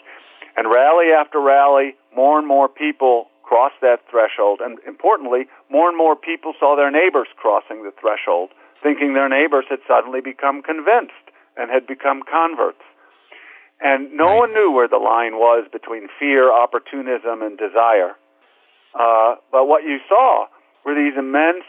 And 0.57 0.69
rally 0.69 1.13
after 1.17 1.41
rally, 1.41 1.97
more 2.15 2.39
and 2.39 2.47
more 2.47 2.69
people 2.69 3.29
crossed 3.47 3.78
that 3.80 4.03
threshold, 4.11 4.59
and 4.61 4.78
importantly, 4.86 5.47
more 5.70 5.88
and 5.88 5.97
more 5.97 6.16
people 6.18 6.53
saw 6.59 6.74
their 6.74 6.90
neighbors 6.90 7.30
crossing 7.38 7.86
the 7.86 7.94
threshold, 7.94 8.51
thinking 8.82 9.14
their 9.14 9.30
neighbors 9.30 9.64
had 9.70 9.78
suddenly 9.86 10.20
become 10.20 10.62
convinced 10.62 11.30
and 11.57 11.70
had 11.70 11.86
become 11.86 12.26
converts. 12.26 12.82
And 13.80 14.12
no 14.12 14.26
right. 14.26 14.51
one 14.51 14.53
knew 14.53 14.70
where 14.74 14.88
the 14.88 14.99
line 14.99 15.38
was 15.38 15.68
between 15.70 16.09
fear, 16.18 16.51
opportunism, 16.53 17.42
and 17.42 17.57
desire. 17.57 18.18
Uh, 18.99 19.36
but 19.53 19.66
what 19.70 19.84
you 19.84 19.99
saw 20.09 20.47
were 20.84 20.94
these 20.94 21.16
immense 21.16 21.64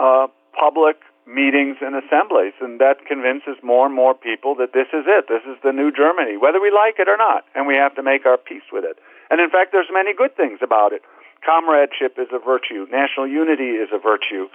uh, 0.00 0.28
public 0.58 0.96
meetings 1.26 1.76
and 1.80 1.94
assemblies, 1.94 2.52
and 2.60 2.80
that 2.80 3.06
convinces 3.06 3.56
more 3.62 3.86
and 3.86 3.94
more 3.94 4.14
people 4.14 4.54
that 4.56 4.72
this 4.72 4.88
is 4.92 5.04
it. 5.06 5.28
This 5.28 5.42
is 5.46 5.56
the 5.62 5.72
new 5.72 5.92
Germany, 5.92 6.36
whether 6.36 6.60
we 6.60 6.70
like 6.70 6.98
it 6.98 7.08
or 7.08 7.16
not, 7.16 7.44
and 7.54 7.66
we 7.66 7.76
have 7.76 7.94
to 7.94 8.02
make 8.02 8.26
our 8.26 8.36
peace 8.36 8.66
with 8.72 8.84
it. 8.84 8.98
And 9.30 9.40
in 9.40 9.48
fact, 9.50 9.72
there's 9.72 9.90
many 9.92 10.14
good 10.14 10.36
things 10.36 10.58
about 10.62 10.92
it. 10.92 11.02
Comradeship 11.44 12.18
is 12.18 12.28
a 12.32 12.38
virtue. 12.38 12.86
National 12.90 13.26
unity 13.26 13.78
is 13.78 13.88
a 13.92 13.98
virtue. 13.98 14.48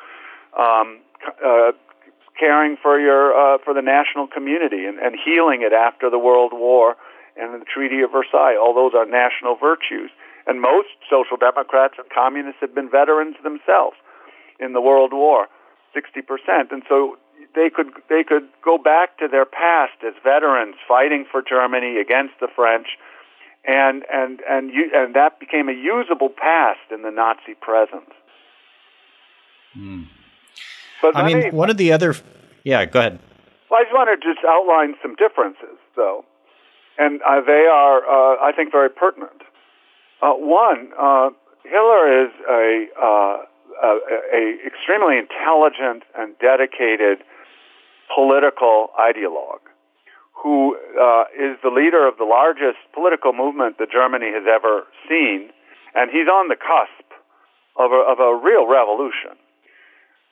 Um, 0.57 0.99
uh, 1.43 1.71
caring 2.39 2.77
for 2.81 2.99
your 2.99 3.33
uh, 3.33 3.57
for 3.63 3.73
the 3.73 3.81
national 3.81 4.27
community 4.27 4.85
and, 4.85 4.99
and 4.99 5.17
healing 5.17 5.63
it 5.63 5.73
after 5.73 6.09
the 6.09 6.19
World 6.19 6.51
War 6.53 6.95
and 7.35 7.59
the 7.61 7.65
Treaty 7.65 8.01
of 8.01 8.11
Versailles. 8.11 8.55
All 8.55 8.73
those 8.73 8.93
are 8.93 9.05
national 9.05 9.55
virtues. 9.55 10.11
And 10.47 10.61
most 10.61 10.87
social 11.09 11.35
democrats 11.35 11.95
and 11.97 12.07
communists 12.09 12.61
have 12.61 12.73
been 12.73 12.89
veterans 12.89 13.35
themselves 13.43 13.97
in 14.59 14.73
the 14.73 14.81
World 14.81 15.11
War, 15.13 15.47
60%. 15.97 16.71
And 16.71 16.83
so 16.87 17.17
they 17.55 17.69
could 17.73 17.87
they 18.09 18.23
could 18.23 18.47
go 18.63 18.77
back 18.77 19.17
to 19.17 19.27
their 19.27 19.45
past 19.45 19.93
as 20.05 20.13
veterans 20.23 20.75
fighting 20.87 21.25
for 21.29 21.41
Germany 21.41 21.97
against 21.97 22.35
the 22.39 22.47
French, 22.55 22.87
and 23.65 24.03
and 24.13 24.41
and 24.47 24.69
you, 24.71 24.91
and 24.93 25.15
that 25.15 25.39
became 25.39 25.67
a 25.69 25.73
usable 25.73 26.29
past 26.29 26.91
in 26.91 27.01
the 27.01 27.11
Nazi 27.11 27.55
present. 27.59 28.09
Mm. 29.75 30.07
But 31.01 31.15
I 31.15 31.25
mean, 31.25 31.39
me, 31.39 31.49
one 31.51 31.69
of 31.69 31.77
the 31.77 31.91
other, 31.91 32.15
yeah, 32.63 32.85
go 32.85 32.99
ahead. 32.99 33.19
Well, 33.69 33.79
I 33.79 33.83
just 33.83 33.93
want 33.93 34.09
to 34.09 34.27
just 34.27 34.45
outline 34.47 34.95
some 35.01 35.15
differences, 35.15 35.77
though, 35.95 36.25
and 36.97 37.21
uh, 37.21 37.41
they 37.45 37.65
are, 37.71 37.99
uh, 37.99 38.37
I 38.41 38.51
think, 38.55 38.71
very 38.71 38.89
pertinent. 38.89 39.41
Uh, 40.21 40.33
one, 40.33 40.89
uh, 40.97 41.29
Hitler 41.63 42.25
is 42.25 42.31
a, 42.49 42.85
uh, 42.99 43.37
a, 43.83 43.99
a 44.33 44.41
extremely 44.65 45.17
intelligent 45.17 46.03
and 46.17 46.37
dedicated 46.39 47.23
political 48.13 48.89
ideologue 48.99 49.65
who 50.43 50.75
uh, 50.75 51.25
is 51.33 51.57
the 51.63 51.69
leader 51.73 52.07
of 52.07 52.17
the 52.17 52.23
largest 52.23 52.77
political 52.93 53.33
movement 53.33 53.77
that 53.79 53.91
Germany 53.91 54.29
has 54.31 54.45
ever 54.45 54.85
seen, 55.09 55.49
and 55.95 56.11
he's 56.11 56.27
on 56.27 56.47
the 56.47 56.55
cusp 56.55 57.09
of 57.75 57.91
a, 57.91 58.01
of 58.05 58.19
a 58.19 58.35
real 58.37 58.67
revolution. 58.67 59.33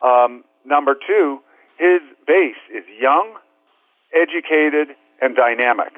Um, 0.01 0.43
number 0.63 0.93
two, 0.95 1.39
his 1.77 2.01
base 2.27 2.61
is 2.69 2.83
young, 3.01 3.33
educated, 4.13 4.95
and 5.21 5.35
dynamic. 5.35 5.93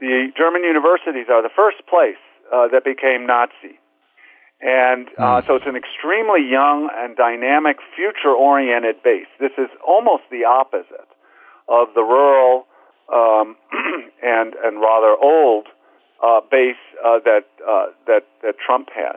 The 0.00 0.32
German 0.36 0.64
universities 0.64 1.26
are 1.28 1.42
the 1.42 1.52
first 1.54 1.84
place 1.88 2.20
uh, 2.52 2.68
that 2.68 2.84
became 2.84 3.26
Nazi. 3.26 3.76
And 4.60 5.08
uh, 5.16 5.40
hmm. 5.40 5.46
so 5.46 5.56
it's 5.56 5.66
an 5.66 5.76
extremely 5.76 6.44
young 6.44 6.90
and 6.92 7.16
dynamic, 7.16 7.78
future-oriented 7.96 9.02
base. 9.02 9.30
This 9.40 9.52
is 9.56 9.68
almost 9.86 10.24
the 10.30 10.44
opposite 10.44 11.08
of 11.68 11.88
the 11.94 12.02
rural 12.02 12.66
um, 13.12 13.56
and 14.22 14.54
and 14.62 14.80
rather 14.80 15.16
old 15.16 15.66
uh, 16.22 16.40
base 16.50 16.76
uh, 17.04 17.18
that 17.24 17.46
uh, 17.66 17.86
that 18.06 18.26
that 18.42 18.54
Trump 18.64 18.88
has. 18.94 19.16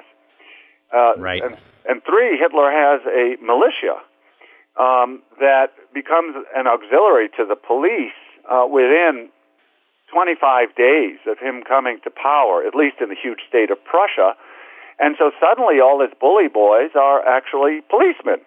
Uh, 0.94 1.18
right. 1.18 1.44
And, 1.44 1.58
and, 1.90 2.02
three, 2.06 2.38
Hitler 2.38 2.70
has 2.70 3.02
a 3.10 3.36
militia 3.42 3.98
um, 4.80 5.24
that 5.40 5.74
becomes 5.92 6.36
an 6.56 6.68
auxiliary 6.68 7.30
to 7.36 7.46
the 7.50 7.56
police 7.56 8.14
uh, 8.46 8.68
within 8.70 9.30
25 10.14 10.76
days 10.76 11.18
of 11.26 11.40
him 11.40 11.64
coming 11.68 11.98
to 12.04 12.12
power, 12.12 12.64
at 12.66 12.76
least 12.76 13.02
in 13.02 13.10
the 13.10 13.18
huge 13.18 13.42
state 13.50 13.72
of 13.72 13.84
Prussia. 13.84 14.38
And 15.00 15.16
so 15.18 15.32
suddenly 15.40 15.80
all 15.82 16.02
his 16.02 16.12
bully 16.20 16.48
boys 16.48 16.92
are 16.96 17.26
actually 17.26 17.82
policemen. 17.90 18.46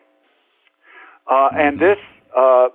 Uh, 1.26 1.50
mm-hmm. 1.50 1.58
And 1.58 1.80
this 1.80 1.98
uh, 2.36 2.68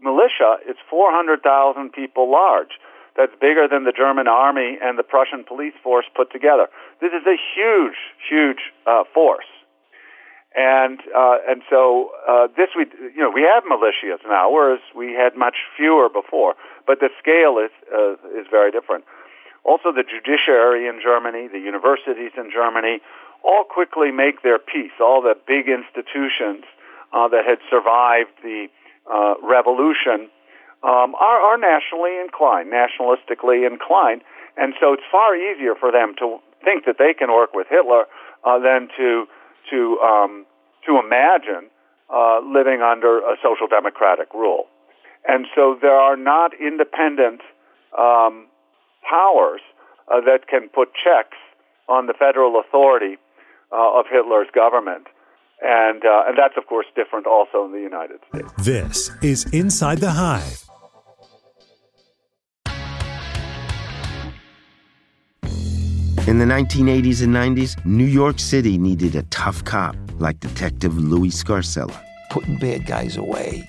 militia 0.00 0.56
is 0.68 0.76
400,000 0.88 1.92
people 1.92 2.30
large. 2.30 2.80
That's 3.16 3.32
bigger 3.40 3.66
than 3.68 3.84
the 3.84 3.92
German 3.92 4.28
army 4.28 4.78
and 4.80 4.98
the 4.98 5.02
Prussian 5.02 5.44
police 5.44 5.74
force 5.82 6.06
put 6.16 6.32
together. 6.32 6.68
This 7.00 7.12
is 7.12 7.26
a 7.26 7.36
huge, 7.36 7.98
huge 8.28 8.72
uh, 8.86 9.04
force. 9.12 9.50
And 10.56 10.98
uh, 11.14 11.38
and 11.46 11.62
so 11.70 12.10
uh, 12.26 12.48
this 12.56 12.74
we 12.74 12.84
you 13.14 13.22
know 13.22 13.30
we 13.30 13.46
have 13.46 13.62
militias 13.62 14.18
now, 14.26 14.50
whereas 14.50 14.80
we 14.96 15.14
had 15.14 15.38
much 15.38 15.54
fewer 15.76 16.08
before. 16.08 16.54
But 16.88 16.98
the 16.98 17.08
scale 17.22 17.62
is 17.62 17.70
uh, 17.94 18.14
is 18.34 18.50
very 18.50 18.72
different. 18.72 19.04
Also, 19.64 19.92
the 19.92 20.04
judiciary 20.04 20.88
in 20.88 21.00
Germany, 21.02 21.48
the 21.48 21.58
universities 21.58 22.32
in 22.36 22.50
Germany, 22.50 23.00
all 23.44 23.64
quickly 23.64 24.10
make 24.10 24.42
their 24.42 24.58
peace. 24.58 24.92
All 25.00 25.22
the 25.22 25.34
big 25.46 25.68
institutions 25.68 26.64
uh, 27.12 27.28
that 27.28 27.44
had 27.44 27.58
survived 27.68 28.30
the 28.42 28.68
uh, 29.10 29.34
revolution 29.42 30.30
um, 30.82 31.14
are, 31.14 31.40
are 31.40 31.58
nationally 31.58 32.16
inclined, 32.20 32.72
nationalistically 32.72 33.66
inclined, 33.66 34.22
and 34.56 34.74
so 34.80 34.92
it's 34.92 35.02
far 35.10 35.36
easier 35.36 35.74
for 35.74 35.92
them 35.92 36.14
to 36.18 36.38
think 36.64 36.84
that 36.86 36.96
they 36.98 37.12
can 37.12 37.28
work 37.28 37.52
with 37.54 37.66
Hitler 37.68 38.04
uh, 38.44 38.58
than 38.58 38.88
to 38.96 39.26
to 39.70 39.98
um, 40.00 40.46
to 40.86 40.98
imagine 40.98 41.68
uh, 42.08 42.40
living 42.40 42.80
under 42.80 43.18
a 43.18 43.36
social 43.42 43.68
democratic 43.68 44.32
rule. 44.32 44.66
And 45.28 45.46
so 45.54 45.76
there 45.80 45.94
are 45.94 46.16
not 46.16 46.52
independent 46.58 47.40
um, 47.96 48.46
powers 49.08 49.60
uh, 50.08 50.20
that 50.20 50.48
can 50.48 50.68
put 50.68 50.88
checks 50.94 51.38
on 51.88 52.06
the 52.06 52.14
federal 52.14 52.60
authority 52.60 53.16
uh, 53.72 53.98
of 53.98 54.06
Hitler's 54.10 54.48
government. 54.54 55.06
And, 55.62 56.04
uh, 56.04 56.24
and 56.26 56.38
that's, 56.38 56.54
of 56.56 56.66
course, 56.66 56.86
different 56.96 57.26
also 57.26 57.66
in 57.66 57.72
the 57.72 57.80
United 57.80 58.20
States. 58.28 58.52
This 58.64 59.10
is 59.22 59.44
Inside 59.52 59.98
the 59.98 60.10
Hive 60.10 60.70
In 66.30 66.38
the 66.38 66.44
1980s 66.44 67.24
and 67.24 67.34
90s, 67.34 67.84
New 67.84 68.04
York 68.04 68.38
City 68.38 68.78
needed 68.78 69.16
a 69.16 69.24
tough 69.30 69.64
cop 69.64 69.96
like 70.20 70.38
Detective 70.38 70.96
Louis 70.96 71.30
Scarcella. 71.30 72.00
Putting 72.30 72.56
bad 72.56 72.86
guys 72.86 73.16
away. 73.16 73.68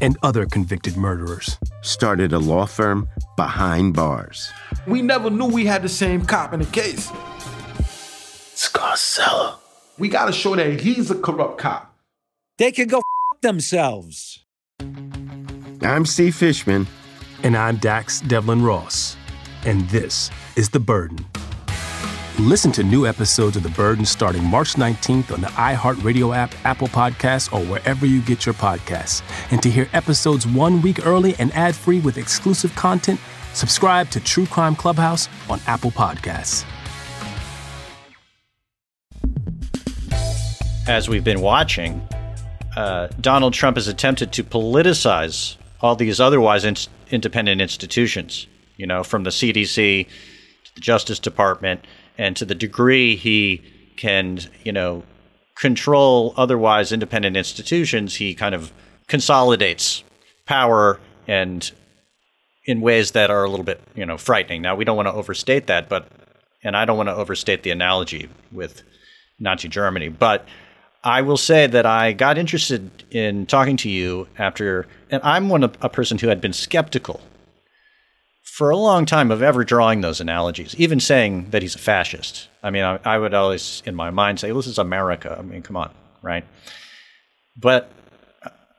and 0.00 0.16
other 0.22 0.46
convicted 0.46 0.96
murderers 0.96 1.58
started 1.82 2.32
a 2.32 2.38
law 2.38 2.66
firm 2.66 3.08
behind 3.36 3.94
bars. 3.94 4.50
We 4.86 5.02
never 5.02 5.30
knew 5.30 5.46
we 5.46 5.66
had 5.66 5.82
the 5.82 5.88
same 5.88 6.24
cop 6.24 6.52
in 6.52 6.60
the 6.60 6.66
case. 6.66 7.08
Scarcella. 8.54 9.56
We 9.98 10.08
gotta 10.08 10.32
show 10.32 10.54
that 10.56 10.80
he's 10.80 11.10
a 11.10 11.14
corrupt 11.14 11.58
cop. 11.58 11.96
They 12.58 12.72
can 12.72 12.88
go 12.88 12.98
f- 12.98 13.40
themselves. 13.40 14.44
I'm 15.82 16.06
Steve 16.06 16.34
Fishman. 16.34 16.86
And 17.44 17.56
I'm 17.56 17.76
Dax 17.76 18.20
Devlin 18.22 18.62
Ross. 18.62 19.16
And 19.64 19.88
this 19.90 20.30
is 20.56 20.70
The 20.70 20.80
Burden. 20.80 21.24
Listen 22.40 22.70
to 22.70 22.84
new 22.84 23.04
episodes 23.04 23.56
of 23.56 23.64
The 23.64 23.68
Burden 23.70 24.04
starting 24.04 24.44
March 24.44 24.74
19th 24.74 25.32
on 25.34 25.40
the 25.40 25.48
iHeartRadio 25.48 26.36
app, 26.36 26.54
Apple 26.64 26.86
Podcasts, 26.86 27.52
or 27.52 27.64
wherever 27.66 28.06
you 28.06 28.22
get 28.22 28.46
your 28.46 28.54
podcasts. 28.54 29.22
And 29.50 29.60
to 29.60 29.68
hear 29.68 29.88
episodes 29.92 30.46
one 30.46 30.80
week 30.80 31.04
early 31.04 31.34
and 31.40 31.52
ad 31.52 31.74
free 31.74 31.98
with 31.98 32.16
exclusive 32.16 32.72
content, 32.76 33.18
subscribe 33.54 34.08
to 34.10 34.20
True 34.20 34.46
Crime 34.46 34.76
Clubhouse 34.76 35.28
on 35.50 35.58
Apple 35.66 35.90
Podcasts. 35.90 36.64
As 40.86 41.08
we've 41.08 41.24
been 41.24 41.40
watching, 41.40 42.06
uh, 42.76 43.08
Donald 43.20 43.52
Trump 43.52 43.76
has 43.76 43.88
attempted 43.88 44.30
to 44.34 44.44
politicize 44.44 45.56
all 45.80 45.96
these 45.96 46.20
otherwise 46.20 46.64
in- 46.64 46.76
independent 47.10 47.60
institutions, 47.60 48.46
you 48.76 48.86
know, 48.86 49.02
from 49.02 49.24
the 49.24 49.30
CDC 49.30 50.06
to 50.06 50.74
the 50.76 50.80
Justice 50.80 51.18
Department, 51.18 51.84
and 52.18 52.36
to 52.36 52.44
the 52.44 52.54
degree 52.54 53.16
he 53.16 53.62
can, 53.96 54.40
you 54.64 54.72
know, 54.72 55.04
control 55.54 56.34
otherwise 56.36 56.92
independent 56.92 57.36
institutions, 57.36 58.16
he 58.16 58.34
kind 58.34 58.54
of 58.54 58.72
consolidates 59.06 60.04
power 60.44 61.00
and 61.26 61.72
in 62.64 62.80
ways 62.80 63.12
that 63.12 63.30
are 63.30 63.44
a 63.44 63.48
little 63.48 63.64
bit, 63.64 63.80
you 63.94 64.04
know, 64.04 64.18
frightening. 64.18 64.60
Now, 64.60 64.76
we 64.76 64.84
don't 64.84 64.96
want 64.96 65.08
to 65.08 65.12
overstate 65.12 65.66
that, 65.68 65.88
but 65.88 66.08
and 66.62 66.76
I 66.76 66.84
don't 66.84 66.96
want 66.96 67.08
to 67.08 67.14
overstate 67.14 67.62
the 67.62 67.70
analogy 67.70 68.28
with 68.52 68.82
Nazi 69.38 69.68
Germany, 69.68 70.08
but 70.08 70.46
I 71.04 71.22
will 71.22 71.36
say 71.36 71.66
that 71.68 71.86
I 71.86 72.12
got 72.12 72.36
interested 72.36 73.04
in 73.10 73.46
talking 73.46 73.76
to 73.78 73.88
you 73.88 74.26
after, 74.36 74.86
and 75.10 75.22
I'm 75.22 75.48
one 75.48 75.62
a 75.62 75.88
person 75.88 76.18
who 76.18 76.28
had 76.28 76.40
been 76.40 76.52
skeptical 76.52 77.20
for 78.58 78.70
a 78.70 78.76
long 78.76 79.06
time 79.06 79.30
of 79.30 79.40
ever 79.40 79.62
drawing 79.62 80.00
those 80.00 80.20
analogies, 80.20 80.74
even 80.78 80.98
saying 80.98 81.48
that 81.50 81.62
he's 81.62 81.76
a 81.76 81.78
fascist. 81.78 82.48
I 82.60 82.70
mean, 82.70 82.82
I, 82.82 82.98
I 83.04 83.16
would 83.16 83.32
always, 83.32 83.84
in 83.86 83.94
my 83.94 84.10
mind, 84.10 84.40
say, 84.40 84.50
"This 84.50 84.66
is 84.66 84.78
America." 84.78 85.36
I 85.38 85.42
mean, 85.42 85.62
come 85.62 85.76
on, 85.76 85.94
right? 86.22 86.44
But 87.56 87.88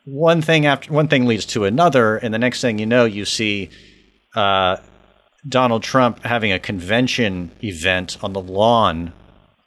one 0.03 0.41
thing 0.41 0.65
after 0.65 0.91
one 0.91 1.07
thing 1.07 1.27
leads 1.27 1.45
to 1.53 1.63
another, 1.63 2.17
and 2.17 2.33
the 2.33 2.37
next 2.37 2.59
thing 2.59 2.77
you 2.77 2.85
know, 2.85 3.05
you 3.05 3.23
see 3.23 3.69
uh, 4.35 4.75
Donald 5.47 5.81
Trump 5.81 6.25
having 6.25 6.51
a 6.51 6.59
convention 6.59 7.49
event 7.63 8.17
on 8.21 8.33
the 8.33 8.41
lawn 8.41 9.13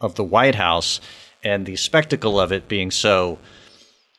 of 0.03 0.17
the 0.17 0.25
White 0.25 0.57
House, 0.57 1.01
and 1.43 1.65
the 1.65 1.77
spectacle 1.77 2.39
of 2.39 2.53
it 2.53 2.69
being 2.69 2.91
so, 2.91 3.39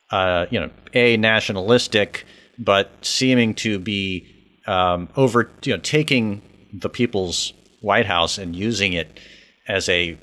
uh, 0.10 0.48
you 0.50 0.60
know, 0.60 0.72
a 0.96 1.18
nationalistic, 1.18 2.26
but 2.58 2.90
seeming 3.04 3.54
to 3.54 3.78
be 3.78 4.33
um, 4.68 5.10
over, 5.16 5.50
you 5.64 5.74
know, 5.74 5.80
taking 5.80 6.42
the 6.74 6.90
people's 6.90 7.54
White 7.82 8.06
House 8.06 8.38
and 8.38 8.56
using 8.56 8.94
it 8.94 9.20
as 9.68 9.90
a 9.90 10.18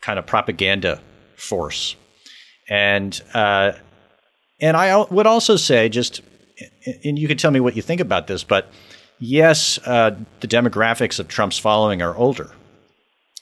kind 0.00 0.18
of 0.18 0.26
propaganda 0.26 1.00
force, 1.36 1.96
and 2.68 3.20
uh, 3.34 3.72
and 4.60 4.76
I 4.76 5.04
would 5.04 5.26
also 5.26 5.56
say 5.56 5.88
just, 5.88 6.22
and 7.04 7.18
you 7.18 7.28
can 7.28 7.36
tell 7.36 7.50
me 7.50 7.60
what 7.60 7.76
you 7.76 7.82
think 7.82 8.00
about 8.00 8.26
this, 8.26 8.44
but 8.44 8.70
yes, 9.18 9.78
uh, 9.84 10.16
the 10.40 10.48
demographics 10.48 11.18
of 11.18 11.28
Trump's 11.28 11.58
following 11.58 12.02
are 12.02 12.16
older, 12.16 12.50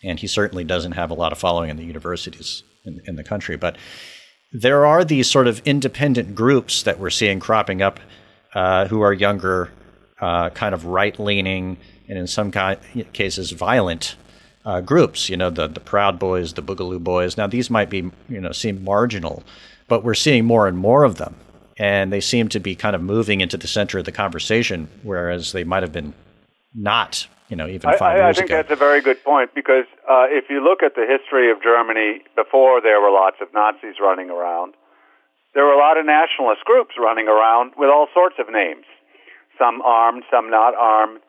and 0.02 0.18
he 0.18 0.26
certainly 0.26 0.64
doesn't 0.64 0.92
have 0.92 1.10
a 1.10 1.14
lot 1.14 1.32
of 1.32 1.38
following 1.38 1.70
in 1.70 1.76
the 1.76 1.84
universities 1.84 2.62
in, 2.84 3.00
in 3.06 3.16
the 3.16 3.24
country. 3.24 3.56
But 3.56 3.76
there 4.52 4.86
are 4.86 5.04
these 5.04 5.28
sort 5.28 5.48
of 5.48 5.60
independent 5.64 6.34
groups 6.34 6.84
that 6.84 6.98
we're 6.98 7.10
seeing 7.10 7.40
cropping 7.40 7.82
up 7.82 8.00
uh, 8.54 8.86
who 8.86 9.00
are 9.00 9.12
younger, 9.12 9.72
uh, 10.24 10.50
kind 10.50 10.74
of 10.74 10.86
right 10.86 11.18
leaning, 11.18 11.76
and 12.08 12.18
in 12.18 12.26
some 12.26 12.50
cases 13.12 13.50
violent. 13.50 14.16
Uh, 14.66 14.80
groups, 14.80 15.28
you 15.28 15.36
know, 15.36 15.50
the 15.50 15.68
the 15.68 15.80
Proud 15.80 16.18
Boys, 16.18 16.54
the 16.54 16.62
Boogaloo 16.62 16.98
Boys. 16.98 17.36
Now, 17.36 17.46
these 17.46 17.68
might 17.68 17.90
be, 17.90 18.10
you 18.30 18.40
know, 18.40 18.52
seem 18.52 18.82
marginal, 18.82 19.42
but 19.88 20.02
we're 20.02 20.14
seeing 20.14 20.46
more 20.46 20.66
and 20.66 20.78
more 20.78 21.04
of 21.04 21.16
them 21.16 21.36
and 21.76 22.12
they 22.12 22.20
seem 22.20 22.48
to 22.50 22.60
be 22.60 22.74
kind 22.74 22.94
of 22.94 23.02
moving 23.02 23.40
into 23.40 23.56
the 23.56 23.66
center 23.66 23.98
of 23.98 24.04
the 24.04 24.12
conversation, 24.12 24.88
whereas 25.02 25.52
they 25.52 25.64
might 25.64 25.82
have 25.82 25.92
been 25.92 26.14
not, 26.74 27.26
you 27.48 27.56
know, 27.56 27.66
even 27.66 27.90
five 27.98 28.02
I, 28.02 28.20
I, 28.20 28.28
I 28.28 28.32
think 28.32 28.46
ago. 28.46 28.56
that's 28.56 28.70
a 28.70 28.76
very 28.76 29.00
good 29.00 29.22
point 29.24 29.54
because 29.54 29.84
uh, 30.08 30.26
if 30.28 30.44
you 30.50 30.62
look 30.62 30.82
at 30.82 30.94
the 30.94 31.06
history 31.06 31.50
of 31.50 31.62
Germany 31.62 32.22
before 32.36 32.80
there 32.80 33.00
were 33.00 33.10
lots 33.10 33.36
of 33.40 33.48
Nazis 33.52 33.96
running 34.00 34.30
around, 34.30 34.74
there 35.54 35.64
were 35.64 35.72
a 35.72 35.78
lot 35.78 35.98
of 35.98 36.06
nationalist 36.06 36.64
groups 36.64 36.94
running 36.98 37.28
around 37.28 37.72
with 37.76 37.90
all 37.90 38.06
sorts 38.14 38.36
of 38.38 38.52
names, 38.52 38.86
some 39.58 39.82
armed, 39.82 40.24
some 40.30 40.50
not 40.50 40.74
armed, 40.74 41.20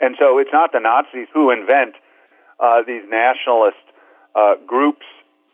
and 0.00 0.16
so 0.18 0.38
it's 0.38 0.52
not 0.52 0.72
the 0.72 0.80
Nazis 0.80 1.28
who 1.32 1.50
invent 1.50 1.94
uh, 2.60 2.82
these 2.86 3.02
nationalist 3.08 3.84
uh, 4.34 4.54
groups 4.66 5.06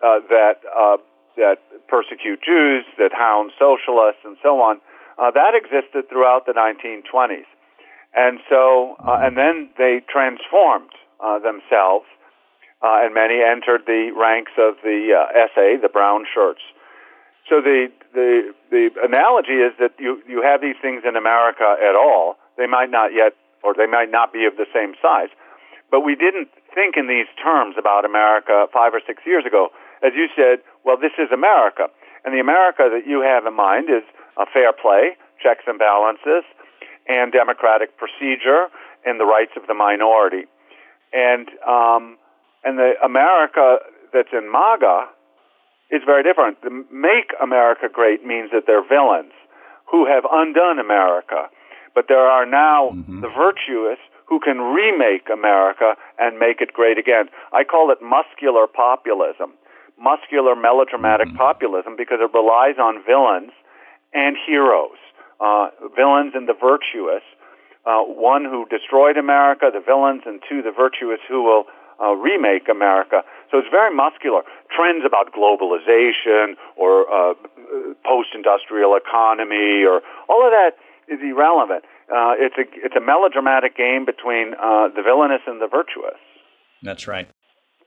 uh, 0.02 0.20
that 0.28 0.60
uh, 0.76 0.96
that 1.36 1.58
persecute 1.88 2.40
Jews, 2.42 2.84
that 2.98 3.12
hound 3.12 3.52
socialists, 3.58 4.20
and 4.24 4.36
so 4.42 4.60
on. 4.60 4.80
Uh, 5.18 5.30
that 5.30 5.52
existed 5.54 6.08
throughout 6.08 6.46
the 6.46 6.52
1920s. 6.52 7.44
And 8.14 8.40
so, 8.48 8.96
uh, 9.06 9.20
and 9.22 9.36
then 9.36 9.70
they 9.78 10.00
transformed 10.08 10.90
uh, 11.22 11.38
themselves, 11.38 12.06
uh, 12.82 13.04
and 13.04 13.14
many 13.14 13.44
entered 13.44 13.82
the 13.86 14.10
ranks 14.16 14.52
of 14.58 14.74
the 14.82 15.12
uh, 15.14 15.46
SA, 15.54 15.80
the 15.82 15.90
brown 15.92 16.24
shirts. 16.32 16.62
So 17.50 17.58
the, 17.58 17.90
the, 18.14 18.54
the 18.70 18.94
analogy 19.02 19.58
is 19.58 19.74
that 19.82 19.98
you, 19.98 20.22
you 20.22 20.38
have 20.40 20.62
these 20.62 20.78
things 20.78 21.02
in 21.02 21.18
America 21.18 21.66
at 21.82 21.98
all. 21.98 22.38
They 22.56 22.70
might 22.70 22.94
not 22.94 23.10
yet, 23.10 23.34
or 23.66 23.74
they 23.74 23.90
might 23.90 24.08
not 24.08 24.32
be 24.32 24.46
of 24.46 24.54
the 24.54 24.70
same 24.70 24.94
size. 25.02 25.34
But 25.90 26.06
we 26.06 26.14
didn't 26.14 26.46
think 26.70 26.94
in 26.96 27.10
these 27.10 27.26
terms 27.42 27.74
about 27.74 28.06
America 28.06 28.70
five 28.72 28.94
or 28.94 29.02
six 29.02 29.26
years 29.26 29.42
ago. 29.44 29.74
As 30.06 30.14
you 30.14 30.30
said, 30.38 30.62
well, 30.86 30.94
this 30.94 31.10
is 31.18 31.34
America. 31.34 31.90
And 32.24 32.32
the 32.32 32.38
America 32.38 32.86
that 32.86 33.02
you 33.10 33.20
have 33.26 33.44
in 33.44 33.54
mind 33.58 33.90
is 33.90 34.06
a 34.38 34.46
fair 34.46 34.72
play, 34.72 35.18
checks 35.42 35.66
and 35.66 35.74
balances, 35.74 36.46
and 37.08 37.32
democratic 37.32 37.98
procedure 37.98 38.70
and 39.04 39.18
the 39.18 39.26
rights 39.26 39.58
of 39.58 39.66
the 39.66 39.74
minority. 39.74 40.46
And 41.12 41.50
um, 41.66 42.14
and 42.62 42.78
the 42.78 42.94
America 43.02 43.82
that's 44.12 44.30
in 44.30 44.46
MAGA 44.52 45.10
is 45.90 46.02
very 46.06 46.22
different. 46.22 46.62
The 46.62 46.70
make 46.92 47.32
America 47.42 47.88
great 47.92 48.24
means 48.24 48.50
that 48.52 48.64
they're 48.66 48.86
villains 48.86 49.32
who 49.90 50.06
have 50.06 50.24
undone 50.30 50.78
America. 50.78 51.50
But 51.94 52.06
there 52.08 52.26
are 52.26 52.46
now 52.46 52.90
mm-hmm. 52.94 53.20
the 53.20 53.28
virtuous 53.28 53.98
who 54.26 54.38
can 54.38 54.58
remake 54.58 55.26
America 55.32 55.94
and 56.18 56.38
make 56.38 56.60
it 56.60 56.72
great 56.72 56.98
again. 56.98 57.26
I 57.52 57.64
call 57.64 57.90
it 57.90 57.98
muscular 58.00 58.66
populism 58.68 59.54
muscular 60.00 60.56
melodramatic 60.56 61.28
mm-hmm. 61.28 61.36
populism 61.36 61.94
because 61.94 62.18
it 62.20 62.32
relies 62.32 62.80
on 62.80 63.04
villains 63.04 63.52
and 64.16 64.34
heroes, 64.34 64.98
uh, 65.38 65.68
villains 65.94 66.32
and 66.34 66.48
the 66.48 66.56
virtuous. 66.56 67.22
Uh, 67.86 68.04
one 68.04 68.44
who 68.44 68.66
destroyed 68.68 69.16
America, 69.16 69.70
the 69.72 69.80
villains, 69.80 70.20
and 70.26 70.42
two, 70.48 70.60
the 70.60 70.72
virtuous 70.72 71.20
who 71.28 71.42
will 71.42 71.64
uh, 72.00 72.12
remake 72.16 72.68
America. 72.70 73.22
So 73.50 73.58
it's 73.58 73.70
very 73.70 73.94
muscular. 73.94 74.42
Trends 74.74 75.04
about 75.04 75.32
globalization 75.32 76.54
or 76.76 77.04
uh, 77.06 77.34
post-industrial 78.04 78.96
economy 78.96 79.84
or 79.84 80.02
all 80.28 80.44
of 80.44 80.52
that 80.52 80.80
is 81.08 81.20
irrelevant. 81.22 81.84
Uh, 82.10 82.34
it's 82.38 82.56
a 82.58 82.66
it's 82.84 82.96
a 82.96 83.00
melodramatic 83.00 83.76
game 83.76 84.04
between 84.04 84.54
uh, 84.54 84.88
the 84.88 85.02
villainous 85.02 85.42
and 85.46 85.60
the 85.60 85.68
virtuous. 85.68 86.18
That's 86.82 87.06
right 87.06 87.28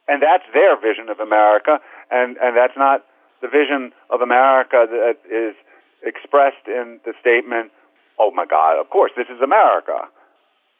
and 0.07 0.21
that's 0.21 0.43
their 0.53 0.75
vision 0.79 1.09
of 1.09 1.19
America, 1.19 1.79
and 2.11 2.37
and 2.37 2.57
that's 2.57 2.75
not 2.75 3.05
the 3.41 3.47
vision 3.47 3.91
of 4.09 4.21
America 4.21 4.85
that 4.87 5.17
is 5.27 5.55
expressed 6.03 6.67
in 6.67 6.99
the 7.05 7.13
statement. 7.19 7.71
Oh 8.19 8.31
my 8.31 8.45
God! 8.45 8.79
Of 8.79 8.89
course, 8.89 9.11
this 9.15 9.27
is 9.31 9.41
America, 9.41 10.07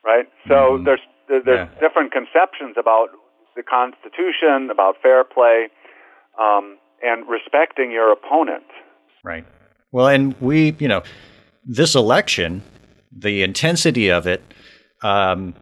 right? 0.04 0.28
So 0.48 0.76
mm-hmm. 0.76 0.84
there's 0.84 1.04
there's 1.28 1.48
yeah. 1.48 1.72
different 1.80 2.12
conceptions 2.12 2.76
about 2.78 3.10
the 3.56 3.64
Constitution, 3.64 4.70
about 4.72 4.96
fair 5.02 5.24
play, 5.24 5.70
um, 6.40 6.78
and 7.02 7.28
respecting 7.28 7.92
your 7.92 8.12
opponent. 8.12 8.66
Right. 9.24 9.46
Well, 9.92 10.08
and 10.08 10.36
we, 10.42 10.76
you 10.80 10.88
know, 10.88 11.04
this 11.66 11.96
election, 11.96 12.64
the 13.16 13.44
intensity 13.44 14.10
of 14.10 14.28
it, 14.28 14.42
um, 15.02 15.54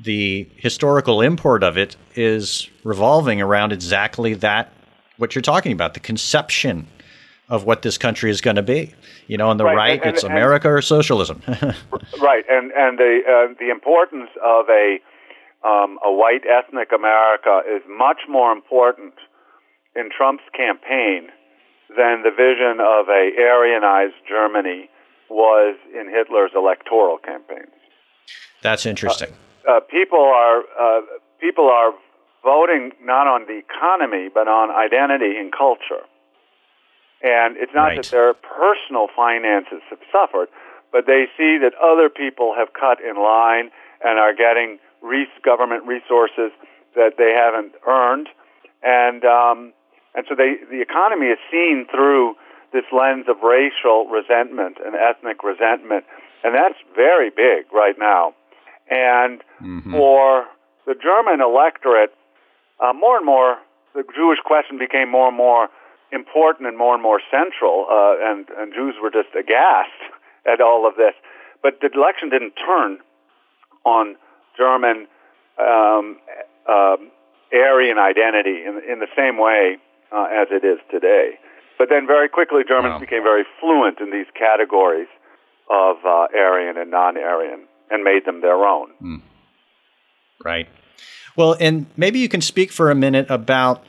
the 0.00 0.48
historical 0.56 1.20
import 1.20 1.62
of 1.62 1.76
it 1.76 1.96
is 2.14 2.68
revolving 2.82 3.40
around 3.40 3.72
exactly 3.72 4.34
that 4.34 4.72
what 5.16 5.34
you're 5.34 5.42
talking 5.42 5.72
about 5.72 5.94
the 5.94 6.00
conception 6.00 6.86
of 7.48 7.64
what 7.64 7.82
this 7.82 7.98
country 7.98 8.30
is 8.30 8.40
going 8.40 8.56
to 8.56 8.62
be 8.62 8.92
you 9.28 9.36
know 9.36 9.48
on 9.48 9.56
the 9.56 9.64
right, 9.64 9.76
right 9.76 9.92
and, 9.92 10.02
and, 10.06 10.14
it's 10.14 10.24
america 10.24 10.68
or 10.68 10.82
socialism 10.82 11.40
right 12.20 12.44
and 12.50 12.72
and 12.72 12.98
the 12.98 13.20
uh, 13.28 13.54
the 13.60 13.70
importance 13.70 14.30
of 14.44 14.68
a 14.68 14.98
um, 15.64 15.98
a 16.04 16.12
white 16.12 16.42
ethnic 16.46 16.90
america 16.92 17.60
is 17.68 17.82
much 17.88 18.22
more 18.28 18.52
important 18.52 19.14
in 19.96 20.08
trump's 20.10 20.44
campaign 20.56 21.28
than 21.96 22.22
the 22.22 22.30
vision 22.30 22.80
of 22.80 23.08
a 23.08 23.30
aryanized 23.38 24.18
germany 24.28 24.88
was 25.30 25.76
in 25.92 26.08
hitler's 26.10 26.52
electoral 26.54 27.18
campaigns 27.18 27.72
that's 28.62 28.86
interesting 28.86 29.30
uh, 29.66 29.76
uh, 29.76 29.80
people 29.80 30.20
are 30.20 30.62
uh, 30.78 31.00
people 31.40 31.68
are 31.70 31.92
voting 32.44 32.92
not 33.02 33.26
on 33.26 33.46
the 33.48 33.58
economy 33.58 34.28
but 34.32 34.46
on 34.46 34.70
identity 34.70 35.36
and 35.40 35.50
culture. 35.50 36.04
And 37.24 37.56
it's 37.56 37.72
not 37.74 37.96
right. 37.96 38.02
that 38.04 38.12
their 38.12 38.34
personal 38.34 39.08
finances 39.16 39.80
have 39.88 40.04
suffered, 40.12 40.48
but 40.92 41.08
they 41.08 41.24
see 41.40 41.56
that 41.56 41.72
other 41.80 42.12
people 42.12 42.52
have 42.52 42.76
cut 42.76 43.00
in 43.00 43.16
line 43.16 43.72
and 44.04 44.20
are 44.20 44.36
getting 44.36 44.78
res- 45.04 45.28
government 45.44 45.84
resources 45.84 46.50
that 46.96 47.20
they 47.20 47.36
haven't 47.36 47.76
earned, 47.86 48.28
and 48.82 49.24
um, 49.24 49.72
and 50.14 50.24
so 50.28 50.34
they 50.34 50.56
the 50.70 50.80
economy 50.80 51.26
is 51.26 51.38
seen 51.50 51.86
through 51.90 52.34
this 52.72 52.84
lens 52.90 53.26
of 53.28 53.36
racial 53.44 54.08
resentment 54.08 54.78
and 54.84 54.96
ethnic 54.96 55.44
resentment, 55.44 56.04
and 56.42 56.54
that's 56.54 56.80
very 56.96 57.30
big 57.30 57.70
right 57.72 57.94
now. 57.98 58.34
And 58.90 59.40
mm-hmm. 59.62 59.92
for 59.92 60.46
the 60.86 60.94
German 60.94 61.40
electorate, 61.40 62.12
uh, 62.80 62.92
more 62.92 63.16
and 63.16 63.24
more, 63.24 63.56
the 63.94 64.02
Jewish 64.14 64.40
question 64.44 64.78
became 64.78 65.10
more 65.10 65.28
and 65.28 65.36
more 65.36 65.68
important 66.12 66.68
and 66.68 66.76
more 66.76 66.94
and 66.94 67.02
more 67.02 67.20
central, 67.30 67.86
uh, 67.90 68.14
and, 68.20 68.46
and 68.58 68.72
Jews 68.74 68.94
were 69.02 69.10
just 69.10 69.34
aghast 69.34 69.98
at 70.46 70.60
all 70.60 70.86
of 70.86 70.96
this. 70.96 71.14
But 71.62 71.80
the 71.80 71.88
election 71.94 72.28
didn't 72.28 72.54
turn 72.60 72.98
on 73.84 74.16
German 74.56 75.06
um, 75.58 76.18
uh, 76.68 76.96
Aryan 77.52 77.98
identity 77.98 78.64
in, 78.66 78.80
in 78.88 78.98
the 78.98 79.08
same 79.16 79.38
way 79.38 79.76
uh, 80.12 80.26
as 80.30 80.48
it 80.50 80.64
is 80.64 80.78
today. 80.90 81.38
But 81.78 81.88
then 81.88 82.06
very 82.06 82.28
quickly, 82.28 82.62
Germans 82.66 82.94
wow. 82.94 82.98
became 83.00 83.22
very 83.22 83.44
fluent 83.60 84.00
in 84.00 84.10
these 84.10 84.26
categories 84.38 85.08
of 85.70 85.96
uh, 86.04 86.26
Aryan 86.34 86.76
and 86.76 86.90
non-Aryan 86.90 87.66
and 87.90 88.04
made 88.04 88.24
them 88.24 88.40
their 88.40 88.64
own. 88.64 88.90
Mm. 89.02 89.22
Right. 90.44 90.68
Well, 91.36 91.56
and 91.58 91.86
maybe 91.96 92.18
you 92.20 92.28
can 92.28 92.40
speak 92.40 92.70
for 92.70 92.90
a 92.90 92.94
minute 92.94 93.26
about 93.28 93.84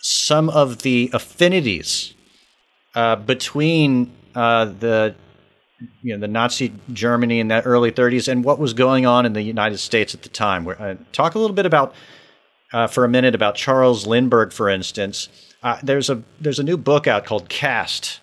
some 0.00 0.48
of 0.48 0.82
the 0.82 1.10
affinities 1.12 2.14
uh, 2.94 3.16
between 3.16 4.12
uh, 4.34 4.64
the 4.64 5.14
you 6.02 6.14
know 6.14 6.20
the 6.20 6.28
Nazi 6.28 6.72
Germany 6.92 7.40
in 7.40 7.48
that 7.48 7.66
early 7.66 7.90
30s 7.90 8.28
and 8.28 8.44
what 8.44 8.58
was 8.58 8.74
going 8.74 9.06
on 9.06 9.26
in 9.26 9.32
the 9.32 9.42
United 9.42 9.78
States 9.78 10.14
at 10.14 10.22
the 10.22 10.28
time. 10.28 10.66
Uh, 10.68 10.94
talk 11.12 11.34
a 11.34 11.38
little 11.38 11.56
bit 11.56 11.66
about 11.66 11.94
uh, 12.72 12.86
for 12.86 13.04
a 13.04 13.08
minute 13.08 13.34
about 13.34 13.54
Charles 13.54 14.06
Lindbergh, 14.06 14.52
for 14.52 14.68
instance. 14.68 15.28
Uh, 15.62 15.78
there's 15.82 16.08
a 16.10 16.22
there's 16.40 16.58
a 16.58 16.62
new 16.62 16.76
book 16.76 17.06
out 17.06 17.24
called 17.24 17.48
Caste. 17.48 18.20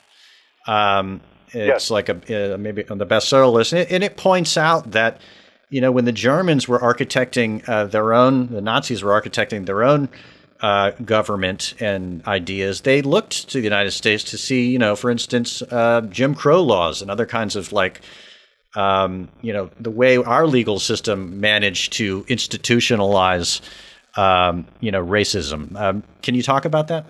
Um, 0.66 1.22
it's 1.48 1.56
yes. 1.56 1.92
like 1.92 2.10
a 2.10 2.56
uh, 2.56 2.58
maybe 2.58 2.88
on 2.90 2.98
the 2.98 3.06
bestseller 3.06 3.52
list, 3.52 3.74
and 3.74 3.82
it, 3.82 3.92
and 3.92 4.04
it, 4.04 4.18
points 4.18 4.58
out 4.58 4.92
that 4.92 5.22
you 5.70 5.80
know 5.82 5.92
when 5.92 6.06
the 6.06 6.12
Germans 6.12 6.68
were 6.68 6.80
architecting 6.80 7.68
uh, 7.70 7.86
their 7.86 8.14
own, 8.14 8.48
the 8.48 8.62
Nazis 8.62 9.04
were 9.04 9.20
architecting 9.20 9.66
their 9.66 9.84
own 9.84 10.10
uh, 10.62 10.92
government 11.04 11.74
and 11.80 12.26
ideas, 12.28 12.82
they 12.82 13.02
looked 13.02 13.50
to 13.50 13.58
the 13.58 13.64
United 13.64 13.92
States 13.92 14.24
to 14.26 14.38
see, 14.38 14.70
you 14.70 14.80
know, 14.80 14.96
for 14.96 15.10
instance, 15.10 15.62
uh, 15.62 16.02
Jim 16.10 16.36
Crow 16.36 16.62
laws 16.62 17.02
and 17.02 17.12
other 17.12 17.26
kinds 17.26 17.56
of 17.56 17.72
like, 17.72 18.02
um, 18.76 19.30
you 19.42 19.54
know, 19.54 19.70
the 19.80 19.92
way 19.92 20.18
our 20.18 20.48
legal 20.48 20.80
system 20.80 21.40
managed 21.40 21.94
to 21.94 22.24
institutionalize, 22.24 23.62
um, 24.18 24.66
you 24.80 24.92
know, 24.92 25.06
racism. 25.06 25.76
Um, 25.76 26.04
can 26.22 26.36
you 26.36 26.44
talk 26.44 26.66
about 26.66 26.88
that? 26.88 27.06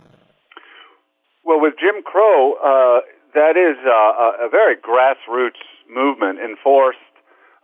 Well, 1.44 1.62
with 1.62 1.76
Jim 1.80 2.04
Crow, 2.04 2.54
uh, 2.56 3.02
that 3.34 3.56
is 3.56 3.78
a 3.86 4.50
very 4.50 4.76
grassroots 4.76 5.62
movement 5.90 6.40
enforced 6.40 7.00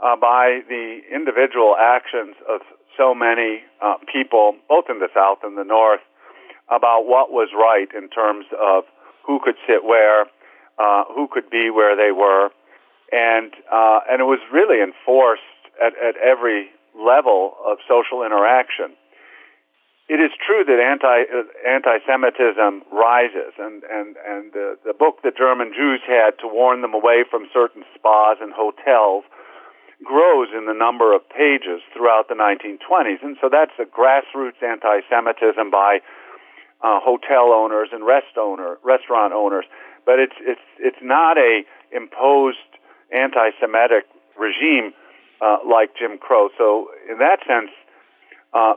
uh, 0.04 0.16
by 0.16 0.60
the 0.68 1.00
individual 1.14 1.76
actions 1.80 2.36
of 2.50 2.62
so 2.98 3.14
many 3.14 3.62
uh, 3.82 3.96
people, 4.12 4.56
both 4.70 4.86
in 4.89 5.00
the 5.00 5.10
South 5.14 5.39
and 5.44 5.58
the 5.58 5.64
North, 5.64 6.02
about 6.70 7.06
what 7.06 7.32
was 7.32 7.50
right 7.56 7.88
in 7.96 8.10
terms 8.10 8.46
of 8.60 8.84
who 9.26 9.39
could 9.44 9.56
sit 9.68 9.84
where, 9.84 10.26
uh, 10.80 11.04
who 11.14 11.28
could 11.32 11.50
be 11.50 11.70
where 11.70 11.96
they 11.96 12.12
were, 12.12 12.50
and 13.12 13.54
uh, 13.72 14.00
and 14.10 14.22
it 14.22 14.26
was 14.26 14.39
really 14.52 14.82
enforced 14.82 15.41
at, 15.82 15.94
at 16.02 16.16
every 16.18 16.70
level 16.96 17.56
of 17.66 17.78
social 17.88 18.24
interaction. 18.24 18.96
It 20.10 20.20
is 20.20 20.32
true 20.36 20.64
that 20.68 20.80
anti 20.84 21.24
anti-Semitism 21.64 22.84
rises, 22.91 23.54
and 23.58 23.84
and 23.84 24.18
and 24.28 24.52
the, 24.52 24.78
the 24.86 24.94
book 24.94 25.24
that 25.24 25.38
German 25.38 25.72
Jews 25.76 26.02
had 26.06 26.38
to 26.39 26.48
warn 26.48 26.82
them 26.82 26.94
away 26.94 27.24
from 27.30 27.48
certain 27.54 27.84
spas 27.96 28.38
and 28.41 28.52
hotels 28.52 29.24
grows 30.04 30.49
in 30.56 30.66
the 30.66 30.74
number 30.74 31.16
of 31.16 31.28
pages 31.30 31.82
throughout 31.93 32.28
the 32.28 32.36
1920s. 32.36 33.24
And 33.24 33.38
so 33.41 33.49
that's 33.49 33.72
a 33.80 33.86
grassroots 33.86 34.62
anti-Semitism 34.62 35.72
by 35.72 35.99
uh, 36.82 36.99
hotel 36.99 37.51
owners 37.51 37.89
and 37.91 38.06
rest 38.06 38.38
owner, 38.38 38.78
restaurant 38.84 39.34
owners. 39.34 39.66
But 40.06 40.20
it's, 40.20 40.36
it's, 40.41 40.62
it's 40.80 41.01
not 41.01 41.38
a 41.38 41.64
imposed 41.91 42.58
anti-Semitic 43.12 44.06
regime 44.38 44.93
uh, 45.41 45.58
like 45.68 45.95
Jim 45.97 46.18
Crow. 46.18 46.49
So 46.58 46.89
in 47.10 47.20
that 47.20 47.39
sense, 47.47 47.72
uh, 48.54 48.74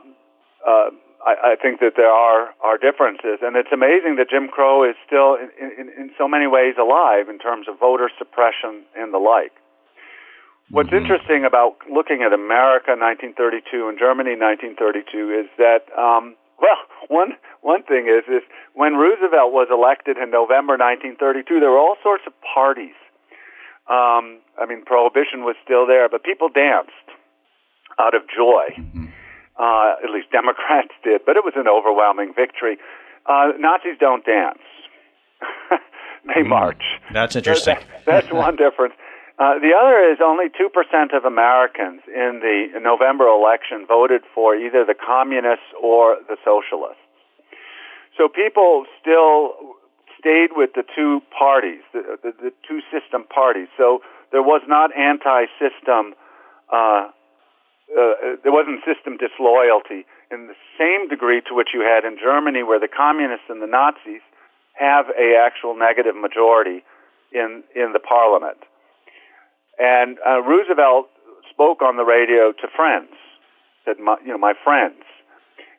uh, 0.65 0.89
I, 1.25 1.53
I 1.53 1.55
think 1.61 1.79
that 1.79 1.93
there 1.95 2.11
are, 2.11 2.49
are 2.61 2.77
differences. 2.77 3.39
And 3.41 3.55
it's 3.55 3.71
amazing 3.73 4.15
that 4.17 4.29
Jim 4.29 4.47
Crow 4.47 4.83
is 4.83 4.95
still 5.05 5.35
in, 5.35 5.49
in, 5.59 5.89
in 5.89 6.11
so 6.17 6.27
many 6.27 6.47
ways 6.47 6.75
alive 6.79 7.29
in 7.29 7.39
terms 7.39 7.67
of 7.67 7.79
voter 7.79 8.09
suppression 8.17 8.83
and 8.95 9.13
the 9.13 9.17
like. 9.17 9.53
What's 10.69 10.89
mm-hmm. 10.89 10.99
interesting 10.99 11.45
about 11.45 11.79
looking 11.87 12.23
at 12.27 12.33
America 12.33 12.91
1932 12.91 13.87
and 13.87 13.95
Germany 13.95 14.35
1932 14.35 15.31
is 15.31 15.47
that, 15.55 15.87
um, 15.95 16.35
well, 16.59 16.79
one 17.07 17.39
one 17.61 17.83
thing 17.83 18.11
is 18.11 18.27
is 18.27 18.43
when 18.75 18.95
Roosevelt 18.95 19.55
was 19.55 19.71
elected 19.71 20.17
in 20.17 20.29
November 20.31 20.75
1932, 20.75 21.59
there 21.59 21.71
were 21.71 21.79
all 21.79 21.95
sorts 22.03 22.23
of 22.27 22.33
parties. 22.43 22.95
Um, 23.87 24.43
I 24.59 24.67
mean, 24.67 24.83
prohibition 24.83 25.47
was 25.47 25.55
still 25.63 25.87
there, 25.87 26.09
but 26.09 26.23
people 26.23 26.49
danced 26.49 26.91
out 27.99 28.13
of 28.13 28.27
joy. 28.27 28.75
Mm-hmm. 28.75 29.05
Uh, 29.57 29.95
at 30.03 30.11
least 30.11 30.29
Democrats 30.31 30.93
did, 31.03 31.21
but 31.25 31.35
it 31.37 31.43
was 31.43 31.55
an 31.55 31.67
overwhelming 31.67 32.33
victory. 32.35 32.77
Uh, 33.25 33.55
Nazis 33.57 33.97
don't 33.99 34.23
dance; 34.25 34.61
they 36.27 36.43
mm, 36.43 36.47
march. 36.47 36.83
That's 37.11 37.35
interesting. 37.35 37.77
That, 38.05 38.27
that's 38.27 38.31
one 38.31 38.55
difference. 38.55 38.93
Uh, 39.37 39.59
the 39.59 39.69
other 39.69 40.01
is 40.01 40.17
only 40.17 40.49
2% 40.49 41.15
of 41.15 41.23
Americans 41.23 42.01
in 42.07 42.41
the 42.41 42.79
November 42.81 43.27
election 43.27 43.85
voted 43.87 44.21
for 44.33 44.55
either 44.55 44.83
the 44.83 44.95
communists 44.95 45.69
or 45.81 46.17
the 46.27 46.37
socialists. 46.43 47.01
So 48.17 48.27
people 48.27 48.85
still 48.99 49.77
stayed 50.19 50.57
with 50.57 50.71
the 50.73 50.81
two 50.95 51.21
parties, 51.37 51.81
the, 51.93 52.17
the, 52.23 52.31
the 52.49 52.51
two 52.67 52.81
system 52.89 53.25
parties. 53.29 53.67
So 53.77 54.01
there 54.31 54.41
was 54.41 54.61
not 54.67 54.89
anti-system, 54.97 56.17
uh, 56.73 57.13
uh, 57.93 58.41
there 58.41 58.51
wasn't 58.51 58.81
system 58.89 59.21
disloyalty 59.21 60.09
in 60.31 60.49
the 60.49 60.57
same 60.81 61.07
degree 61.07 61.41
to 61.45 61.53
which 61.53 61.69
you 61.77 61.81
had 61.81 62.03
in 62.09 62.17
Germany 62.17 62.63
where 62.63 62.79
the 62.79 62.89
communists 62.89 63.45
and 63.49 63.61
the 63.61 63.69
Nazis 63.69 64.25
have 64.73 65.05
a 65.13 65.37
actual 65.37 65.77
negative 65.77 66.15
majority 66.15 66.81
in, 67.31 67.61
in 67.75 67.93
the 67.93 67.99
parliament. 68.01 68.57
And 69.79 70.17
uh, 70.25 70.41
Roosevelt 70.41 71.07
spoke 71.51 71.81
on 71.81 71.97
the 71.97 72.03
radio 72.03 72.51
to 72.51 72.67
friends, 72.75 73.13
said, 73.85 73.99
my, 73.99 74.17
you 74.23 74.31
know, 74.31 74.37
my 74.37 74.53
friends. 74.63 75.01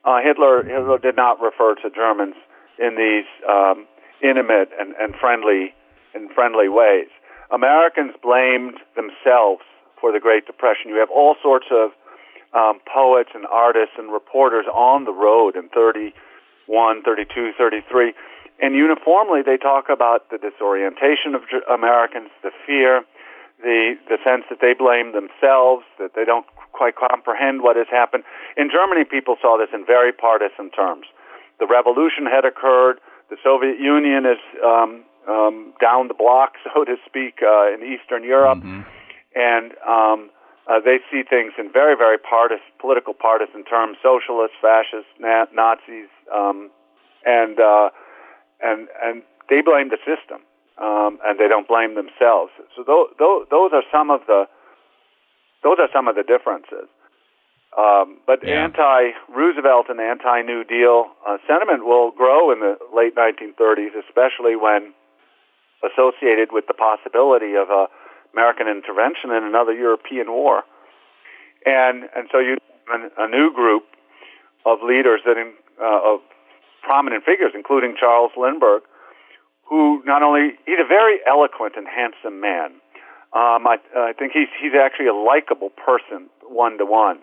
Uh, 0.05 0.19
Hitler, 0.23 0.63
Hitler 0.63 0.99
did 0.99 1.17
not 1.17 1.41
refer 1.41 1.75
to 1.83 1.91
Germans 1.91 2.35
in 2.79 2.97
these 2.97 3.27
um, 3.49 3.87
intimate 4.23 4.71
and, 4.79 4.95
and 5.01 5.15
friendly 5.21 5.75
and 6.15 6.31
friendly 6.33 6.69
ways. 6.69 7.09
Americans 7.53 8.15
blamed 8.23 8.79
themselves 8.95 9.63
for 10.01 10.13
the 10.13 10.21
Great 10.21 10.47
Depression. 10.47 10.91
You 10.91 11.01
have 11.01 11.11
all 11.11 11.37
sorts 11.43 11.67
of 11.71 11.91
um, 12.55 12.81
poets 12.87 13.31
and 13.35 13.45
artists 13.47 13.95
and 13.99 14.13
reporters 14.13 14.67
on 14.73 15.05
the 15.05 15.13
road 15.13 15.57
in 15.57 15.69
31, 15.69 17.03
32, 17.03 17.53
33, 17.59 18.15
and 18.61 18.75
uniformly 18.75 19.43
they 19.45 19.57
talk 19.57 19.87
about 19.93 20.31
the 20.31 20.39
disorientation 20.39 21.35
of 21.35 21.43
Americans, 21.69 22.31
the 22.43 22.51
fear, 22.67 23.03
the 23.63 23.95
the 24.09 24.19
sense 24.23 24.45
that 24.51 24.59
they 24.61 24.75
blame 24.75 25.13
themselves, 25.13 25.85
that 25.99 26.15
they 26.15 26.25
don't 26.25 26.47
quite 26.73 26.95
comprehend 26.95 27.63
what 27.63 27.77
has 27.77 27.91
happened. 27.91 28.25
In 28.57 28.71
Germany, 28.71 29.05
people 29.05 29.37
saw 29.43 29.59
this 29.59 29.69
in 29.75 29.85
very 29.85 30.13
partisan 30.13 30.71
terms. 30.71 31.07
The 31.59 31.67
revolution 31.67 32.27
had 32.27 32.45
occurred. 32.45 33.01
The 33.31 33.37
Soviet 33.43 33.79
Union 33.81 34.25
is 34.25 34.39
um, 34.65 35.05
um, 35.29 35.75
down 35.81 36.09
the 36.09 36.15
block, 36.15 36.55
so 36.65 36.85
to 36.85 36.97
speak, 37.05 37.43
uh, 37.43 37.75
in 37.75 37.83
Eastern 37.83 38.23
Europe, 38.23 38.59
mm-hmm. 38.59 38.87
and 39.35 39.73
um, 39.83 40.31
uh, 40.71 40.79
they 40.79 40.99
see 41.11 41.23
things 41.27 41.53
in 41.59 41.73
very, 41.73 41.97
very 41.97 42.19
partisan, 42.19 42.65
political 42.81 43.13
partisan 43.13 43.65
terms: 43.65 43.99
socialists, 44.03 44.57
fascists, 44.63 45.11
na- 45.19 45.51
Nazis, 45.53 46.09
um, 46.33 46.71
and 47.27 47.59
uh, 47.59 47.91
and 48.63 48.87
and 49.03 49.23
they 49.51 49.63
blame 49.63 49.91
the 49.91 49.99
system 50.07 50.47
um, 50.81 51.19
and 51.25 51.39
they 51.39 51.49
don't 51.49 51.67
blame 51.67 51.95
themselves. 51.95 52.53
So 52.77 52.83
those, 52.87 53.47
those 53.51 53.71
are 53.73 53.83
some 53.93 54.11
of 54.11 54.21
the 54.27 54.47
those 55.63 55.79
are 55.81 55.89
some 55.93 56.07
of 56.07 56.15
the 56.15 56.23
differences. 56.23 56.87
Um, 57.77 58.23
but 58.27 58.41
yeah. 58.47 58.65
anti-Roosevelt 58.65 59.87
and 59.91 60.01
anti-New 60.01 60.65
Deal 60.65 61.11
uh, 61.27 61.37
sentiment 61.47 61.85
will 61.85 62.13
grow 62.13 62.51
in 62.51 62.61
the 62.61 62.79
late 62.95 63.15
1930s, 63.15 63.93
especially 64.07 64.57
when 64.57 64.95
associated 65.85 66.49
with 66.51 66.67
the 66.67 66.75
possibility 66.75 67.55
of 67.55 67.69
a 67.71 67.87
American 68.33 68.69
intervention 68.69 69.31
in 69.31 69.43
another 69.43 69.73
European 69.73 70.31
war. 70.31 70.63
And 71.67 72.05
and 72.15 72.29
so 72.31 72.39
you 72.39 72.57
a, 72.89 73.25
a 73.25 73.29
new 73.29 73.53
group 73.53 73.85
of 74.67 74.79
leaders 74.83 75.21
that 75.27 75.37
in, 75.37 75.53
uh, 75.81 76.15
of 76.15 76.21
prominent 76.83 77.25
figures, 77.25 77.53
including 77.55 77.97
Charles 77.99 78.33
Lindbergh, 78.37 78.83
who 79.69 80.03
not 80.05 80.23
only 80.23 80.57
he's 80.67 80.81
a 80.81 80.89
very 80.89 81.19
eloquent 81.27 81.75
and 81.77 81.87
handsome 81.87 82.41
man. 82.41 82.81
Um, 83.33 83.69
I, 83.69 83.77
I 83.95 84.13
think 84.19 84.33
he's 84.33 84.49
he's 84.61 84.73
actually 84.73 85.09
a 85.09 85.15
likable 85.15 85.71
person 85.71 86.31
one 86.49 86.79
to 86.79 86.87
one. 86.87 87.21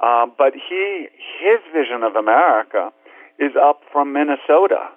But 0.00 0.54
he, 0.54 1.08
his 1.40 1.60
vision 1.72 2.02
of 2.02 2.16
America 2.16 2.90
is 3.38 3.52
up 3.56 3.80
from 3.92 4.12
Minnesota. 4.12 4.88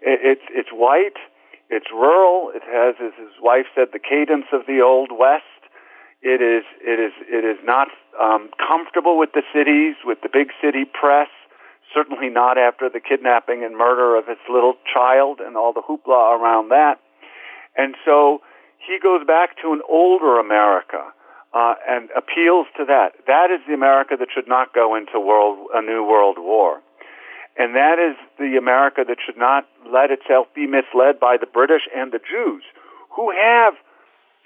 It, 0.00 0.20
it's 0.22 0.46
it's 0.50 0.68
white, 0.72 1.18
it's 1.70 1.86
rural. 1.92 2.50
It 2.54 2.62
has, 2.66 2.94
as 2.98 3.14
his 3.18 3.34
wife 3.40 3.66
said, 3.74 3.88
the 3.92 3.98
cadence 3.98 4.46
of 4.52 4.66
the 4.66 4.80
old 4.80 5.10
west. 5.10 5.44
It 6.22 6.42
is 6.42 6.64
it 6.82 6.98
is 6.98 7.12
it 7.28 7.44
is 7.44 7.58
not 7.64 7.88
um, 8.20 8.50
comfortable 8.58 9.18
with 9.18 9.30
the 9.34 9.42
cities, 9.54 9.94
with 10.04 10.18
the 10.22 10.28
big 10.32 10.50
city 10.62 10.84
press. 10.84 11.30
Certainly 11.94 12.28
not 12.28 12.58
after 12.58 12.88
the 12.88 13.00
kidnapping 13.00 13.64
and 13.64 13.76
murder 13.76 14.16
of 14.16 14.26
his 14.26 14.38
little 14.50 14.74
child 14.92 15.40
and 15.40 15.56
all 15.56 15.72
the 15.72 15.82
hoopla 15.82 16.38
around 16.38 16.68
that. 16.68 17.00
And 17.76 17.94
so 18.04 18.42
he 18.78 18.98
goes 19.02 19.26
back 19.26 19.56
to 19.62 19.72
an 19.72 19.80
older 19.88 20.38
America 20.38 21.12
uh, 21.54 21.74
and 21.88 22.10
appeals 22.16 22.66
to 22.76 22.84
that. 22.84 23.12
That 23.26 23.50
is 23.50 23.60
the 23.66 23.74
America 23.74 24.16
that 24.18 24.28
should 24.34 24.48
not 24.48 24.74
go 24.74 24.94
into 24.94 25.18
world 25.18 25.68
a 25.74 25.80
new 25.80 26.04
world 26.04 26.36
war. 26.38 26.80
And 27.56 27.74
that 27.74 27.98
is 27.98 28.16
the 28.38 28.56
America 28.56 29.02
that 29.06 29.16
should 29.24 29.36
not 29.36 29.66
let 29.90 30.10
itself 30.10 30.46
be 30.54 30.66
misled 30.66 31.18
by 31.18 31.36
the 31.40 31.46
British 31.46 31.82
and 31.94 32.12
the 32.12 32.20
Jews, 32.20 32.62
who 33.10 33.32
have 33.32 33.74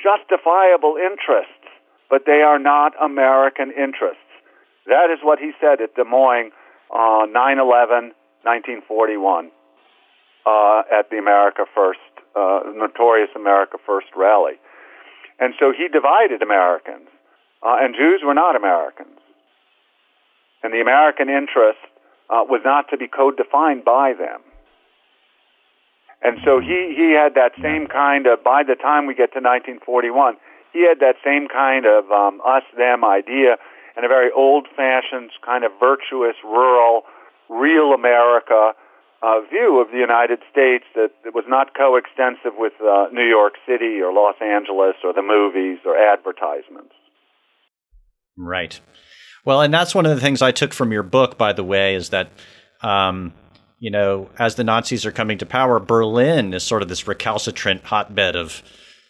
justifiable 0.00 0.96
interests, 0.96 1.68
but 2.08 2.22
they 2.24 2.40
are 2.40 2.58
not 2.58 2.92
American 3.02 3.70
interests. 3.70 4.24
That 4.86 5.12
is 5.12 5.20
what 5.22 5.38
he 5.38 5.52
said 5.60 5.80
at 5.80 5.94
Des 5.94 6.08
Moines 6.08 6.52
on 6.92 7.32
9-11, 7.32 8.12
1941, 8.44 9.50
uh, 10.44 10.82
at 10.92 11.10
the 11.10 11.18
America 11.18 11.64
First, 11.74 12.00
uh, 12.36 12.60
notorious 12.74 13.30
America 13.34 13.78
First 13.84 14.08
rally. 14.16 14.54
And 15.38 15.54
so 15.58 15.72
he 15.72 15.88
divided 15.88 16.42
Americans, 16.42 17.08
uh, 17.62 17.76
and 17.80 17.94
Jews 17.94 18.20
were 18.24 18.34
not 18.34 18.56
Americans. 18.56 19.18
And 20.62 20.72
the 20.72 20.80
American 20.80 21.28
interest 21.28 21.80
uh, 22.30 22.44
was 22.46 22.60
not 22.64 22.88
to 22.90 22.96
be 22.96 23.08
code-defined 23.08 23.84
by 23.84 24.12
them. 24.12 24.40
And 26.22 26.38
so 26.44 26.60
he, 26.60 26.94
he 26.96 27.10
had 27.10 27.34
that 27.34 27.52
same 27.60 27.88
kind 27.88 28.26
of, 28.26 28.44
by 28.44 28.62
the 28.62 28.76
time 28.76 29.06
we 29.06 29.14
get 29.14 29.32
to 29.34 29.42
1941, 29.42 30.36
he 30.72 30.86
had 30.86 31.00
that 31.00 31.16
same 31.24 31.48
kind 31.48 31.84
of 31.84 32.10
um, 32.10 32.40
us-them 32.46 33.04
idea 33.04 33.56
and 33.96 34.04
a 34.04 34.08
very 34.08 34.30
old-fashioned, 34.34 35.30
kind 35.44 35.64
of 35.64 35.72
virtuous, 35.78 36.36
rural, 36.44 37.02
real 37.48 37.92
America 37.92 38.72
uh, 39.22 39.40
view 39.48 39.80
of 39.80 39.88
the 39.92 39.98
United 39.98 40.40
States 40.50 40.84
that, 40.94 41.10
was 41.32 41.44
not 41.46 41.76
coextensive 41.76 42.58
with 42.58 42.72
uh, 42.82 43.06
New 43.12 43.26
York 43.26 43.54
City 43.66 44.00
or 44.00 44.12
Los 44.12 44.34
Angeles 44.40 44.96
or 45.04 45.12
the 45.12 45.22
movies 45.22 45.78
or 45.86 45.96
advertisements. 45.96 46.94
Right. 48.36 48.80
Well, 49.44 49.60
and 49.60 49.72
that's 49.72 49.94
one 49.94 50.06
of 50.06 50.14
the 50.14 50.20
things 50.20 50.42
I 50.42 50.52
took 50.52 50.72
from 50.72 50.92
your 50.92 51.02
book, 51.02 51.38
by 51.38 51.52
the 51.52 51.64
way, 51.64 51.94
is 51.94 52.10
that, 52.10 52.30
um, 52.82 53.32
you 53.78 53.90
know, 53.90 54.30
as 54.38 54.54
the 54.54 54.64
Nazis 54.64 55.04
are 55.06 55.12
coming 55.12 55.38
to 55.38 55.46
power, 55.46 55.78
Berlin 55.78 56.54
is 56.54 56.62
sort 56.64 56.82
of 56.82 56.88
this 56.88 57.06
recalcitrant 57.06 57.84
hotbed 57.84 58.36
of, 58.36 58.62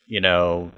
you 0.07 0.21
know, 0.21 0.73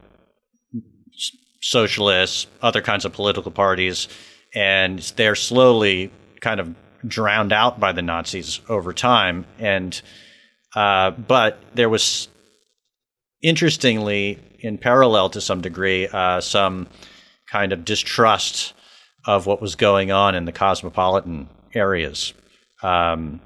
socialists, 1.65 2.47
other 2.61 2.83
kinds 2.83 3.07
of 3.07 3.13
political 3.13 3.51
parties, 3.51 4.07
and 4.55 4.99
they're 5.17 5.35
slowly 5.35 6.11
kind 6.41 6.61
of 6.61 6.75
drowned 7.07 7.53
out 7.53 7.81
by 7.81 7.91
the 7.93 8.03
Nazis 8.03 8.61
over 8.69 8.93
time. 8.93 9.47
And 9.59 10.01
uh, 10.75 11.13
but 11.13 11.59
there 11.75 11.89
was, 11.89 12.29
interestingly, 13.43 14.39
in 14.61 14.77
parallel 14.77 15.31
to 15.31 15.41
some 15.41 15.63
degree, 15.63 16.07
uh, 16.07 16.41
some 16.43 16.87
kind 17.51 17.73
of 17.73 17.85
distrust 17.85 18.75
of 19.27 19.47
what 19.47 19.63
was 19.63 19.75
going 19.75 20.13
on 20.13 20.35
in 20.35 20.45
the 20.45 20.53
cosmopolitan 20.53 21.49
areas 21.73 22.35
um, 22.83 23.41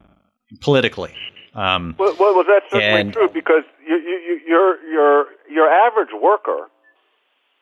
politically. 0.61 1.15
Um, 1.55 1.95
well, 1.99 2.17
well, 2.19 2.45
that's 2.45 2.71
certainly 2.71 3.01
and, 3.01 3.13
true 3.13 3.29
because 3.33 3.63
you, 3.87 3.97
you, 3.97 4.41
your 4.47 4.91
your 4.91 5.27
your 5.51 5.69
average 5.69 6.11
worker 6.21 6.69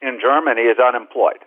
in 0.02 0.18
Germany 0.20 0.62
is 0.62 0.78
unemployed, 0.78 1.42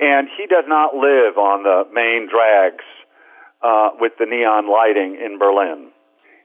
and 0.00 0.28
he 0.36 0.46
does 0.46 0.64
not 0.66 0.94
live 0.94 1.36
on 1.36 1.62
the 1.62 1.84
main 1.92 2.28
drags 2.28 2.84
uh, 3.62 3.90
with 3.98 4.12
the 4.18 4.26
neon 4.26 4.70
lighting 4.70 5.18
in 5.20 5.38
Berlin, 5.38 5.90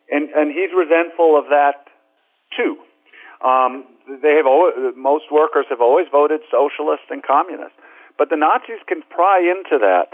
and 0.10 0.30
and 0.30 0.52
he's 0.52 0.72
resentful 0.76 1.38
of 1.38 1.46
that 1.50 1.88
too. 2.56 2.78
Um, 3.44 3.86
they 4.08 4.36
have 4.36 4.48
always, 4.48 4.74
most 4.96 5.26
workers 5.32 5.66
have 5.70 5.82
always 5.82 6.08
voted 6.12 6.42
socialist 6.50 7.04
and 7.10 7.22
communist. 7.22 7.76
But 8.18 8.30
the 8.30 8.36
Nazis 8.36 8.82
can 8.88 9.04
pry 9.10 9.40
into 9.46 9.78
that 9.78 10.10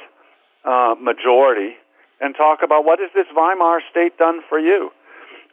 uh, 0.66 0.96
majority 1.00 1.76
and 2.20 2.36
talk 2.36 2.60
about 2.64 2.84
what 2.86 3.00
has 3.00 3.10
this 3.16 3.28
Weimar 3.36 3.80
state 3.90 4.18
done 4.18 4.42
for 4.50 4.60
you? 4.60 4.92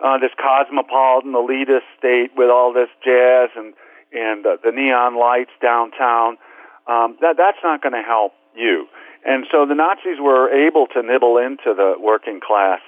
Uh, 0.03 0.19
this 0.19 0.33
cosmopolitan 0.35 1.33
elitist 1.33 1.87
state 1.99 2.31
with 2.37 2.51
all 2.51 2.73
this 2.73 2.89
jazz 3.05 3.51
and 3.55 3.75
and 4.13 4.45
uh, 4.47 4.57
the 4.63 4.73
neon 4.73 5.19
lights 5.19 5.55
downtown. 5.63 6.39
Um, 6.87 7.17
that 7.21 7.37
that's 7.37 7.63
not 7.63 7.83
going 7.83 7.95
to 7.95 8.03
help 8.03 8.33
you. 8.57 8.87
And 9.25 9.47
so 9.53 9.67
the 9.67 9.75
Nazis 9.75 10.19
were 10.19 10.49
able 10.49 10.87
to 10.97 11.03
nibble 11.03 11.37
into 11.37 11.77
the 11.77 11.95
working 12.01 12.41
class 12.41 12.81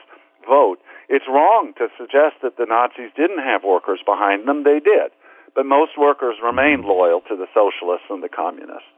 vote. 0.49 0.79
It's 1.09 1.29
wrong 1.29 1.75
to 1.79 1.89
suggest 1.99 2.41
that 2.43 2.57
the 2.57 2.67
Nazis 2.67 3.13
didn't 3.15 3.45
have 3.45 3.63
workers 3.65 4.01
behind 4.05 4.49
them. 4.49 4.65
They 4.65 4.81
did. 4.81 5.13
But 5.55 5.67
most 5.67 5.99
workers 5.99 6.37
remained 6.43 6.85
loyal 6.85 7.21
to 7.29 7.37
the 7.37 7.47
socialists 7.53 8.09
and 8.09 8.23
the 8.23 8.33
communists. 8.33 8.89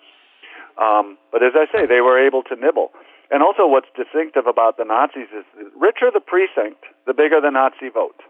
Um, 0.79 1.19
but 1.33 1.43
as 1.43 1.53
I 1.55 1.67
say, 1.75 1.87
they 1.87 2.01
were 2.01 2.19
able 2.19 2.43
to 2.45 2.55
nibble. 2.55 2.91
And 3.31 3.43
also, 3.43 3.67
what's 3.67 3.89
distinctive 3.97 4.47
about 4.47 4.77
the 4.77 4.85
Nazis 4.85 5.27
is 5.35 5.45
the 5.59 5.71
richer 5.75 6.11
the 6.13 6.21
precinct, 6.21 6.87
the 7.07 7.15
bigger 7.15 7.41
the 7.41 7.51
Nazi 7.51 7.89
vote. 7.93 8.21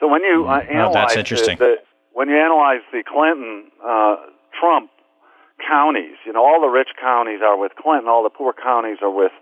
So 0.00 0.08
when 0.08 0.24
you 0.24 0.46
uh, 0.48 0.64
analyze 0.66 1.16
oh, 1.16 1.22
the, 1.22 1.56
the, 1.58 1.76
when 2.20 2.28
you 2.28 2.36
analyze 2.36 2.84
the 2.92 3.00
Clinton 3.00 3.72
uh, 3.80 4.16
Trump 4.52 4.92
counties, 5.56 6.20
you 6.28 6.36
know 6.36 6.44
all 6.44 6.60
the 6.60 6.68
rich 6.68 6.92
counties 7.00 7.40
are 7.40 7.56
with 7.56 7.72
Clinton, 7.80 8.12
all 8.12 8.22
the 8.22 8.28
poor 8.28 8.52
counties 8.52 8.98
are 9.00 9.08
with 9.08 9.32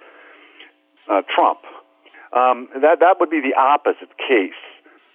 uh, 1.11 1.27
Trump. 1.27 1.67
Um, 2.31 2.71
that 2.79 3.03
that 3.03 3.19
would 3.19 3.35
be 3.35 3.43
the 3.43 3.59
opposite 3.59 4.15
case 4.15 4.63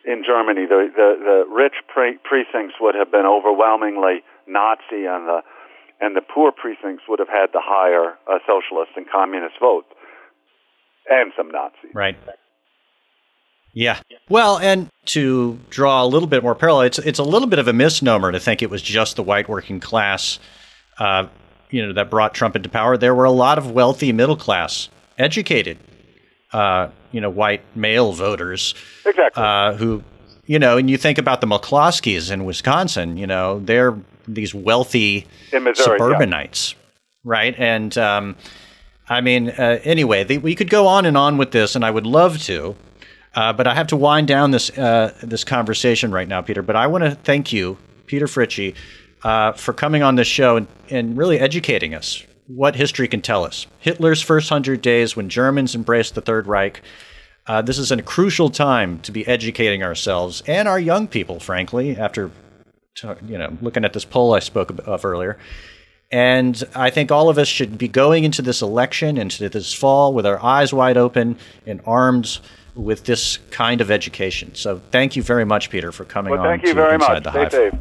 in 0.03 0.27
Germany. 0.27 0.67
The 0.67 0.91
the, 0.91 1.09
the 1.23 1.37
rich 1.47 1.79
pre- 1.87 2.19
precincts 2.27 2.75
would 2.83 2.95
have 2.95 3.09
been 3.09 3.23
overwhelmingly 3.23 4.27
Nazi, 4.43 5.07
and 5.07 5.23
the 5.23 5.39
and 6.03 6.17
the 6.19 6.21
poor 6.21 6.51
precincts 6.51 7.07
would 7.07 7.19
have 7.19 7.31
had 7.31 7.55
the 7.55 7.63
higher 7.63 8.19
uh, 8.27 8.43
socialist 8.43 8.91
and 8.99 9.07
communist 9.07 9.55
vote, 9.63 9.87
and 11.07 11.31
some 11.37 11.47
Nazis. 11.47 11.95
Right. 11.95 12.19
Yeah. 13.73 13.99
Well, 14.29 14.59
and 14.59 14.89
to 15.05 15.59
draw 15.69 16.03
a 16.03 16.07
little 16.07 16.27
bit 16.27 16.43
more 16.43 16.55
parallel, 16.55 16.81
it's 16.83 16.99
it's 16.99 17.19
a 17.19 17.23
little 17.23 17.47
bit 17.47 17.59
of 17.59 17.67
a 17.67 17.73
misnomer 17.73 18.31
to 18.31 18.39
think 18.39 18.61
it 18.61 18.69
was 18.69 18.81
just 18.81 19.15
the 19.15 19.23
white 19.23 19.49
working 19.49 19.79
class, 19.79 20.39
uh, 20.99 21.27
you 21.71 21.85
know, 21.85 21.93
that 21.93 22.09
brought 22.09 22.33
Trump 22.35 22.55
into 22.55 22.69
power. 22.69 22.97
There 22.97 23.15
were 23.15 23.25
a 23.25 23.31
lot 23.31 23.57
of 23.57 23.71
wealthy, 23.71 24.13
middle 24.13 24.37
class, 24.37 24.89
educated, 25.17 25.79
uh, 26.51 26.89
you 27.11 27.19
know, 27.19 27.31
white 27.31 27.63
male 27.75 28.13
voters, 28.13 28.75
exactly, 29.05 29.43
uh, 29.43 29.73
who, 29.73 30.03
you 30.45 30.59
know, 30.59 30.77
and 30.77 30.89
you 30.89 30.97
think 30.97 31.17
about 31.17 31.41
the 31.41 31.47
McCloskeys 31.47 32.31
in 32.31 32.45
Wisconsin. 32.45 33.17
You 33.17 33.25
know, 33.25 33.59
they're 33.59 33.97
these 34.27 34.53
wealthy 34.53 35.25
Missouri, 35.51 35.73
suburbanites, 35.73 36.73
yeah. 36.73 36.79
right? 37.23 37.55
And 37.57 37.97
um, 37.97 38.35
I 39.09 39.21
mean, 39.21 39.49
uh, 39.49 39.79
anyway, 39.83 40.23
the, 40.23 40.37
we 40.37 40.53
could 40.55 40.69
go 40.69 40.85
on 40.85 41.05
and 41.05 41.17
on 41.17 41.37
with 41.37 41.51
this, 41.51 41.75
and 41.75 41.83
I 41.83 41.91
would 41.91 42.05
love 42.05 42.39
to, 42.43 42.75
uh, 43.35 43.53
but 43.53 43.67
I 43.67 43.73
have 43.73 43.87
to 43.87 43.95
wind 43.95 44.27
down 44.27 44.51
this 44.51 44.69
uh, 44.77 45.13
this 45.23 45.43
conversation 45.43 46.11
right 46.11 46.27
now, 46.27 46.41
Peter. 46.41 46.61
But 46.61 46.75
I 46.75 46.87
want 46.87 47.03
to 47.03 47.11
thank 47.11 47.51
you, 47.51 47.77
Peter 48.05 48.25
Fritzsche, 48.25 48.75
uh, 49.23 49.53
for 49.53 49.73
coming 49.73 50.03
on 50.03 50.15
this 50.15 50.27
show 50.27 50.57
and, 50.57 50.67
and 50.89 51.17
really 51.17 51.39
educating 51.39 51.93
us 51.93 52.23
what 52.47 52.75
history 52.75 53.07
can 53.07 53.21
tell 53.21 53.43
us. 53.43 53.67
Hitler's 53.79 54.21
first 54.21 54.49
hundred 54.49 54.81
days, 54.81 55.15
when 55.15 55.29
Germans 55.29 55.75
embraced 55.75 56.15
the 56.15 56.21
Third 56.21 56.47
Reich. 56.47 56.81
Uh, 57.45 57.61
this 57.61 57.77
is 57.77 57.91
a 57.91 58.01
crucial 58.01 58.49
time 58.49 58.99
to 58.99 59.11
be 59.11 59.27
educating 59.27 59.83
ourselves 59.83 60.41
and 60.47 60.65
our 60.65 60.79
young 60.79 61.09
people, 61.09 61.41
frankly, 61.41 61.97
after 61.97 62.31
you 63.27 63.37
know, 63.37 63.57
looking 63.61 63.83
at 63.83 63.93
this 63.93 64.05
poll 64.05 64.33
I 64.33 64.39
spoke 64.39 64.69
of 64.87 65.03
earlier. 65.03 65.37
And 66.11 66.63
I 66.75 66.91
think 66.91 67.11
all 67.11 67.29
of 67.29 67.37
us 67.37 67.47
should 67.47 67.77
be 67.77 67.87
going 67.87 68.23
into 68.23 68.41
this 68.41 68.61
election, 68.61 69.17
into 69.17 69.49
this 69.49 69.73
fall, 69.73 70.13
with 70.13 70.25
our 70.25 70.41
eyes 70.43 70.71
wide 70.71 70.95
open 70.95 71.37
and 71.65 71.81
armed 71.85 72.39
with 72.75 73.05
this 73.05 73.39
kind 73.51 73.81
of 73.81 73.91
education. 73.91 74.55
So 74.55 74.81
thank 74.91 75.15
you 75.15 75.23
very 75.23 75.45
much, 75.45 75.69
Peter, 75.69 75.91
for 75.91 76.05
coming 76.05 76.31
well, 76.31 76.41
on. 76.41 76.47
Thank 76.47 76.67
you 76.67 76.73
very 76.73 76.95
Inside 76.95 77.23
much. 77.25 77.33
The 77.33 77.47
Stay 77.49 77.69
safe. 77.71 77.79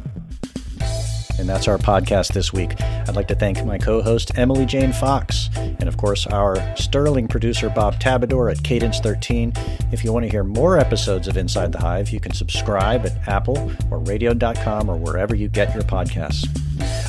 And 1.39 1.49
that's 1.49 1.67
our 1.67 1.79
podcast 1.79 2.33
this 2.33 2.53
week. 2.53 2.79
I'd 2.79 3.15
like 3.15 3.27
to 3.29 3.35
thank 3.35 3.65
my 3.65 3.79
co 3.79 4.01
host, 4.03 4.31
Emily 4.37 4.65
Jane 4.65 4.93
Fox, 4.93 5.49
and 5.55 5.87
of 5.87 5.97
course, 5.97 6.27
our 6.27 6.55
sterling 6.77 7.27
producer, 7.27 7.69
Bob 7.69 7.99
Tabador 7.99 8.51
at 8.51 8.63
Cadence 8.63 8.99
13. 8.99 9.51
If 9.91 10.03
you 10.03 10.13
want 10.13 10.25
to 10.25 10.29
hear 10.29 10.43
more 10.43 10.77
episodes 10.77 11.27
of 11.27 11.35
Inside 11.35 11.71
the 11.71 11.79
Hive, 11.79 12.11
you 12.11 12.19
can 12.19 12.33
subscribe 12.33 13.05
at 13.05 13.27
Apple 13.27 13.71
or 13.89 13.97
radio.com 13.99 14.89
or 14.89 14.95
wherever 14.95 15.33
you 15.33 15.49
get 15.49 15.73
your 15.73 15.83
podcasts. 15.83 16.47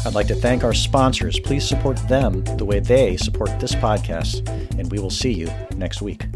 I'd 0.07 0.14
like 0.14 0.26
to 0.28 0.35
thank 0.35 0.64
our 0.64 0.74
sponsors. 0.74 1.39
Please 1.39 1.68
support 1.68 1.97
them 2.09 2.45
the 2.57 2.64
way 2.64 2.80
they 2.80 3.18
support 3.18 3.61
this 3.61 3.74
podcast, 3.74 4.49
and 4.78 4.91
we 4.91 4.99
will 4.99 5.11
see 5.11 5.32
you 5.32 5.51
next 5.76 6.01
week. 6.01 6.26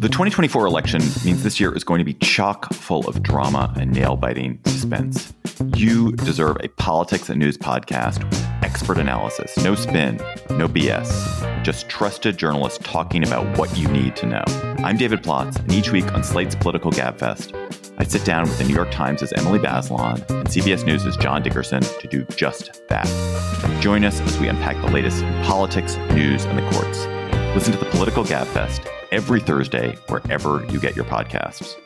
The 0.00 0.08
2024 0.08 0.64
election 0.64 1.02
means 1.26 1.42
this 1.42 1.60
year 1.60 1.74
is 1.76 1.84
going 1.84 1.98
to 1.98 2.06
be 2.06 2.14
chock 2.14 2.72
full 2.72 3.06
of 3.06 3.22
drama 3.22 3.70
and 3.78 3.92
nail 3.92 4.16
biting 4.16 4.58
suspense. 4.64 5.34
You 5.76 6.12
deserve 6.12 6.56
a 6.60 6.68
politics 6.68 7.28
and 7.28 7.38
news 7.38 7.58
podcast, 7.58 8.24
expert 8.62 8.96
analysis, 8.96 9.58
no 9.58 9.74
spin, 9.74 10.16
no 10.48 10.68
BS, 10.68 11.62
just 11.62 11.90
trusted 11.90 12.38
journalists 12.38 12.78
talking 12.82 13.22
about 13.26 13.58
what 13.58 13.76
you 13.76 13.88
need 13.88 14.16
to 14.16 14.26
know. 14.26 14.44
I'm 14.78 14.96
David 14.96 15.22
Plotz, 15.22 15.58
and 15.58 15.70
each 15.70 15.92
week 15.92 16.10
on 16.14 16.24
Slate's 16.24 16.54
Political 16.54 16.92
Gabfest, 16.92 17.54
I 17.98 18.04
sit 18.04 18.24
down 18.24 18.44
with 18.44 18.56
the 18.56 18.64
New 18.64 18.74
York 18.74 18.90
Times' 18.90 19.30
Emily 19.34 19.58
Bazelon 19.58 20.18
and 20.30 20.48
CBS 20.48 20.86
News' 20.86 21.14
John 21.18 21.42
Dickerson 21.42 21.82
to 21.82 22.08
do 22.08 22.24
just 22.36 22.88
that. 22.88 23.06
Join 23.82 24.02
us 24.06 24.18
as 24.22 24.38
we 24.38 24.48
unpack 24.48 24.80
the 24.80 24.90
latest 24.90 25.22
in 25.22 25.44
politics, 25.44 25.98
news, 26.14 26.46
and 26.46 26.56
the 26.56 26.70
courts. 26.70 27.19
Listen 27.54 27.72
to 27.72 27.78
the 27.80 27.86
Political 27.86 28.24
Gabfest 28.24 28.86
every 29.10 29.40
Thursday, 29.40 29.96
wherever 30.06 30.64
you 30.66 30.78
get 30.78 30.94
your 30.94 31.04
podcasts. 31.04 31.76